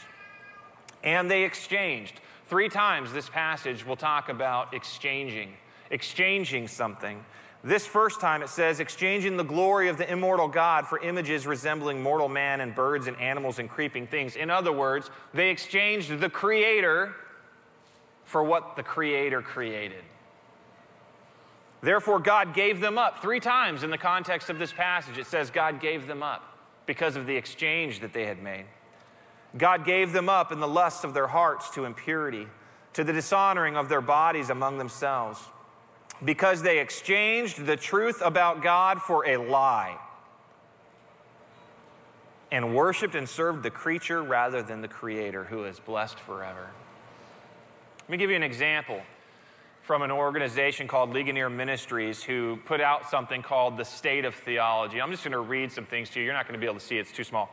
And 1.03 1.29
they 1.29 1.43
exchanged. 1.43 2.19
Three 2.47 2.69
times 2.69 3.11
this 3.11 3.29
passage 3.29 3.85
will 3.85 3.95
talk 3.95 4.29
about 4.29 4.73
exchanging, 4.73 5.53
exchanging 5.91 6.67
something. 6.67 7.23
This 7.63 7.85
first 7.85 8.21
time 8.21 8.43
it 8.43 8.49
says, 8.49 8.79
exchanging 8.79 9.35
the 9.35 9.43
glory 9.43 9.89
of 9.89 9.97
the 9.97 10.09
immortal 10.09 10.47
God 10.47 10.87
for 10.87 10.99
images 10.99 11.47
resembling 11.47 12.01
mortal 12.01 12.29
man 12.29 12.61
and 12.61 12.73
birds 12.73 13.07
and 13.07 13.17
animals 13.17 13.59
and 13.59 13.69
creeping 13.69 14.07
things. 14.07 14.35
In 14.35 14.49
other 14.49 14.71
words, 14.71 15.09
they 15.33 15.49
exchanged 15.49 16.19
the 16.19 16.29
Creator 16.29 17.15
for 18.23 18.43
what 18.43 18.75
the 18.75 18.83
Creator 18.83 19.41
created. 19.41 20.03
Therefore, 21.81 22.19
God 22.19 22.53
gave 22.53 22.79
them 22.79 22.97
up. 22.97 23.21
Three 23.21 23.39
times 23.39 23.83
in 23.83 23.91
the 23.91 23.97
context 23.97 24.49
of 24.49 24.59
this 24.59 24.73
passage, 24.73 25.17
it 25.17 25.27
says 25.27 25.49
God 25.51 25.79
gave 25.79 26.07
them 26.07 26.23
up 26.23 26.57
because 26.85 27.15
of 27.15 27.25
the 27.25 27.35
exchange 27.35 27.99
that 27.99 28.13
they 28.13 28.25
had 28.25 28.41
made. 28.41 28.65
God 29.57 29.85
gave 29.85 30.11
them 30.11 30.29
up 30.29 30.51
in 30.51 30.59
the 30.59 30.67
lusts 30.67 31.03
of 31.03 31.13
their 31.13 31.27
hearts 31.27 31.69
to 31.71 31.85
impurity, 31.85 32.47
to 32.93 33.03
the 33.03 33.13
dishonoring 33.13 33.77
of 33.77 33.89
their 33.89 34.01
bodies 34.01 34.49
among 34.49 34.77
themselves, 34.77 35.39
because 36.23 36.61
they 36.61 36.79
exchanged 36.79 37.65
the 37.65 37.75
truth 37.75 38.21
about 38.23 38.63
God 38.63 39.01
for 39.01 39.27
a 39.27 39.37
lie 39.37 39.97
and 42.51 42.73
worshiped 42.73 43.13
and 43.15 43.27
served 43.27 43.61
the 43.61 43.69
creature 43.69 44.23
rather 44.23 44.63
than 44.63 44.81
the 44.81 44.87
Creator 44.87 45.43
who 45.45 45.65
is 45.65 45.79
blessed 45.79 46.17
forever. 46.19 46.69
Let 48.01 48.09
me 48.09 48.17
give 48.17 48.29
you 48.29 48.35
an 48.35 48.43
example 48.43 49.01
from 49.87 50.01
an 50.01 50.11
organization 50.11 50.85
called 50.85 51.13
Ligonier 51.13 51.49
Ministries 51.49 52.21
who 52.21 52.59
put 52.65 52.81
out 52.81 53.09
something 53.09 53.41
called 53.41 53.77
the 53.77 53.85
State 53.85 54.25
of 54.25 54.35
Theology. 54.35 55.01
I'm 55.01 55.11
just 55.11 55.23
going 55.23 55.31
to 55.31 55.39
read 55.39 55.71
some 55.71 55.85
things 55.85 56.09
to 56.09 56.19
you. 56.19 56.25
You're 56.25 56.33
not 56.33 56.45
going 56.45 56.55
to 56.55 56.59
be 56.59 56.65
able 56.65 56.77
to 56.77 56.85
see 56.85 56.97
it, 56.97 57.01
it's 57.01 57.13
too 57.13 57.23
small. 57.23 57.49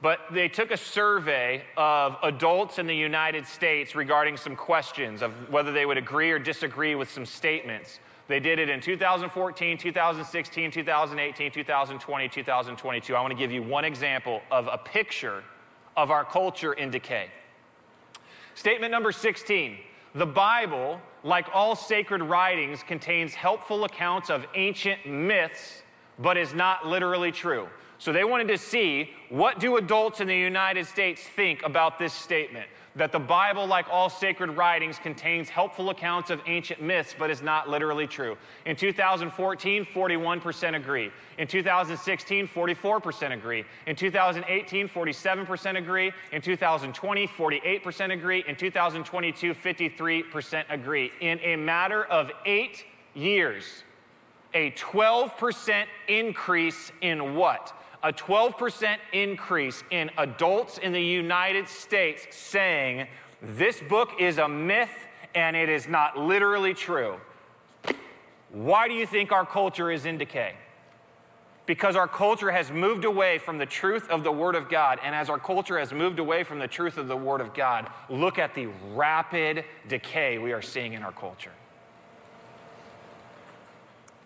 But 0.00 0.20
they 0.30 0.46
took 0.46 0.70
a 0.70 0.76
survey 0.76 1.64
of 1.76 2.16
adults 2.22 2.78
in 2.78 2.86
the 2.86 2.94
United 2.94 3.44
States 3.44 3.96
regarding 3.96 4.36
some 4.36 4.54
questions 4.54 5.20
of 5.20 5.32
whether 5.50 5.72
they 5.72 5.84
would 5.84 5.98
agree 5.98 6.30
or 6.30 6.38
disagree 6.38 6.94
with 6.94 7.10
some 7.10 7.26
statements 7.26 7.98
They 8.28 8.40
did 8.40 8.58
it 8.58 8.68
in 8.68 8.80
2014, 8.80 9.78
2016, 9.78 10.70
2018, 10.70 11.50
2020, 11.50 12.28
2022. 12.28 13.16
I 13.16 13.20
want 13.20 13.32
to 13.32 13.36
give 13.36 13.50
you 13.50 13.62
one 13.62 13.84
example 13.84 14.42
of 14.52 14.68
a 14.70 14.76
picture 14.78 15.42
of 15.96 16.10
our 16.12 16.24
culture 16.24 16.74
in 16.74 16.90
decay. 16.90 17.30
Statement 18.54 18.92
number 18.92 19.10
16 19.10 19.78
The 20.14 20.26
Bible, 20.26 21.00
like 21.22 21.46
all 21.52 21.76
sacred 21.76 22.22
writings, 22.22 22.82
contains 22.82 23.34
helpful 23.34 23.84
accounts 23.84 24.30
of 24.30 24.46
ancient 24.54 25.06
myths, 25.06 25.82
but 26.18 26.36
is 26.36 26.54
not 26.54 26.86
literally 26.86 27.32
true. 27.32 27.68
So 27.98 28.12
they 28.12 28.24
wanted 28.24 28.48
to 28.48 28.58
see 28.58 29.10
what 29.28 29.58
do 29.58 29.76
adults 29.76 30.20
in 30.20 30.28
the 30.28 30.36
United 30.36 30.86
States 30.86 31.22
think 31.22 31.62
about 31.62 31.98
this 31.98 32.12
statement 32.12 32.66
that 32.98 33.12
the 33.12 33.18
Bible, 33.18 33.66
like 33.66 33.86
all 33.90 34.10
sacred 34.10 34.50
writings, 34.56 34.98
contains 34.98 35.48
helpful 35.48 35.90
accounts 35.90 36.30
of 36.30 36.40
ancient 36.46 36.82
myths, 36.82 37.14
but 37.18 37.30
is 37.30 37.42
not 37.42 37.68
literally 37.68 38.06
true. 38.06 38.36
In 38.66 38.76
2014, 38.76 39.84
41% 39.84 40.76
agree. 40.76 41.10
In 41.38 41.46
2016, 41.46 42.48
44% 42.48 43.32
agree. 43.32 43.64
In 43.86 43.96
2018, 43.96 44.88
47% 44.88 45.78
agree. 45.78 46.12
In 46.32 46.42
2020, 46.42 47.26
48% 47.28 48.12
agree. 48.12 48.44
In 48.46 48.56
2022, 48.56 49.54
53% 49.54 50.64
agree. 50.68 51.12
In 51.20 51.38
a 51.40 51.56
matter 51.56 52.04
of 52.04 52.30
eight 52.44 52.84
years, 53.14 53.84
a 54.54 54.70
12% 54.72 55.84
increase 56.08 56.90
in 57.00 57.34
what? 57.34 57.72
A 58.02 58.12
12% 58.12 58.96
increase 59.12 59.82
in 59.90 60.10
adults 60.18 60.78
in 60.78 60.92
the 60.92 61.02
United 61.02 61.68
States 61.68 62.26
saying 62.30 63.08
this 63.42 63.80
book 63.80 64.10
is 64.18 64.38
a 64.38 64.48
myth 64.48 64.90
and 65.34 65.56
it 65.56 65.68
is 65.68 65.88
not 65.88 66.18
literally 66.18 66.74
true. 66.74 67.16
Why 68.50 68.88
do 68.88 68.94
you 68.94 69.06
think 69.06 69.32
our 69.32 69.44
culture 69.44 69.90
is 69.90 70.06
in 70.06 70.18
decay? 70.18 70.54
Because 71.66 71.96
our 71.96 72.08
culture 72.08 72.50
has 72.50 72.70
moved 72.70 73.04
away 73.04 73.36
from 73.38 73.58
the 73.58 73.66
truth 73.66 74.08
of 74.08 74.24
the 74.24 74.32
Word 74.32 74.54
of 74.54 74.70
God. 74.70 74.98
And 75.02 75.14
as 75.14 75.28
our 75.28 75.38
culture 75.38 75.78
has 75.78 75.92
moved 75.92 76.18
away 76.18 76.42
from 76.42 76.58
the 76.58 76.66
truth 76.66 76.96
of 76.96 77.08
the 77.08 77.16
Word 77.16 77.42
of 77.42 77.52
God, 77.52 77.90
look 78.08 78.38
at 78.38 78.54
the 78.54 78.68
rapid 78.94 79.64
decay 79.86 80.38
we 80.38 80.52
are 80.52 80.62
seeing 80.62 80.94
in 80.94 81.02
our 81.02 81.12
culture. 81.12 81.52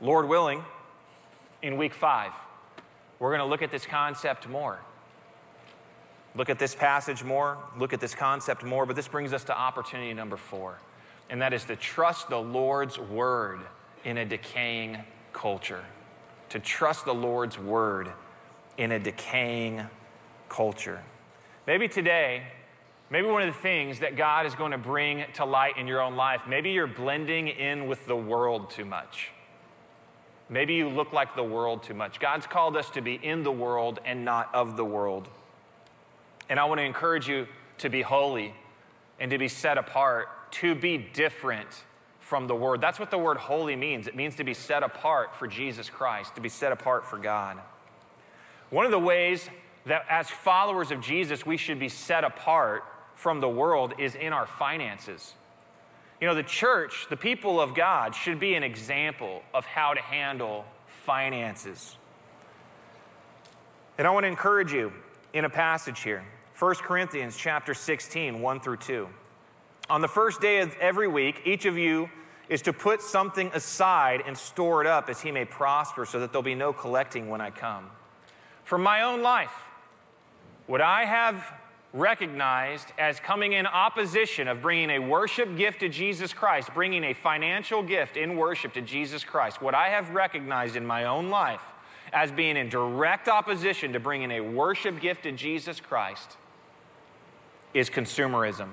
Lord 0.01 0.29
willing, 0.29 0.65
in 1.63 1.77
week 1.77 1.95
five, 1.95 2.33
we're 3.23 3.31
going 3.31 3.39
to 3.39 3.47
look 3.47 3.63
at 3.63 3.71
this 3.71 3.87
concept 3.87 4.49
more. 4.49 4.81
Look 6.35 6.51
at 6.51 6.59
this 6.59 6.75
passage 6.75 7.23
more, 7.23 7.57
look 7.79 7.93
at 7.93 8.01
this 8.01 8.17
concept 8.17 8.65
more, 8.65 8.85
but 8.85 8.97
this 8.97 9.07
brings 9.07 9.33
us 9.33 9.45
to 9.45 9.57
opportunity 9.57 10.13
number 10.13 10.37
four, 10.37 10.81
and 11.31 11.41
that 11.41 11.53
is 11.53 11.63
to 11.67 11.77
trust 11.77 12.31
the 12.31 12.39
Lord's 12.39 12.99
word 12.99 13.61
in 14.05 14.19
a 14.19 14.25
decaying 14.25 14.99
culture. 15.33 15.85
To 16.49 16.59
trust 16.59 17.05
the 17.05 17.15
Lord's 17.15 17.57
word 17.57 18.11
in 18.77 18.91
a 18.91 18.99
decaying 18.99 19.87
culture. 20.49 21.01
Maybe 21.67 21.87
today, 21.87 22.43
maybe 23.09 23.29
one 23.29 23.47
of 23.47 23.55
the 23.55 23.61
things 23.61 24.01
that 24.01 24.17
God 24.17 24.47
is 24.47 24.57
going 24.57 24.73
to 24.73 24.79
bring 24.79 25.27
to 25.35 25.45
light 25.45 25.77
in 25.77 25.87
your 25.87 26.01
own 26.01 26.17
life, 26.17 26.43
maybe 26.49 26.73
you're 26.73 26.89
blending 26.89 27.47
in 27.47 27.87
with 27.87 28.05
the 28.07 28.17
world 28.17 28.71
too 28.71 28.85
much. 28.85 29.32
Maybe 30.53 30.75
you 30.75 30.91
look 30.91 31.15
like 31.15 31.35
the 31.35 31.43
world 31.43 31.83
too 31.83 31.95
much. 31.95 32.21
God's 32.21 32.47
called 32.47 32.77
us 32.77 32.91
to 32.91 33.01
be 33.01 33.15
in 33.15 33.43
the 33.43 33.51
world 33.51 34.01
and 34.05 34.23
not 34.23 34.55
of 34.55 34.77
the 34.77 34.85
world. 34.85 35.31
And 36.51 36.61
I 36.61 36.67
want 36.67 36.79
to 36.79 36.85
encourage 36.85 37.27
you 37.27 37.49
to 37.79 37.89
be 37.89 38.03
holy 38.03 38.53
and 39.19 39.31
to 39.31 39.39
be 39.39 39.49
set 39.49 39.79
apart, 39.79 40.29
to 40.53 40.75
be 40.75 40.99
different 40.99 41.85
from 42.21 42.49
the 42.49 42.55
word. 42.55 42.83
That's 42.83 43.01
what 43.01 43.11
the 43.11 43.17
word 43.17 43.39
holy 43.39 43.77
means. 43.77 44.07
It 44.07 44.15
means 44.15 44.37
to 44.37 44.45
be 44.45 44.53
set 44.53 44.83
apart 44.83 45.35
for 45.35 45.47
Jesus 45.47 45.89
Christ, 45.89 46.35
to 46.35 46.43
be 46.43 46.51
set 46.51 46.71
apart 46.71 47.07
for 47.07 47.17
God. 47.17 47.59
One 48.69 48.85
of 48.85 48.91
the 48.91 48.99
ways 48.99 49.49
that 49.87 50.05
as 50.11 50.29
followers 50.29 50.91
of 50.91 51.01
Jesus 51.01 51.47
we 51.47 51.57
should 51.57 51.79
be 51.79 51.89
set 51.89 52.25
apart 52.25 52.85
from 53.15 53.41
the 53.41 53.49
world 53.49 53.95
is 53.99 54.15
in 54.15 54.35
our 54.35 54.47
finances. 54.47 55.33
You 56.23 56.29
know, 56.29 56.37
the 56.37 56.45
church, 56.45 57.09
the 57.11 57.17
people 57.17 57.61
of 57.61 57.75
God, 57.75 58.15
should 58.15 58.39
be 58.39 58.55
an 58.55 58.63
example 58.63 59.43
of 59.53 59.67
how 59.67 59.93
to 59.93 60.01
handle 60.01 60.65
finances. 61.05 61.97
And 63.99 64.07
I 64.07 64.11
want 64.13 64.23
to 64.23 64.29
encourage 64.29 64.73
you 64.73 64.93
in 65.33 65.45
a 65.45 65.51
passage 65.51 66.05
here 66.05 66.25
1 66.57 66.75
Corinthians 66.77 67.37
chapter 67.37 67.75
16, 67.75 68.41
1 68.41 68.61
through 68.61 68.77
2. 68.77 69.09
On 69.91 70.01
the 70.01 70.07
first 70.07 70.41
day 70.41 70.61
of 70.61 70.73
every 70.77 71.09
week, 71.09 71.43
each 71.45 71.65
of 71.65 71.77
you 71.77 72.09
is 72.49 72.63
to 72.63 72.73
put 72.73 73.03
something 73.03 73.51
aside 73.53 74.23
and 74.25 74.39
store 74.39 74.81
it 74.81 74.87
up 74.87 75.11
as 75.11 75.21
he 75.21 75.33
may 75.33 75.45
prosper, 75.45 76.07
so 76.07 76.21
that 76.21 76.31
there'll 76.31 76.45
be 76.45 76.55
no 76.55 76.73
collecting 76.73 77.31
when 77.31 77.41
I 77.41 77.51
come. 77.51 77.91
For 78.63 78.79
my 78.79 79.03
own 79.03 79.23
life, 79.23 79.65
would 80.69 80.81
I 80.81 81.05
have 81.05 81.45
recognized 81.93 82.93
as 82.99 83.21
coming 83.21 83.53
in 83.53 83.67
opposition 83.67 84.49
of 84.49 84.63
bringing 84.63 84.91
a 84.91 84.99
worship 84.99 85.57
gift 85.57 85.81
to 85.81 85.89
Jesus 85.89 86.33
Christ, 86.33 86.73
bringing 86.73 87.05
a 87.05 87.13
financial 87.13 87.83
gift 87.83 88.17
in 88.17 88.37
worship 88.37 88.73
to 88.75 88.81
Jesus 88.81 89.25
Christ, 89.25 89.61
what 89.61 89.75
I 89.75 89.89
have 89.89 90.11
recognized 90.11 90.77
in 90.77 90.87
my 90.87 91.05
own 91.05 91.29
life 91.29 91.63
as 92.13 92.31
being 92.31 92.57
in 92.57 92.69
direct 92.69 93.29
opposition 93.29 93.93
to 93.93 94.01
bringing 94.01 94.31
a 94.31 94.41
worship 94.41 95.01
gift 95.01 95.25
to 95.25 95.33
Jesus 95.33 95.81
Christ 95.81 96.37
is 97.75 97.91
consumerism. 97.91 98.69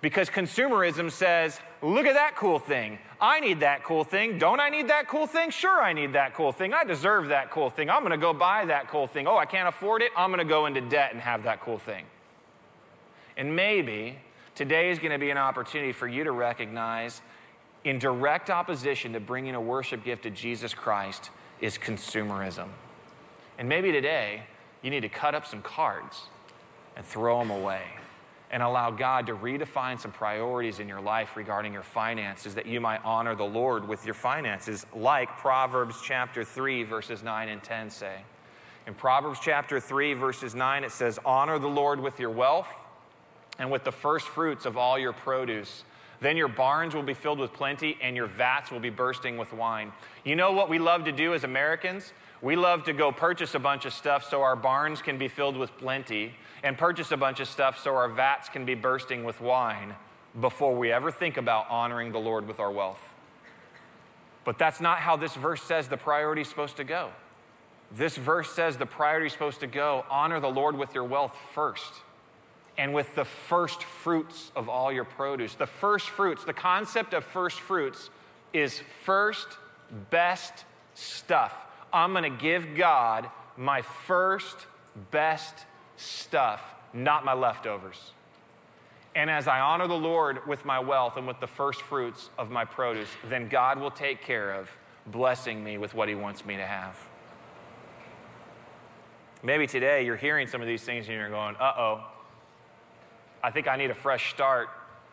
Because 0.00 0.30
consumerism 0.30 1.10
says, 1.10 1.60
look 1.82 2.06
at 2.06 2.14
that 2.14 2.34
cool 2.34 2.58
thing. 2.58 2.98
I 3.20 3.38
need 3.40 3.60
that 3.60 3.84
cool 3.84 4.02
thing. 4.02 4.38
Don't 4.38 4.58
I 4.58 4.70
need 4.70 4.88
that 4.88 5.08
cool 5.08 5.26
thing? 5.26 5.50
Sure, 5.50 5.82
I 5.82 5.92
need 5.92 6.14
that 6.14 6.34
cool 6.34 6.52
thing. 6.52 6.72
I 6.72 6.84
deserve 6.84 7.28
that 7.28 7.50
cool 7.50 7.68
thing. 7.68 7.90
I'm 7.90 8.00
going 8.00 8.12
to 8.12 8.16
go 8.16 8.32
buy 8.32 8.64
that 8.64 8.88
cool 8.88 9.06
thing. 9.06 9.26
Oh, 9.26 9.36
I 9.36 9.44
can't 9.44 9.68
afford 9.68 10.00
it. 10.00 10.10
I'm 10.16 10.30
going 10.30 10.38
to 10.38 10.50
go 10.50 10.66
into 10.66 10.80
debt 10.80 11.12
and 11.12 11.20
have 11.20 11.42
that 11.42 11.60
cool 11.60 11.78
thing. 11.78 12.04
And 13.40 13.56
maybe 13.56 14.18
today 14.54 14.90
is 14.90 14.98
going 14.98 15.12
to 15.12 15.18
be 15.18 15.30
an 15.30 15.38
opportunity 15.38 15.92
for 15.92 16.06
you 16.06 16.24
to 16.24 16.30
recognize, 16.30 17.22
in 17.84 17.98
direct 17.98 18.50
opposition 18.50 19.14
to 19.14 19.20
bringing 19.20 19.54
a 19.54 19.60
worship 19.60 20.04
gift 20.04 20.24
to 20.24 20.30
Jesus 20.30 20.74
Christ, 20.74 21.30
is 21.58 21.78
consumerism. 21.78 22.68
And 23.58 23.66
maybe 23.66 23.92
today 23.92 24.42
you 24.82 24.90
need 24.90 25.00
to 25.00 25.08
cut 25.08 25.34
up 25.34 25.46
some 25.46 25.62
cards 25.62 26.24
and 26.94 27.04
throw 27.06 27.38
them 27.38 27.50
away 27.50 27.80
and 28.50 28.62
allow 28.62 28.90
God 28.90 29.26
to 29.28 29.34
redefine 29.34 29.98
some 29.98 30.12
priorities 30.12 30.78
in 30.78 30.86
your 30.86 31.00
life 31.00 31.34
regarding 31.34 31.72
your 31.72 31.82
finances 31.82 32.54
that 32.56 32.66
you 32.66 32.78
might 32.78 33.02
honor 33.06 33.34
the 33.34 33.42
Lord 33.42 33.88
with 33.88 34.04
your 34.04 34.12
finances, 34.12 34.84
like 34.94 35.30
Proverbs 35.38 35.96
chapter 36.04 36.44
3, 36.44 36.82
verses 36.82 37.22
9 37.22 37.48
and 37.48 37.62
10 37.62 37.88
say. 37.88 38.16
In 38.86 38.92
Proverbs 38.92 39.38
chapter 39.42 39.80
3, 39.80 40.12
verses 40.12 40.54
9, 40.54 40.84
it 40.84 40.92
says, 40.92 41.18
Honor 41.24 41.58
the 41.58 41.68
Lord 41.68 42.00
with 42.00 42.20
your 42.20 42.28
wealth 42.28 42.68
and 43.60 43.70
with 43.70 43.84
the 43.84 43.92
first 43.92 44.26
fruits 44.26 44.64
of 44.64 44.76
all 44.78 44.98
your 44.98 45.12
produce. 45.12 45.84
Then 46.20 46.36
your 46.36 46.48
barns 46.48 46.94
will 46.94 47.02
be 47.02 47.14
filled 47.14 47.38
with 47.38 47.52
plenty, 47.52 47.96
and 48.02 48.16
your 48.16 48.26
vats 48.26 48.70
will 48.70 48.80
be 48.80 48.90
bursting 48.90 49.36
with 49.36 49.52
wine. 49.52 49.92
You 50.24 50.34
know 50.34 50.52
what 50.52 50.68
we 50.70 50.78
love 50.78 51.04
to 51.04 51.12
do 51.12 51.34
as 51.34 51.44
Americans? 51.44 52.12
We 52.40 52.56
love 52.56 52.84
to 52.84 52.94
go 52.94 53.12
purchase 53.12 53.54
a 53.54 53.58
bunch 53.58 53.84
of 53.84 53.92
stuff 53.92 54.24
so 54.28 54.40
our 54.40 54.56
barns 54.56 55.02
can 55.02 55.18
be 55.18 55.28
filled 55.28 55.58
with 55.58 55.76
plenty, 55.76 56.34
and 56.62 56.76
purchase 56.76 57.12
a 57.12 57.18
bunch 57.18 57.38
of 57.38 57.48
stuff 57.48 57.78
so 57.78 57.94
our 57.94 58.08
vats 58.08 58.48
can 58.48 58.64
be 58.64 58.74
bursting 58.74 59.24
with 59.24 59.42
wine 59.42 59.94
before 60.40 60.74
we 60.74 60.90
ever 60.90 61.10
think 61.10 61.36
about 61.36 61.68
honoring 61.68 62.12
the 62.12 62.18
Lord 62.18 62.48
with 62.48 62.60
our 62.60 62.70
wealth. 62.70 63.14
But 64.44 64.58
that's 64.58 64.80
not 64.80 64.98
how 64.98 65.16
this 65.16 65.34
verse 65.34 65.62
says 65.62 65.88
the 65.88 65.98
priority 65.98 66.42
is 66.42 66.48
supposed 66.48 66.78
to 66.78 66.84
go. 66.84 67.10
This 67.92 68.16
verse 68.16 68.50
says 68.50 68.78
the 68.78 68.86
priority 68.86 69.26
is 69.26 69.32
supposed 69.32 69.60
to 69.60 69.66
go 69.66 70.06
honor 70.08 70.40
the 70.40 70.48
Lord 70.48 70.78
with 70.78 70.94
your 70.94 71.04
wealth 71.04 71.36
first 71.54 71.92
and 72.80 72.94
with 72.94 73.14
the 73.14 73.26
first 73.26 73.84
fruits 73.84 74.52
of 74.56 74.70
all 74.70 74.90
your 74.90 75.04
produce. 75.04 75.54
The 75.54 75.66
first 75.66 76.08
fruits, 76.08 76.44
the 76.44 76.54
concept 76.54 77.12
of 77.12 77.26
first 77.26 77.60
fruits 77.60 78.08
is 78.54 78.80
first 79.04 79.46
best 80.08 80.64
stuff. 80.94 81.66
I'm 81.92 82.12
going 82.12 82.24
to 82.24 82.42
give 82.42 82.74
God 82.74 83.28
my 83.58 83.82
first 83.82 84.56
best 85.10 85.54
stuff, 85.98 86.74
not 86.94 87.22
my 87.22 87.34
leftovers. 87.34 88.12
And 89.14 89.28
as 89.28 89.46
I 89.46 89.60
honor 89.60 89.86
the 89.86 89.92
Lord 89.92 90.46
with 90.46 90.64
my 90.64 90.78
wealth 90.78 91.18
and 91.18 91.26
with 91.26 91.38
the 91.38 91.46
first 91.46 91.82
fruits 91.82 92.30
of 92.38 92.50
my 92.50 92.64
produce, 92.64 93.10
then 93.28 93.50
God 93.50 93.78
will 93.78 93.90
take 93.90 94.22
care 94.22 94.54
of 94.54 94.70
blessing 95.06 95.62
me 95.62 95.76
with 95.76 95.92
what 95.92 96.08
He 96.08 96.14
wants 96.14 96.46
me 96.46 96.56
to 96.56 96.66
have. 96.66 96.96
Maybe 99.42 99.66
today 99.66 100.06
you're 100.06 100.16
hearing 100.16 100.46
some 100.46 100.62
of 100.62 100.66
these 100.66 100.82
things 100.82 101.08
and 101.08 101.16
you're 101.18 101.28
going, 101.28 101.56
uh 101.56 101.74
oh, 101.76 102.04
I 103.42 103.50
think 103.50 103.68
I 103.68 103.76
need 103.76 103.90
a 103.90 103.94
fresh 103.94 104.30
start 104.30 104.68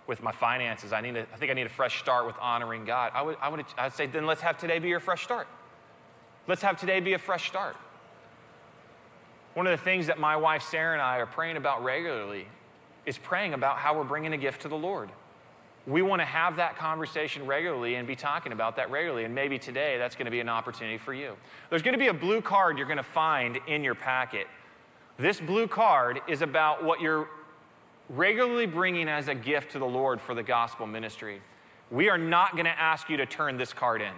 with 0.07 0.23
my 0.23 0.31
finances. 0.31 0.93
I, 0.93 1.01
need 1.01 1.15
a, 1.17 1.21
I 1.33 1.37
think 1.37 1.51
I 1.51 1.53
need 1.53 1.65
a 1.65 1.69
fresh 1.69 1.99
start 1.99 2.25
with 2.25 2.35
honoring 2.39 2.85
God. 2.85 3.11
I 3.13 3.21
would, 3.21 3.37
I 3.41 3.49
would 3.49 3.65
I'd 3.77 3.93
say, 3.93 4.05
then 4.05 4.25
let's 4.25 4.41
have 4.41 4.57
today 4.57 4.79
be 4.79 4.87
your 4.87 4.99
fresh 4.99 5.23
start. 5.23 5.47
Let's 6.47 6.61
have 6.61 6.79
today 6.79 6.99
be 7.01 7.13
a 7.13 7.19
fresh 7.19 7.47
start. 7.47 7.75
One 9.53 9.67
of 9.67 9.77
the 9.77 9.83
things 9.83 10.07
that 10.07 10.19
my 10.19 10.35
wife 10.35 10.63
Sarah 10.63 10.93
and 10.93 11.01
I 11.01 11.17
are 11.17 11.25
praying 11.25 11.57
about 11.57 11.83
regularly 11.83 12.47
is 13.05 13.17
praying 13.17 13.53
about 13.53 13.77
how 13.77 13.97
we're 13.97 14.03
bringing 14.03 14.33
a 14.33 14.37
gift 14.37 14.61
to 14.61 14.67
the 14.67 14.77
Lord. 14.77 15.09
we 15.87 16.01
want 16.01 16.21
to 16.21 16.25
have 16.25 16.57
that 16.57 16.77
conversation 16.77 17.45
regularly 17.45 17.95
and 17.95 18.05
be 18.05 18.15
talking 18.15 18.51
about 18.51 18.75
that 18.75 18.91
regularly. 18.91 19.23
And 19.23 19.33
maybe 19.33 19.57
today 19.57 19.97
that's 19.97 20.15
going 20.15 20.25
to 20.25 20.31
be 20.31 20.41
an 20.41 20.49
opportunity 20.49 20.97
for 20.97 21.13
you. 21.13 21.35
There's 21.69 21.81
going 21.81 21.93
to 21.93 21.99
be 21.99 22.07
a 22.07 22.13
blue 22.13 22.41
card 22.41 22.77
you're 22.77 22.87
going 22.87 22.97
to 22.97 23.03
find 23.03 23.57
in 23.67 23.83
your 23.83 23.95
packet. 23.95 24.47
This 25.17 25.39
blue 25.39 25.67
card 25.67 26.19
is 26.27 26.41
about 26.41 26.83
what 26.83 26.99
you're 26.99 27.29
regularly 28.09 28.65
bringing 28.65 29.09
as 29.09 29.27
a 29.27 29.35
gift 29.35 29.71
to 29.71 29.79
the 29.79 29.85
Lord 29.85 30.21
for 30.21 30.33
the 30.33 30.43
gospel 30.43 30.87
ministry. 30.87 31.41
We 31.91 32.09
are 32.09 32.17
not 32.17 32.53
going 32.53 32.65
to 32.65 32.79
ask 32.79 33.09
you 33.09 33.17
to 33.17 33.25
turn 33.25 33.57
this 33.57 33.73
card 33.73 34.01
in. 34.01 34.13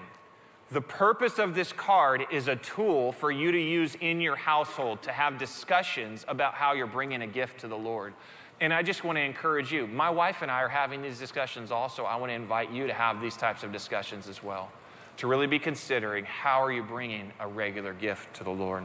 The 0.72 0.82
purpose 0.82 1.40
of 1.40 1.56
this 1.56 1.74
card 1.74 2.26
is 2.32 2.48
a 2.48 2.56
tool 2.56 3.12
for 3.12 3.32
you 3.32 3.52
to 3.52 3.60
use 3.60 3.96
in 4.02 4.22
your 4.22 4.36
household 4.36 5.02
to 5.04 5.12
have 5.12 5.40
discussions 5.40 6.24
about 6.28 6.54
how 6.54 6.74
you're 6.74 6.86
bringing 6.86 7.24
a 7.24 7.28
gift 7.28 7.62
to 7.62 7.68
the 7.68 7.78
Lord. 7.78 8.14
And 8.62 8.72
I 8.72 8.84
just 8.84 9.04
want 9.04 9.18
to 9.18 9.22
encourage 9.22 9.72
you. 9.72 9.88
My 9.88 10.12
wife 10.12 10.44
and 10.44 10.52
I 10.52 10.62
are 10.62 10.70
having 10.70 11.02
these 11.02 11.18
discussions 11.18 11.72
also. 11.72 12.04
I 12.04 12.18
want 12.18 12.30
to 12.30 12.36
invite 12.36 12.72
you 12.72 12.86
to 12.86 12.94
have 12.94 13.22
these 13.22 13.36
types 13.36 13.64
of 13.64 13.72
discussions 13.72 14.28
as 14.28 14.44
well, 14.44 14.70
to 15.18 15.28
really 15.28 15.48
be 15.48 15.58
considering 15.58 16.26
how 16.26 16.64
are 16.64 16.72
you 16.72 16.84
bringing 16.84 17.32
a 17.40 17.48
regular 17.48 17.94
gift 17.94 18.36
to 18.36 18.44
the 18.44 18.52
Lord. 18.52 18.84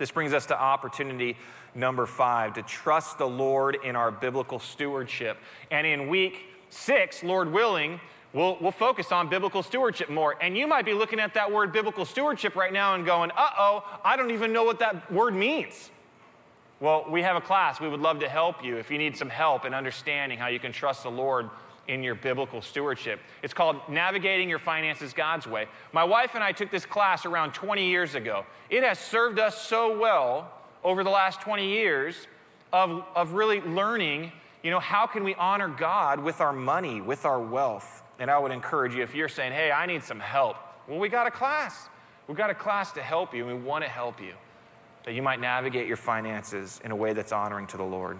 This 0.00 0.10
brings 0.10 0.32
us 0.32 0.46
to 0.46 0.58
opportunity 0.58 1.36
number 1.74 2.06
five 2.06 2.54
to 2.54 2.62
trust 2.62 3.18
the 3.18 3.28
Lord 3.28 3.76
in 3.84 3.96
our 3.96 4.10
biblical 4.10 4.58
stewardship. 4.58 5.36
And 5.70 5.86
in 5.86 6.08
week 6.08 6.46
six, 6.70 7.22
Lord 7.22 7.52
willing, 7.52 8.00
we'll, 8.32 8.56
we'll 8.62 8.70
focus 8.70 9.12
on 9.12 9.28
biblical 9.28 9.62
stewardship 9.62 10.08
more. 10.08 10.36
And 10.40 10.56
you 10.56 10.66
might 10.66 10.86
be 10.86 10.94
looking 10.94 11.20
at 11.20 11.34
that 11.34 11.52
word 11.52 11.70
biblical 11.70 12.06
stewardship 12.06 12.56
right 12.56 12.72
now 12.72 12.94
and 12.94 13.04
going, 13.04 13.30
uh 13.32 13.50
oh, 13.58 14.00
I 14.02 14.16
don't 14.16 14.30
even 14.30 14.54
know 14.54 14.64
what 14.64 14.78
that 14.78 15.12
word 15.12 15.34
means. 15.34 15.90
Well, 16.80 17.04
we 17.10 17.20
have 17.20 17.36
a 17.36 17.42
class. 17.42 17.78
We 17.78 17.88
would 17.90 18.00
love 18.00 18.20
to 18.20 18.28
help 18.30 18.64
you 18.64 18.78
if 18.78 18.90
you 18.90 18.96
need 18.96 19.18
some 19.18 19.28
help 19.28 19.66
in 19.66 19.74
understanding 19.74 20.38
how 20.38 20.46
you 20.46 20.58
can 20.58 20.72
trust 20.72 21.02
the 21.02 21.10
Lord 21.10 21.50
in 21.88 22.02
your 22.02 22.14
biblical 22.14 22.62
stewardship. 22.62 23.20
It's 23.42 23.54
called 23.54 23.76
Navigating 23.88 24.48
Your 24.48 24.58
Finances 24.58 25.12
God's 25.12 25.46
Way. 25.46 25.66
My 25.92 26.04
wife 26.04 26.34
and 26.34 26.44
I 26.44 26.52
took 26.52 26.70
this 26.70 26.86
class 26.86 27.26
around 27.26 27.52
20 27.52 27.88
years 27.88 28.14
ago. 28.14 28.46
It 28.68 28.82
has 28.82 28.98
served 28.98 29.38
us 29.38 29.60
so 29.66 29.98
well 29.98 30.52
over 30.84 31.02
the 31.02 31.10
last 31.10 31.40
20 31.40 31.68
years 31.68 32.26
of, 32.72 33.04
of 33.14 33.32
really 33.32 33.60
learning, 33.60 34.32
you 34.62 34.70
know, 34.70 34.80
how 34.80 35.06
can 35.06 35.24
we 35.24 35.34
honor 35.34 35.68
God 35.68 36.20
with 36.20 36.40
our 36.40 36.52
money, 36.52 37.00
with 37.00 37.24
our 37.24 37.40
wealth? 37.40 38.02
And 38.18 38.30
I 38.30 38.38
would 38.38 38.52
encourage 38.52 38.94
you 38.94 39.02
if 39.02 39.14
you're 39.14 39.28
saying, 39.28 39.52
hey, 39.52 39.72
I 39.72 39.86
need 39.86 40.02
some 40.02 40.20
help, 40.20 40.56
well, 40.86 40.98
we 40.98 41.08
got 41.08 41.26
a 41.26 41.30
class. 41.30 41.88
We've 42.26 42.36
got 42.36 42.50
a 42.50 42.54
class 42.54 42.92
to 42.92 43.02
help 43.02 43.34
you, 43.34 43.48
and 43.48 43.58
we 43.58 43.62
want 43.62 43.84
to 43.84 43.90
help 43.90 44.20
you, 44.20 44.34
that 45.04 45.14
you 45.14 45.22
might 45.22 45.40
navigate 45.40 45.88
your 45.88 45.96
finances 45.96 46.80
in 46.84 46.90
a 46.90 46.96
way 46.96 47.12
that's 47.12 47.32
honoring 47.32 47.66
to 47.68 47.76
the 47.76 47.84
Lord. 47.84 48.18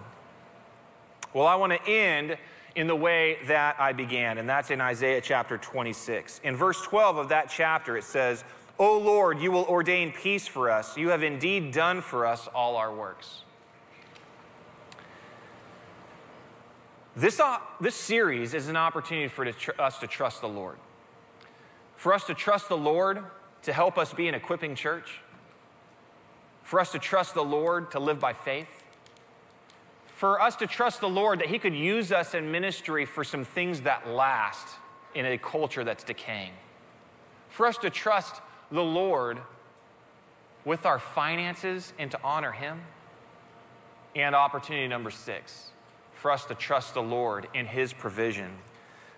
Well, 1.33 1.47
I 1.47 1.55
want 1.55 1.71
to 1.71 1.89
end 1.89 2.37
in 2.75 2.87
the 2.87 2.95
way 2.95 3.37
that 3.47 3.75
I 3.79 3.93
began, 3.93 4.37
and 4.37 4.47
that's 4.47 4.71
in 4.71 4.79
Isaiah 4.79 5.21
chapter 5.21 5.57
26. 5.57 6.39
In 6.43 6.55
verse 6.55 6.81
12 6.81 7.17
of 7.17 7.29
that 7.29 7.49
chapter, 7.49 7.97
it 7.97 8.03
says, 8.03 8.43
O 8.79 8.97
Lord, 8.97 9.39
you 9.39 9.51
will 9.51 9.65
ordain 9.65 10.11
peace 10.11 10.47
for 10.47 10.69
us. 10.71 10.97
You 10.97 11.09
have 11.09 11.21
indeed 11.21 11.71
done 11.71 12.01
for 12.01 12.25
us 12.25 12.47
all 12.47 12.77
our 12.77 12.93
works. 12.93 13.43
This, 17.15 17.39
uh, 17.39 17.57
this 17.81 17.95
series 17.95 18.53
is 18.53 18.69
an 18.69 18.77
opportunity 18.77 19.27
for 19.27 19.45
us 19.77 19.99
to 19.99 20.07
trust 20.07 20.41
the 20.41 20.47
Lord. 20.47 20.77
For 21.95 22.13
us 22.13 22.25
to 22.25 22.33
trust 22.33 22.69
the 22.69 22.77
Lord 22.77 23.23
to 23.63 23.73
help 23.73 23.97
us 23.97 24.13
be 24.13 24.27
an 24.27 24.33
equipping 24.33 24.75
church. 24.75 25.21
For 26.63 26.79
us 26.79 26.91
to 26.93 26.99
trust 26.99 27.33
the 27.33 27.43
Lord 27.43 27.91
to 27.91 27.99
live 27.99 28.19
by 28.19 28.33
faith. 28.33 28.80
For 30.21 30.39
us 30.39 30.55
to 30.57 30.67
trust 30.67 31.01
the 31.01 31.09
Lord 31.09 31.39
that 31.39 31.47
He 31.47 31.57
could 31.57 31.73
use 31.73 32.11
us 32.11 32.35
in 32.35 32.51
ministry 32.51 33.07
for 33.07 33.23
some 33.23 33.43
things 33.43 33.81
that 33.81 34.07
last 34.07 34.67
in 35.15 35.25
a 35.25 35.35
culture 35.35 35.83
that's 35.83 36.03
decaying. 36.03 36.51
For 37.49 37.65
us 37.65 37.75
to 37.79 37.89
trust 37.89 38.39
the 38.71 38.83
Lord 38.83 39.39
with 40.63 40.85
our 40.85 40.99
finances 40.99 41.93
and 41.97 42.11
to 42.11 42.19
honor 42.23 42.51
Him. 42.51 42.81
And 44.15 44.35
opportunity 44.35 44.87
number 44.87 45.09
six, 45.09 45.71
for 46.13 46.29
us 46.29 46.45
to 46.45 46.53
trust 46.53 46.93
the 46.93 47.01
Lord 47.01 47.47
in 47.55 47.65
His 47.65 47.91
provision. 47.91 48.51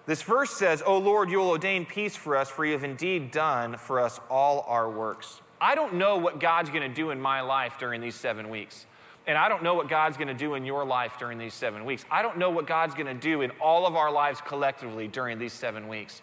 This 0.06 0.22
verse 0.22 0.52
says, 0.52 0.82
O 0.86 0.98
Lord, 0.98 1.30
you 1.30 1.40
will 1.40 1.50
ordain 1.50 1.86
peace 1.86 2.16
for 2.16 2.38
us, 2.38 2.50
for 2.50 2.66
you 2.66 2.72
have 2.72 2.86
indeed 2.86 3.30
done 3.30 3.76
for 3.76 4.00
us 4.00 4.22
all 4.30 4.64
our 4.70 4.90
works. 4.90 5.42
I 5.60 5.76
don't 5.76 5.96
know 5.96 6.16
what 6.16 6.40
God's 6.40 6.70
going 6.70 6.90
to 6.90 6.96
do 6.96 7.10
in 7.10 7.20
my 7.20 7.42
life 7.42 7.78
during 7.78 8.00
these 8.00 8.16
seven 8.16 8.50
weeks. 8.50 8.86
And 9.26 9.38
I 9.38 9.48
don't 9.48 9.64
know 9.64 9.74
what 9.74 9.88
God's 9.88 10.18
going 10.18 10.28
to 10.28 10.34
do 10.34 10.56
in 10.56 10.66
your 10.66 10.86
life 10.86 11.18
during 11.18 11.38
these 11.38 11.54
seven 11.54 11.86
weeks. 11.86 12.06
I 12.12 12.22
don't 12.22 12.38
know 12.38 12.50
what 12.50 12.68
God's 12.68 12.94
going 12.94 13.08
to 13.08 13.14
do 13.14 13.42
in 13.42 13.52
all 13.62 13.88
of 13.88 13.96
our 13.96 14.12
lives 14.12 14.42
collectively 14.46 15.08
during 15.08 15.40
these 15.40 15.54
seven 15.54 15.88
weeks 15.88 16.22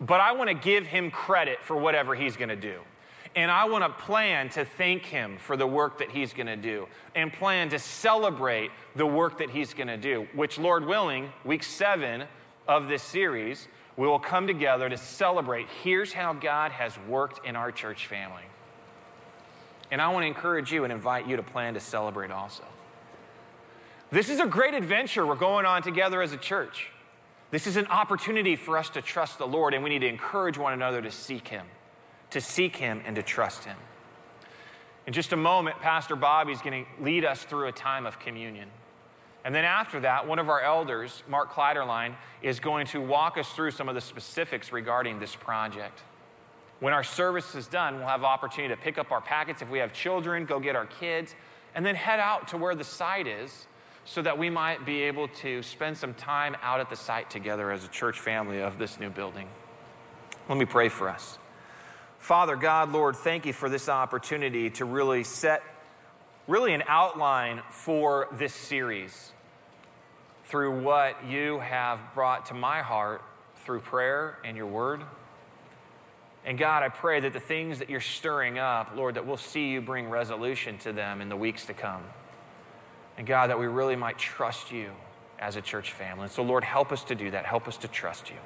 but 0.00 0.20
I 0.20 0.32
want 0.32 0.48
to 0.48 0.54
give 0.54 0.86
him 0.86 1.10
credit 1.10 1.62
for 1.62 1.76
whatever 1.76 2.14
he's 2.14 2.36
going 2.36 2.48
to 2.48 2.56
do. 2.56 2.80
And 3.34 3.50
I 3.50 3.66
want 3.66 3.84
to 3.84 4.04
plan 4.04 4.48
to 4.50 4.64
thank 4.64 5.04
him 5.04 5.36
for 5.38 5.56
the 5.56 5.66
work 5.66 5.98
that 5.98 6.10
he's 6.10 6.32
going 6.32 6.46
to 6.46 6.56
do 6.56 6.86
and 7.14 7.32
plan 7.32 7.68
to 7.70 7.78
celebrate 7.78 8.70
the 8.94 9.06
work 9.06 9.38
that 9.38 9.50
he's 9.50 9.74
going 9.74 9.88
to 9.88 9.98
do, 9.98 10.26
which, 10.34 10.58
Lord 10.58 10.86
willing, 10.86 11.30
week 11.44 11.62
seven 11.62 12.24
of 12.66 12.88
this 12.88 13.02
series, 13.02 13.68
we 13.96 14.06
will 14.06 14.18
come 14.18 14.46
together 14.46 14.88
to 14.88 14.96
celebrate. 14.96 15.66
Here's 15.82 16.14
how 16.14 16.32
God 16.32 16.72
has 16.72 16.98
worked 17.08 17.46
in 17.46 17.56
our 17.56 17.70
church 17.70 18.06
family. 18.06 18.42
And 19.90 20.02
I 20.02 20.08
want 20.08 20.24
to 20.24 20.26
encourage 20.26 20.72
you 20.72 20.84
and 20.84 20.92
invite 20.92 21.26
you 21.26 21.36
to 21.36 21.42
plan 21.42 21.74
to 21.74 21.80
celebrate 21.80 22.30
also. 22.30 22.64
This 24.10 24.28
is 24.28 24.40
a 24.40 24.46
great 24.46 24.74
adventure 24.74 25.26
we're 25.26 25.34
going 25.34 25.66
on 25.66 25.82
together 25.82 26.22
as 26.22 26.32
a 26.32 26.36
church. 26.36 26.90
This 27.50 27.66
is 27.66 27.76
an 27.76 27.86
opportunity 27.86 28.56
for 28.56 28.76
us 28.76 28.88
to 28.90 29.02
trust 29.02 29.38
the 29.38 29.46
Lord, 29.46 29.74
and 29.74 29.82
we 29.82 29.90
need 29.90 30.00
to 30.00 30.08
encourage 30.08 30.58
one 30.58 30.72
another 30.72 31.00
to 31.02 31.10
seek 31.10 31.48
Him, 31.48 31.66
to 32.30 32.40
seek 32.40 32.76
Him 32.76 33.02
and 33.06 33.16
to 33.16 33.22
trust 33.22 33.64
Him. 33.64 33.76
In 35.06 35.12
just 35.12 35.32
a 35.32 35.36
moment, 35.36 35.78
Pastor 35.80 36.16
Bobby 36.16 36.52
is 36.52 36.60
going 36.60 36.84
to 36.84 37.02
lead 37.02 37.24
us 37.24 37.44
through 37.44 37.68
a 37.68 37.72
time 37.72 38.06
of 38.06 38.18
communion. 38.18 38.68
And 39.44 39.54
then 39.54 39.64
after 39.64 40.00
that, 40.00 40.26
one 40.26 40.40
of 40.40 40.48
our 40.48 40.60
elders, 40.60 41.22
Mark 41.28 41.52
Kleiderline, 41.52 42.16
is 42.42 42.58
going 42.58 42.86
to 42.88 43.00
walk 43.00 43.38
us 43.38 43.48
through 43.52 43.70
some 43.70 43.88
of 43.88 43.94
the 43.94 44.00
specifics 44.00 44.72
regarding 44.72 45.20
this 45.20 45.36
project. 45.36 46.02
When 46.80 46.92
our 46.92 47.04
service 47.04 47.54
is 47.54 47.66
done, 47.66 47.98
we'll 47.98 48.08
have 48.08 48.22
opportunity 48.22 48.74
to 48.74 48.80
pick 48.80 48.98
up 48.98 49.10
our 49.10 49.20
packets. 49.20 49.62
If 49.62 49.70
we 49.70 49.78
have 49.78 49.92
children, 49.92 50.44
go 50.44 50.60
get 50.60 50.76
our 50.76 50.86
kids, 50.86 51.34
and 51.74 51.84
then 51.84 51.94
head 51.94 52.20
out 52.20 52.48
to 52.48 52.56
where 52.56 52.74
the 52.74 52.84
site 52.84 53.26
is 53.26 53.66
so 54.04 54.22
that 54.22 54.38
we 54.38 54.50
might 54.50 54.86
be 54.86 55.02
able 55.02 55.28
to 55.28 55.62
spend 55.62 55.96
some 55.96 56.14
time 56.14 56.56
out 56.62 56.80
at 56.80 56.88
the 56.90 56.96
site 56.96 57.30
together 57.30 57.72
as 57.72 57.84
a 57.84 57.88
church 57.88 58.20
family 58.20 58.60
of 58.60 58.78
this 58.78 59.00
new 59.00 59.10
building. 59.10 59.48
Let 60.48 60.58
me 60.58 60.64
pray 60.64 60.88
for 60.88 61.08
us. 61.08 61.38
Father 62.18 62.56
God, 62.56 62.92
Lord, 62.92 63.16
thank 63.16 63.46
you 63.46 63.52
for 63.52 63.68
this 63.68 63.88
opportunity 63.88 64.70
to 64.70 64.84
really 64.84 65.24
set 65.24 65.62
really 66.46 66.72
an 66.72 66.84
outline 66.86 67.62
for 67.70 68.28
this 68.32 68.54
series 68.54 69.32
through 70.44 70.82
what 70.82 71.24
you 71.26 71.58
have 71.58 72.00
brought 72.14 72.46
to 72.46 72.54
my 72.54 72.82
heart 72.82 73.22
through 73.64 73.80
prayer 73.80 74.38
and 74.44 74.56
your 74.56 74.66
word. 74.66 75.02
And 76.46 76.56
God, 76.56 76.84
I 76.84 76.88
pray 76.88 77.18
that 77.20 77.32
the 77.32 77.40
things 77.40 77.80
that 77.80 77.90
you're 77.90 78.00
stirring 78.00 78.56
up, 78.58 78.92
Lord, 78.94 79.16
that 79.16 79.26
we'll 79.26 79.36
see 79.36 79.68
you 79.68 79.80
bring 79.80 80.08
resolution 80.08 80.78
to 80.78 80.92
them 80.92 81.20
in 81.20 81.28
the 81.28 81.36
weeks 81.36 81.66
to 81.66 81.74
come. 81.74 82.04
And 83.18 83.26
God, 83.26 83.50
that 83.50 83.58
we 83.58 83.66
really 83.66 83.96
might 83.96 84.16
trust 84.16 84.70
you 84.70 84.92
as 85.40 85.56
a 85.56 85.60
church 85.60 85.92
family. 85.92 86.24
And 86.24 86.32
so, 86.32 86.44
Lord, 86.44 86.62
help 86.62 86.92
us 86.92 87.02
to 87.04 87.16
do 87.16 87.32
that. 87.32 87.46
Help 87.46 87.66
us 87.66 87.76
to 87.78 87.88
trust 87.88 88.30
you. 88.30 88.36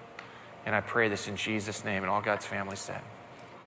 And 0.65 0.75
I 0.75 0.81
pray 0.81 1.09
this 1.09 1.29
in 1.29 1.37
Jesus' 1.37 1.85
name, 1.85 2.03
and 2.03 2.11
all 2.11 2.23
God's 2.23 2.47
family 2.47 2.77
said. 2.77 3.03